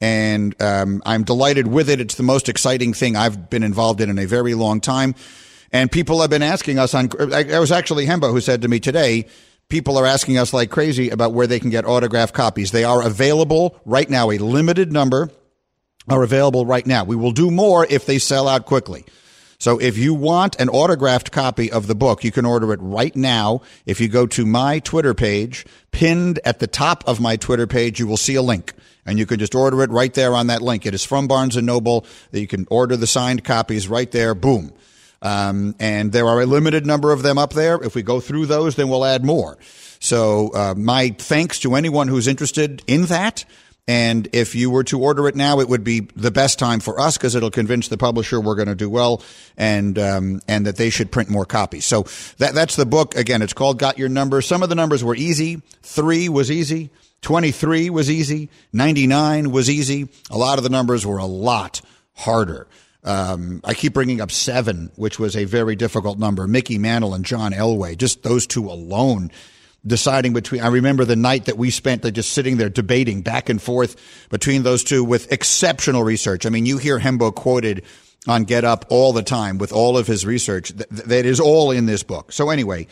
And 0.00 0.54
um, 0.62 1.02
I'm 1.04 1.24
delighted 1.24 1.66
with 1.66 1.90
it. 1.90 2.00
It's 2.00 2.14
the 2.14 2.22
most 2.22 2.48
exciting 2.48 2.92
thing 2.92 3.16
I've 3.16 3.50
been 3.50 3.64
involved 3.64 4.00
in 4.00 4.08
in 4.08 4.20
a 4.20 4.26
very 4.26 4.54
long 4.54 4.80
time. 4.80 5.16
And 5.72 5.90
people 5.90 6.20
have 6.20 6.30
been 6.30 6.44
asking 6.44 6.78
us 6.78 6.94
on, 6.94 7.06
it 7.18 7.58
was 7.58 7.72
actually 7.72 8.06
Hembo 8.06 8.30
who 8.30 8.40
said 8.40 8.62
to 8.62 8.68
me 8.68 8.78
today, 8.78 9.26
people 9.68 9.98
are 9.98 10.06
asking 10.06 10.38
us 10.38 10.52
like 10.52 10.70
crazy 10.70 11.10
about 11.10 11.32
where 11.32 11.46
they 11.46 11.60
can 11.60 11.70
get 11.70 11.84
autographed 11.84 12.34
copies. 12.34 12.70
They 12.70 12.84
are 12.84 13.02
available 13.04 13.80
right 13.84 14.08
now. 14.08 14.30
A 14.30 14.38
limited 14.38 14.92
number 14.92 15.30
are 16.08 16.22
available 16.22 16.66
right 16.66 16.86
now. 16.86 17.04
We 17.04 17.16
will 17.16 17.32
do 17.32 17.50
more 17.50 17.86
if 17.88 18.06
they 18.06 18.18
sell 18.18 18.48
out 18.48 18.66
quickly. 18.66 19.04
So 19.58 19.78
if 19.78 19.96
you 19.96 20.12
want 20.12 20.60
an 20.60 20.68
autographed 20.68 21.30
copy 21.30 21.72
of 21.72 21.86
the 21.86 21.94
book, 21.94 22.24
you 22.24 22.30
can 22.30 22.44
order 22.44 22.72
it 22.72 22.80
right 22.82 23.14
now. 23.14 23.62
If 23.86 24.00
you 24.00 24.08
go 24.08 24.26
to 24.26 24.44
my 24.44 24.80
Twitter 24.80 25.14
page, 25.14 25.64
pinned 25.90 26.40
at 26.44 26.58
the 26.58 26.66
top 26.66 27.04
of 27.06 27.20
my 27.20 27.36
Twitter 27.36 27.66
page, 27.66 27.98
you 27.98 28.06
will 28.06 28.16
see 28.16 28.34
a 28.34 28.42
link 28.42 28.74
and 29.06 29.18
you 29.18 29.26
can 29.26 29.38
just 29.38 29.54
order 29.54 29.82
it 29.82 29.90
right 29.90 30.12
there 30.12 30.34
on 30.34 30.48
that 30.48 30.62
link. 30.62 30.86
It 30.86 30.94
is 30.94 31.04
from 31.04 31.28
Barnes 31.28 31.56
and 31.56 31.66
Noble 31.66 32.04
that 32.30 32.40
you 32.40 32.46
can 32.46 32.66
order 32.70 32.96
the 32.96 33.06
signed 33.06 33.44
copies 33.44 33.88
right 33.88 34.10
there. 34.10 34.34
Boom. 34.34 34.72
Um, 35.24 35.74
and 35.80 36.12
there 36.12 36.28
are 36.28 36.42
a 36.42 36.46
limited 36.46 36.86
number 36.86 37.10
of 37.10 37.22
them 37.22 37.38
up 37.38 37.54
there. 37.54 37.82
If 37.82 37.94
we 37.94 38.02
go 38.02 38.20
through 38.20 38.46
those, 38.46 38.76
then 38.76 38.88
we'll 38.88 39.04
add 39.04 39.24
more. 39.24 39.58
So, 39.98 40.50
uh, 40.54 40.74
my 40.76 41.14
thanks 41.18 41.60
to 41.60 41.74
anyone 41.74 42.08
who's 42.08 42.28
interested 42.28 42.82
in 42.86 43.06
that. 43.06 43.46
And 43.86 44.28
if 44.32 44.54
you 44.54 44.70
were 44.70 44.84
to 44.84 45.00
order 45.00 45.28
it 45.28 45.36
now, 45.36 45.60
it 45.60 45.68
would 45.68 45.84
be 45.84 46.00
the 46.16 46.30
best 46.30 46.58
time 46.58 46.80
for 46.80 46.98
us 46.98 47.18
because 47.18 47.34
it'll 47.34 47.50
convince 47.50 47.88
the 47.88 47.98
publisher 47.98 48.40
we're 48.40 48.54
going 48.54 48.68
to 48.68 48.74
do 48.74 48.88
well 48.88 49.22
and 49.58 49.98
um, 49.98 50.40
and 50.48 50.66
that 50.66 50.76
they 50.76 50.88
should 50.88 51.10
print 51.10 51.28
more 51.28 51.44
copies. 51.44 51.84
So 51.84 52.06
that 52.38 52.54
that's 52.54 52.76
the 52.76 52.86
book. 52.86 53.14
Again, 53.14 53.42
it's 53.42 53.52
called 53.52 53.78
Got 53.78 53.98
Your 53.98 54.08
Number. 54.08 54.40
Some 54.40 54.62
of 54.62 54.70
the 54.70 54.74
numbers 54.74 55.04
were 55.04 55.14
easy. 55.14 55.60
Three 55.82 56.30
was 56.30 56.50
easy. 56.50 56.90
Twenty 57.20 57.50
three 57.50 57.90
was 57.90 58.10
easy. 58.10 58.48
Ninety 58.72 59.06
nine 59.06 59.50
was 59.50 59.68
easy. 59.68 60.08
A 60.30 60.38
lot 60.38 60.56
of 60.56 60.64
the 60.64 60.70
numbers 60.70 61.06
were 61.06 61.18
a 61.18 61.26
lot 61.26 61.82
harder. 62.14 62.66
Um, 63.04 63.60
I 63.64 63.74
keep 63.74 63.92
bringing 63.92 64.20
up 64.20 64.30
seven, 64.30 64.90
which 64.96 65.18
was 65.18 65.36
a 65.36 65.44
very 65.44 65.76
difficult 65.76 66.18
number. 66.18 66.46
Mickey 66.46 66.78
Mantle 66.78 67.14
and 67.14 67.24
John 67.24 67.52
Elway, 67.52 67.98
just 67.98 68.22
those 68.22 68.46
two 68.46 68.70
alone, 68.70 69.30
deciding 69.86 70.32
between. 70.32 70.62
I 70.62 70.68
remember 70.68 71.04
the 71.04 71.16
night 71.16 71.44
that 71.44 71.58
we 71.58 71.70
spent 71.70 72.10
just 72.14 72.32
sitting 72.32 72.56
there 72.56 72.70
debating 72.70 73.20
back 73.20 73.50
and 73.50 73.60
forth 73.60 73.96
between 74.30 74.62
those 74.62 74.82
two 74.82 75.04
with 75.04 75.30
exceptional 75.30 76.02
research. 76.02 76.46
I 76.46 76.48
mean, 76.48 76.64
you 76.64 76.78
hear 76.78 76.98
Hembo 76.98 77.34
quoted 77.34 77.84
on 78.26 78.44
Get 78.44 78.64
Up 78.64 78.86
all 78.88 79.12
the 79.12 79.22
time 79.22 79.58
with 79.58 79.72
all 79.72 79.98
of 79.98 80.06
his 80.06 80.24
research. 80.24 80.70
That 80.70 81.26
is 81.26 81.40
all 81.40 81.70
in 81.70 81.84
this 81.84 82.02
book. 82.02 82.32
So 82.32 82.48
anyway, 82.48 82.86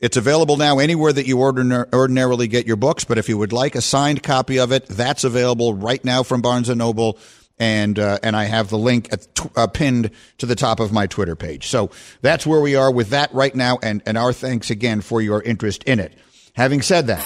it's 0.00 0.16
available 0.16 0.56
now 0.56 0.80
anywhere 0.80 1.12
that 1.12 1.26
you 1.26 1.40
ordinarily 1.40 2.48
get 2.48 2.66
your 2.66 2.76
books. 2.76 3.04
But 3.04 3.18
if 3.18 3.28
you 3.28 3.38
would 3.38 3.52
like 3.52 3.76
a 3.76 3.80
signed 3.80 4.24
copy 4.24 4.58
of 4.58 4.72
it, 4.72 4.86
that's 4.86 5.22
available 5.22 5.74
right 5.74 6.04
now 6.04 6.24
from 6.24 6.42
Barnes 6.42 6.68
and 6.68 6.78
Noble 6.78 7.18
and 7.58 7.98
uh, 7.98 8.18
and 8.22 8.36
I 8.36 8.44
have 8.44 8.68
the 8.68 8.78
link 8.78 9.12
at, 9.12 9.26
uh, 9.56 9.66
pinned 9.66 10.10
to 10.38 10.46
the 10.46 10.54
top 10.54 10.80
of 10.80 10.92
my 10.92 11.06
Twitter 11.06 11.36
page. 11.36 11.68
So 11.68 11.90
that's 12.20 12.46
where 12.46 12.60
we 12.60 12.74
are 12.74 12.90
with 12.90 13.10
that 13.10 13.32
right 13.32 13.54
now, 13.54 13.78
and 13.82 14.02
and 14.06 14.18
our 14.18 14.32
thanks 14.32 14.70
again 14.70 15.00
for 15.00 15.20
your 15.20 15.42
interest 15.42 15.84
in 15.84 16.00
it. 16.00 16.16
Having 16.54 16.82
said 16.82 17.06
that, 17.08 17.24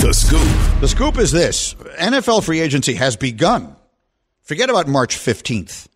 the 0.00 0.12
scoop. 0.12 0.80
The 0.80 0.88
scoop 0.88 1.18
is 1.18 1.32
this: 1.32 1.74
NFL 1.98 2.44
free 2.44 2.60
agency 2.60 2.94
has 2.94 3.16
begun. 3.16 3.76
Forget 4.42 4.70
about 4.70 4.88
March 4.88 5.16
fifteenth. 5.16 5.88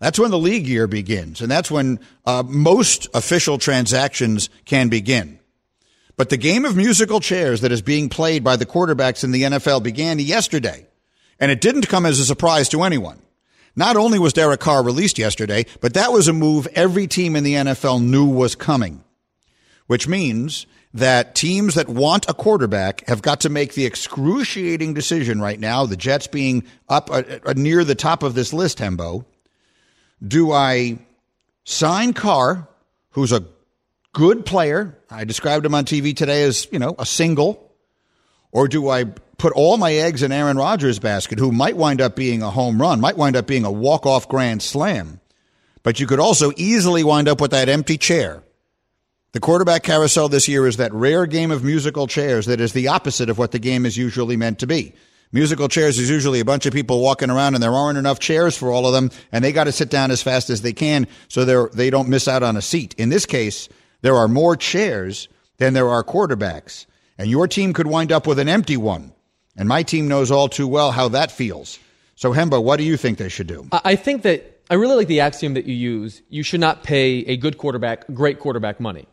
That's 0.00 0.18
when 0.18 0.30
the 0.30 0.38
league 0.38 0.68
year 0.68 0.86
begins, 0.86 1.40
and 1.40 1.50
that's 1.50 1.70
when 1.70 1.98
uh, 2.24 2.44
most 2.46 3.08
official 3.14 3.58
transactions 3.58 4.48
can 4.64 4.88
begin. 4.88 5.40
But 6.16 6.30
the 6.30 6.36
game 6.36 6.64
of 6.64 6.76
musical 6.76 7.20
chairs 7.20 7.60
that 7.60 7.72
is 7.72 7.82
being 7.82 8.08
played 8.08 8.42
by 8.42 8.56
the 8.56 8.66
quarterbacks 8.66 9.22
in 9.22 9.30
the 9.30 9.42
NFL 9.42 9.84
began 9.84 10.18
yesterday. 10.18 10.87
And 11.40 11.50
it 11.50 11.60
didn't 11.60 11.88
come 11.88 12.06
as 12.06 12.18
a 12.18 12.24
surprise 12.24 12.68
to 12.70 12.82
anyone. 12.82 13.20
Not 13.76 13.96
only 13.96 14.18
was 14.18 14.32
Derek 14.32 14.60
Carr 14.60 14.82
released 14.82 15.18
yesterday, 15.18 15.64
but 15.80 15.94
that 15.94 16.12
was 16.12 16.26
a 16.26 16.32
move 16.32 16.66
every 16.74 17.06
team 17.06 17.36
in 17.36 17.44
the 17.44 17.54
NFL 17.54 18.02
knew 18.02 18.26
was 18.26 18.56
coming, 18.56 19.04
which 19.86 20.08
means 20.08 20.66
that 20.94 21.34
teams 21.34 21.74
that 21.74 21.88
want 21.88 22.28
a 22.28 22.34
quarterback 22.34 23.06
have 23.06 23.22
got 23.22 23.40
to 23.42 23.48
make 23.48 23.74
the 23.74 23.84
excruciating 23.84 24.94
decision 24.94 25.40
right 25.40 25.60
now, 25.60 25.86
the 25.86 25.96
Jets 25.96 26.26
being 26.26 26.64
up 26.88 27.10
uh, 27.10 27.22
uh, 27.44 27.52
near 27.56 27.84
the 27.84 27.94
top 27.94 28.22
of 28.22 28.34
this 28.34 28.52
list, 28.52 28.78
Hembo. 28.78 29.24
Do 30.26 30.50
I 30.50 30.98
sign 31.64 32.14
Carr, 32.14 32.66
who's 33.10 33.32
a 33.32 33.44
good 34.12 34.44
player? 34.44 34.98
I 35.10 35.24
described 35.24 35.64
him 35.64 35.74
on 35.74 35.84
TV 35.84 36.16
today 36.16 36.42
as, 36.42 36.66
you 36.72 36.78
know, 36.78 36.96
a 36.98 37.06
single. 37.06 37.70
Or 38.50 38.66
do 38.66 38.88
I 38.88 39.04
put 39.38 39.52
all 39.54 39.76
my 39.76 39.94
eggs 39.94 40.22
in 40.22 40.32
Aaron 40.32 40.56
Rodgers' 40.56 40.98
basket, 40.98 41.38
who 41.38 41.52
might 41.52 41.76
wind 41.76 42.00
up 42.00 42.16
being 42.16 42.42
a 42.42 42.50
home 42.50 42.80
run, 42.80 43.00
might 43.00 43.16
wind 43.16 43.36
up 43.36 43.46
being 43.46 43.64
a 43.64 43.70
walk-off 43.72 44.28
grand 44.28 44.62
slam. 44.62 45.20
But 45.82 46.00
you 46.00 46.06
could 46.06 46.20
also 46.20 46.52
easily 46.56 47.04
wind 47.04 47.28
up 47.28 47.40
with 47.40 47.52
that 47.52 47.68
empty 47.68 47.96
chair. 47.96 48.42
The 49.32 49.40
quarterback 49.40 49.84
carousel 49.84 50.28
this 50.28 50.48
year 50.48 50.66
is 50.66 50.78
that 50.78 50.92
rare 50.92 51.26
game 51.26 51.50
of 51.50 51.62
musical 51.62 52.06
chairs 52.06 52.46
that 52.46 52.60
is 52.60 52.72
the 52.72 52.88
opposite 52.88 53.30
of 53.30 53.38
what 53.38 53.52
the 53.52 53.58
game 53.58 53.86
is 53.86 53.96
usually 53.96 54.36
meant 54.36 54.58
to 54.58 54.66
be. 54.66 54.94
Musical 55.30 55.68
chairs 55.68 55.98
is 55.98 56.08
usually 56.08 56.40
a 56.40 56.44
bunch 56.44 56.64
of 56.64 56.72
people 56.72 57.00
walking 57.00 57.30
around 57.30 57.54
and 57.54 57.62
there 57.62 57.72
aren't 57.72 57.98
enough 57.98 58.18
chairs 58.18 58.56
for 58.56 58.72
all 58.72 58.86
of 58.86 58.94
them 58.94 59.10
and 59.30 59.44
they 59.44 59.52
got 59.52 59.64
to 59.64 59.72
sit 59.72 59.90
down 59.90 60.10
as 60.10 60.22
fast 60.22 60.48
as 60.48 60.62
they 60.62 60.72
can 60.72 61.06
so 61.28 61.44
they're, 61.44 61.68
they 61.74 61.90
don't 61.90 62.08
miss 62.08 62.26
out 62.26 62.42
on 62.42 62.56
a 62.56 62.62
seat. 62.62 62.94
In 62.96 63.10
this 63.10 63.26
case, 63.26 63.68
there 64.00 64.16
are 64.16 64.28
more 64.28 64.56
chairs 64.56 65.28
than 65.58 65.74
there 65.74 65.90
are 65.90 66.02
quarterbacks 66.02 66.86
and 67.18 67.30
your 67.30 67.46
team 67.46 67.74
could 67.74 67.86
wind 67.86 68.10
up 68.10 68.26
with 68.26 68.38
an 68.38 68.48
empty 68.48 68.78
one. 68.78 69.12
And 69.58 69.68
my 69.68 69.82
team 69.82 70.08
knows 70.08 70.30
all 70.30 70.48
too 70.48 70.68
well 70.68 70.92
how 70.92 71.08
that 71.08 71.32
feels. 71.32 71.78
So, 72.14 72.32
Hembo, 72.32 72.62
what 72.62 72.78
do 72.78 72.84
you 72.84 72.96
think 72.96 73.18
they 73.18 73.28
should 73.28 73.48
do? 73.48 73.68
I 73.72 73.96
think 73.96 74.22
that 74.22 74.60
I 74.70 74.74
really 74.74 74.94
like 74.94 75.08
the 75.08 75.20
axiom 75.20 75.54
that 75.54 75.66
you 75.66 75.74
use. 75.74 76.22
You 76.30 76.42
should 76.42 76.60
not 76.60 76.84
pay 76.84 77.20
a 77.26 77.36
good 77.36 77.58
quarterback 77.58 78.06
great 78.14 78.38
quarterback 78.38 78.80
money. 78.80 79.06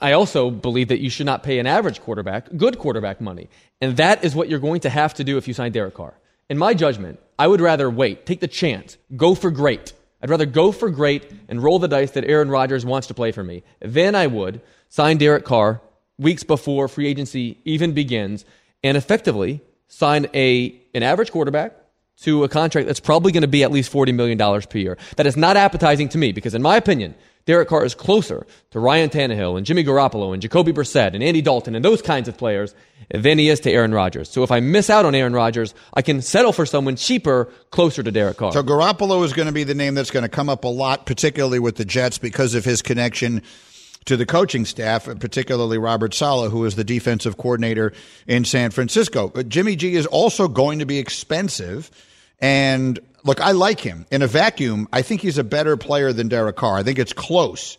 I 0.00 0.12
also 0.12 0.50
believe 0.50 0.88
that 0.88 1.00
you 1.00 1.10
should 1.10 1.26
not 1.26 1.42
pay 1.42 1.58
an 1.58 1.66
average 1.66 2.00
quarterback 2.00 2.48
good 2.56 2.78
quarterback 2.78 3.20
money. 3.20 3.48
And 3.80 3.96
that 3.96 4.24
is 4.24 4.34
what 4.34 4.48
you're 4.48 4.58
going 4.58 4.80
to 4.80 4.90
have 4.90 5.14
to 5.14 5.24
do 5.24 5.38
if 5.38 5.48
you 5.48 5.54
sign 5.54 5.72
Derek 5.72 5.94
Carr. 5.94 6.14
In 6.50 6.58
my 6.58 6.74
judgment, 6.74 7.18
I 7.38 7.46
would 7.46 7.60
rather 7.60 7.90
wait, 7.90 8.26
take 8.26 8.40
the 8.40 8.48
chance, 8.48 8.98
go 9.16 9.34
for 9.34 9.50
great. 9.50 9.92
I'd 10.22 10.30
rather 10.30 10.46
go 10.46 10.72
for 10.72 10.90
great 10.90 11.30
and 11.48 11.62
roll 11.62 11.78
the 11.78 11.88
dice 11.88 12.12
that 12.12 12.24
Aaron 12.24 12.50
Rodgers 12.50 12.84
wants 12.84 13.06
to 13.08 13.14
play 13.14 13.32
for 13.32 13.44
me 13.44 13.62
than 13.80 14.14
I 14.14 14.26
would 14.26 14.60
sign 14.88 15.18
Derek 15.18 15.44
Carr 15.44 15.80
weeks 16.18 16.42
before 16.42 16.88
free 16.88 17.06
agency 17.06 17.58
even 17.64 17.92
begins 17.92 18.44
and 18.82 18.96
effectively 18.96 19.60
sign 19.88 20.26
a 20.34 20.80
an 20.94 21.02
average 21.02 21.30
quarterback 21.30 21.74
to 22.22 22.44
a 22.44 22.48
contract 22.48 22.86
that's 22.86 23.00
probably 23.00 23.32
going 23.32 23.42
to 23.42 23.48
be 23.48 23.62
at 23.62 23.70
least 23.70 23.92
$40 23.92 24.14
million 24.14 24.38
per 24.38 24.78
year. 24.78 24.96
That 25.16 25.26
is 25.26 25.36
not 25.36 25.56
appetizing 25.56 26.08
to 26.10 26.18
me 26.18 26.32
because, 26.32 26.54
in 26.54 26.62
my 26.62 26.76
opinion, 26.76 27.14
Derek 27.44 27.68
Carr 27.68 27.84
is 27.84 27.94
closer 27.94 28.46
to 28.70 28.80
Ryan 28.80 29.08
Tannehill 29.08 29.56
and 29.56 29.64
Jimmy 29.64 29.84
Garoppolo 29.84 30.32
and 30.32 30.42
Jacoby 30.42 30.72
Brissett 30.72 31.14
and 31.14 31.22
Andy 31.22 31.42
Dalton 31.42 31.76
and 31.76 31.84
those 31.84 32.02
kinds 32.02 32.26
of 32.26 32.36
players 32.36 32.74
than 33.10 33.38
he 33.38 33.48
is 33.48 33.60
to 33.60 33.70
Aaron 33.70 33.92
Rodgers. 33.92 34.28
So 34.28 34.42
if 34.42 34.50
I 34.50 34.58
miss 34.58 34.90
out 34.90 35.04
on 35.04 35.14
Aaron 35.14 35.32
Rodgers, 35.32 35.72
I 35.94 36.02
can 36.02 36.22
settle 36.22 36.52
for 36.52 36.66
someone 36.66 36.96
cheaper, 36.96 37.52
closer 37.70 38.02
to 38.02 38.10
Derek 38.10 38.38
Carr. 38.38 38.52
So 38.52 38.64
Garoppolo 38.64 39.24
is 39.24 39.32
going 39.32 39.46
to 39.46 39.52
be 39.52 39.62
the 39.62 39.74
name 39.74 39.94
that's 39.94 40.10
going 40.10 40.24
to 40.24 40.28
come 40.28 40.48
up 40.48 40.64
a 40.64 40.68
lot, 40.68 41.06
particularly 41.06 41.60
with 41.60 41.76
the 41.76 41.84
Jets 41.84 42.18
because 42.18 42.54
of 42.54 42.64
his 42.64 42.82
connection 42.82 43.42
to 44.06 44.16
the 44.16 44.26
coaching 44.26 44.64
staff, 44.64 45.04
particularly 45.20 45.78
Robert 45.78 46.14
Saleh, 46.14 46.50
who 46.50 46.64
is 46.64 46.76
the 46.76 46.84
defensive 46.84 47.36
coordinator 47.36 47.92
in 48.26 48.44
San 48.44 48.70
Francisco. 48.70 49.28
But 49.28 49.48
Jimmy 49.48 49.76
G 49.76 49.94
is 49.94 50.06
also 50.06 50.48
going 50.48 50.78
to 50.78 50.86
be 50.86 50.98
expensive. 50.98 51.90
And 52.40 52.98
look, 53.24 53.40
I 53.40 53.52
like 53.52 53.80
him. 53.80 54.06
In 54.10 54.22
a 54.22 54.26
vacuum, 54.26 54.88
I 54.92 55.02
think 55.02 55.20
he's 55.20 55.38
a 55.38 55.44
better 55.44 55.76
player 55.76 56.12
than 56.12 56.28
Derek 56.28 56.56
Carr. 56.56 56.78
I 56.78 56.82
think 56.82 56.98
it's 56.98 57.12
close. 57.12 57.76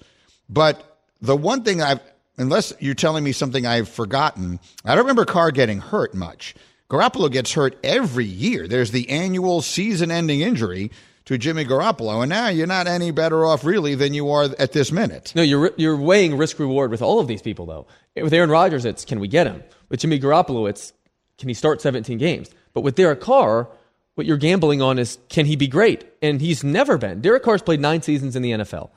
But 0.50 1.00
the 1.22 1.36
one 1.36 1.64
thing 1.64 1.82
I've, 1.82 2.02
unless 2.38 2.74
you're 2.80 2.94
telling 2.94 3.24
me 3.24 3.32
something 3.32 3.66
I've 3.66 3.90
forgotten, 3.90 4.60
I 4.86 4.90
don't 4.90 5.06
remember 5.06 5.26
Carr 5.26 5.52
getting 5.52 5.80
hurt 5.80 6.14
much. 6.14 6.56
Garoppolo 6.90 7.32
gets 7.32 7.54
hurt 7.54 7.78
every 7.84 8.26
year. 8.26 8.68
There's 8.68 8.92
the 8.92 9.10
annual 9.10 9.62
season 9.62 10.12
ending 10.12 10.42
injury 10.42 10.92
to 11.28 11.38
Jimmy 11.38 11.66
Garoppolo, 11.66 12.24
and 12.24 12.30
now 12.30 12.48
you're 12.48 12.68
not 12.68 12.88
any 12.88 13.12
better 13.12 13.46
off 13.46 13.66
really 13.66 13.96
than 13.96 14.14
you 14.14 14.32
are 14.32 14.46
at 14.58 14.72
this 14.72 14.94
minute. 14.94 15.34
No, 15.36 15.42
you're 15.42 15.72
you're 15.76 15.98
weighing 15.98 16.38
risk 16.38 16.58
reward 16.58 16.90
with 16.90 17.02
all 17.02 17.20
of 17.20 17.28
these 17.28 17.42
people 17.42 17.66
though. 17.66 17.86
With 18.16 18.34
Aaron 18.34 18.50
Rodgers, 18.50 18.86
it's 18.86 19.04
can 19.04 19.20
we 19.20 19.28
get 19.28 19.46
him? 19.46 19.62
With 19.90 20.00
Jimmy 20.00 20.20
Garoppolo, 20.20 20.70
it's 20.70 20.94
can 21.38 21.50
he 21.50 21.54
start 21.54 21.82
17 21.82 22.18
games? 22.18 22.50
But 22.74 22.82
with 22.82 22.96
Derek 22.96 23.20
Carr, 23.20 23.68
what 24.16 24.26
you're 24.26 24.38
gambling 24.38 24.82
on 24.82 24.98
is 24.98 25.18
can 25.28 25.46
he 25.46 25.58
be 25.58 25.68
great? 25.68 26.06
And 26.22 26.40
he's 26.40 26.64
never 26.64 26.98
been. 26.98 27.20
Derek 27.20 27.44
Carr's 27.44 27.62
played 27.62 27.82
nine 27.82 28.02
seasons 28.02 28.36
in 28.36 28.42
the 28.42 28.52
NFL. 28.52 28.90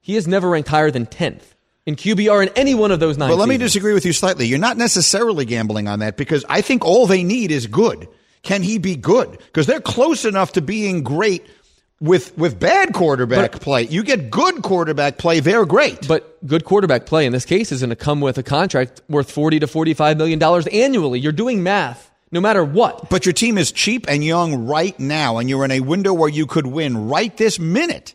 he 0.00 0.14
has 0.16 0.28
never 0.28 0.50
ranked 0.50 0.68
higher 0.68 0.90
than 0.90 1.06
10th 1.06 1.54
in 1.86 1.96
QBR 1.96 2.42
in 2.46 2.52
any 2.56 2.74
one 2.74 2.90
of 2.90 3.00
those 3.00 3.16
nine. 3.16 3.30
But 3.30 3.38
let 3.38 3.48
me 3.48 3.56
disagree 3.56 3.94
with 3.94 4.04
you 4.04 4.12
slightly. 4.12 4.46
You're 4.46 4.58
not 4.58 4.76
necessarily 4.76 5.46
gambling 5.46 5.88
on 5.88 6.00
that 6.00 6.18
because 6.18 6.44
I 6.46 6.60
think 6.60 6.84
all 6.84 7.06
they 7.06 7.24
need 7.24 7.50
is 7.50 7.66
good. 7.66 8.06
Can 8.42 8.62
he 8.62 8.78
be 8.78 8.96
good? 8.96 9.30
Because 9.30 9.66
they're 9.66 9.80
close 9.80 10.24
enough 10.24 10.52
to 10.52 10.62
being 10.62 11.02
great 11.02 11.46
with 12.00 12.36
with 12.38 12.58
bad 12.58 12.92
quarterback 12.94 13.52
But- 13.52 13.60
play. 13.60 13.82
You 13.82 14.02
get 14.02 14.30
good 14.30 14.62
quarterback 14.62 15.18
play, 15.18 15.40
they're 15.40 15.66
great. 15.66 16.08
But 16.08 16.44
good 16.46 16.64
quarterback 16.64 17.06
play 17.06 17.26
in 17.26 17.32
this 17.32 17.44
case 17.44 17.70
is 17.72 17.80
going 17.80 17.90
to 17.90 17.96
come 17.96 18.20
with 18.20 18.38
a 18.38 18.42
contract 18.42 19.02
worth 19.08 19.30
40 19.30 19.60
to 19.60 19.66
45 19.66 20.16
million 20.16 20.38
dollars 20.38 20.66
annually. 20.68 21.20
You're 21.20 21.32
doing 21.32 21.62
math 21.62 22.10
no 22.32 22.40
matter 22.40 22.64
what. 22.64 23.10
But 23.10 23.26
your 23.26 23.32
team 23.32 23.58
is 23.58 23.72
cheap 23.72 24.06
and 24.08 24.24
young 24.24 24.66
right 24.66 24.98
now, 24.98 25.38
and 25.38 25.48
you're 25.48 25.64
in 25.64 25.70
a 25.72 25.80
window 25.80 26.12
where 26.14 26.28
you 26.28 26.46
could 26.46 26.66
win 26.66 27.08
right 27.08 27.36
this 27.36 27.58
minute 27.58 28.14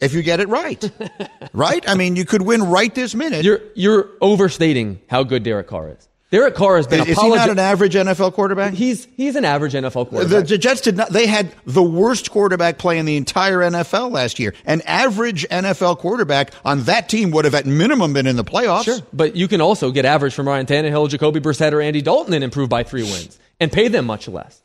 if 0.00 0.14
you 0.14 0.22
get 0.22 0.40
it 0.40 0.48
right. 0.48 0.90
right? 1.52 1.88
I 1.88 1.94
mean, 1.94 2.16
you 2.16 2.24
could 2.24 2.42
win 2.42 2.62
right 2.62 2.94
this 2.94 3.14
minute. 3.14 3.44
You're 3.44 3.60
you're 3.74 4.10
overstating 4.20 5.00
how 5.08 5.24
good 5.24 5.42
Derek 5.42 5.66
Carr 5.66 5.90
is. 5.90 6.08
Derek 6.36 6.54
Carr 6.54 6.76
has 6.76 6.86
been 6.86 7.00
is, 7.00 7.08
is 7.08 7.18
he 7.18 7.28
not 7.30 7.48
an 7.48 7.58
average 7.58 7.94
NFL 7.94 8.34
quarterback? 8.34 8.74
He's 8.74 9.08
he's 9.16 9.36
an 9.36 9.46
average 9.46 9.72
NFL 9.72 9.92
The, 9.92 10.04
quarterback. 10.04 10.46
the 10.46 10.58
Jets 10.58 10.82
did 10.82 10.94
not. 10.94 11.08
They 11.08 11.26
had 11.26 11.50
the 11.64 11.82
worst 11.82 12.30
quarterback 12.30 12.76
play 12.76 12.98
in 12.98 13.06
the 13.06 13.16
entire 13.16 13.60
NFL 13.60 14.10
last 14.10 14.38
year. 14.38 14.52
An 14.66 14.82
average 14.82 15.48
NFL 15.48 15.96
quarterback 15.96 16.52
on 16.62 16.82
that 16.82 17.08
team 17.08 17.30
would 17.30 17.46
have, 17.46 17.54
at 17.54 17.64
minimum, 17.64 18.12
been 18.12 18.26
in 18.26 18.36
the 18.36 18.44
playoffs. 18.44 18.84
Sure, 18.84 18.98
but 19.14 19.34
you 19.34 19.48
can 19.48 19.62
also 19.62 19.90
get 19.90 20.04
average 20.04 20.34
from 20.34 20.46
Ryan 20.46 20.66
Tannehill, 20.66 21.08
Jacoby 21.08 21.40
Brissett, 21.40 21.72
or 21.72 21.80
Andy 21.80 22.02
Dalton 22.02 22.34
and 22.34 22.44
improve 22.44 22.68
by 22.68 22.82
three 22.82 23.02
wins 23.02 23.38
and 23.58 23.72
pay 23.72 23.88
them 23.88 24.04
much 24.04 24.28
less. 24.28 24.60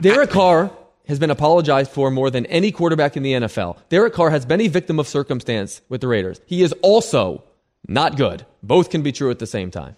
Derek 0.00 0.30
Carr 0.30 0.70
has 1.06 1.18
been 1.18 1.30
apologized 1.30 1.90
for 1.90 2.10
more 2.10 2.30
than 2.30 2.46
any 2.46 2.72
quarterback 2.72 3.18
in 3.18 3.22
the 3.22 3.34
NFL. 3.34 3.76
Derek 3.90 4.14
Carr 4.14 4.30
has 4.30 4.46
been 4.46 4.62
a 4.62 4.68
victim 4.68 4.98
of 4.98 5.06
circumstance 5.06 5.82
with 5.90 6.00
the 6.00 6.08
Raiders. 6.08 6.40
He 6.46 6.62
is 6.62 6.72
also 6.80 7.44
not 7.86 8.16
good. 8.16 8.46
Both 8.62 8.88
can 8.88 9.02
be 9.02 9.12
true 9.12 9.30
at 9.30 9.38
the 9.38 9.46
same 9.46 9.70
time. 9.70 9.96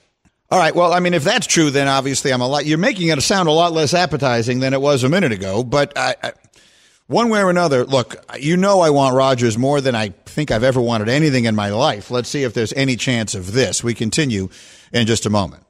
All 0.53 0.59
right. 0.59 0.74
Well, 0.74 0.92
I 0.92 1.00
mean, 1.00 1.14
if 1.14 1.24
that's 1.24 1.46
true, 1.46 1.70
then 1.70 1.88
obviously 1.88 2.30
I'm 2.30 2.42
a 2.42 2.46
lot. 2.46 2.66
You're 2.66 2.76
making 2.76 3.09
it 3.09 3.18
sound 3.22 3.48
a 3.48 3.53
lot 3.53 3.72
less 3.72 3.94
appetizing 3.94 4.61
than 4.61 4.74
it 4.74 4.82
was 4.82 5.03
a 5.03 5.09
minute 5.09 5.32
ago. 5.32 5.64
But 5.64 5.96
I, 5.96 6.14
I, 6.22 6.32
one 7.07 7.30
way 7.30 7.42
or 7.42 7.48
another, 7.48 7.86
look, 7.86 8.16
you 8.38 8.59
know, 8.59 8.82
I 8.82 8.90
want 8.90 9.14
Rodgers 9.14 9.57
more 9.57 9.80
than 9.80 9.94
I 9.94 10.11
think 10.26 10.50
I've 10.50 10.62
ever 10.62 10.78
wanted 10.78 11.09
anything 11.09 11.46
in 11.46 11.55
my 11.55 11.70
life. 11.70 12.11
Let's 12.11 12.28
see 12.28 12.42
if 12.42 12.53
there's 12.53 12.74
any 12.74 12.96
chance 12.96 13.34
of 13.34 13.53
this. 13.53 13.82
We 13.82 13.94
continue 13.94 14.50
in 14.92 15.07
just 15.07 15.24
a 15.24 15.30
moment. 15.30 15.62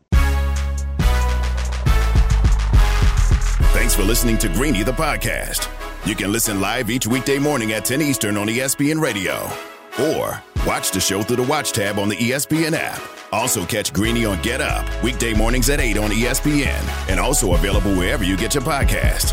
Thanks 3.70 3.94
for 3.94 4.02
listening 4.02 4.36
to 4.38 4.48
Greeny 4.48 4.82
the 4.82 4.90
podcast. 4.90 5.68
You 6.08 6.16
can 6.16 6.32
listen 6.32 6.60
live 6.60 6.90
each 6.90 7.06
weekday 7.06 7.38
morning 7.38 7.70
at 7.70 7.84
10 7.84 8.02
Eastern 8.02 8.36
on 8.36 8.48
ESPN 8.48 9.00
Radio. 9.00 9.48
Or 10.00 10.42
watch 10.66 10.90
the 10.90 10.98
show 10.98 11.22
through 11.22 11.36
the 11.36 11.44
Watch 11.44 11.70
tab 11.70 12.00
on 12.00 12.08
the 12.08 12.16
ESPN 12.16 12.72
app. 12.72 13.21
Also 13.32 13.64
catch 13.64 13.92
Greeny 13.94 14.26
on 14.26 14.40
Get 14.42 14.60
Up, 14.60 14.86
weekday 15.02 15.32
mornings 15.32 15.70
at 15.70 15.80
8 15.80 15.96
on 15.96 16.10
ESPN. 16.10 17.10
And 17.10 17.18
also 17.18 17.54
available 17.54 17.94
wherever 17.94 18.22
you 18.22 18.36
get 18.36 18.54
your 18.54 18.62
podcast. 18.62 19.32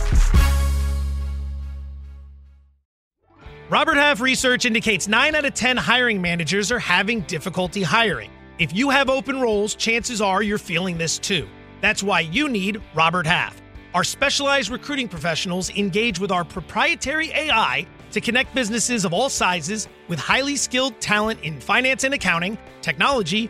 Robert 3.69 3.97
Half 3.97 4.19
research 4.21 4.65
indicates 4.65 5.07
9 5.07 5.35
out 5.35 5.45
of 5.45 5.53
10 5.53 5.77
hiring 5.77 6.21
managers 6.21 6.71
are 6.71 6.79
having 6.79 7.21
difficulty 7.21 7.83
hiring. 7.83 8.31
If 8.57 8.75
you 8.75 8.89
have 8.89 9.09
open 9.09 9.39
roles, 9.39 9.75
chances 9.75 10.21
are 10.21 10.41
you're 10.41 10.57
feeling 10.57 10.97
this 10.97 11.19
too. 11.19 11.47
That's 11.81 12.01
why 12.01 12.21
you 12.21 12.49
need 12.49 12.81
Robert 12.95 13.27
Half. 13.27 13.61
Our 13.93 14.03
specialized 14.03 14.69
recruiting 14.69 15.07
professionals 15.07 15.69
engage 15.77 16.19
with 16.19 16.31
our 16.31 16.43
proprietary 16.43 17.31
AI 17.31 17.85
to 18.11 18.21
connect 18.21 18.55
businesses 18.55 19.05
of 19.05 19.13
all 19.13 19.29
sizes 19.29 19.87
with 20.07 20.19
highly 20.19 20.55
skilled 20.55 20.99
talent 20.99 21.39
in 21.41 21.59
finance 21.59 22.03
and 22.03 22.13
accounting, 22.13 22.57
technology, 22.81 23.49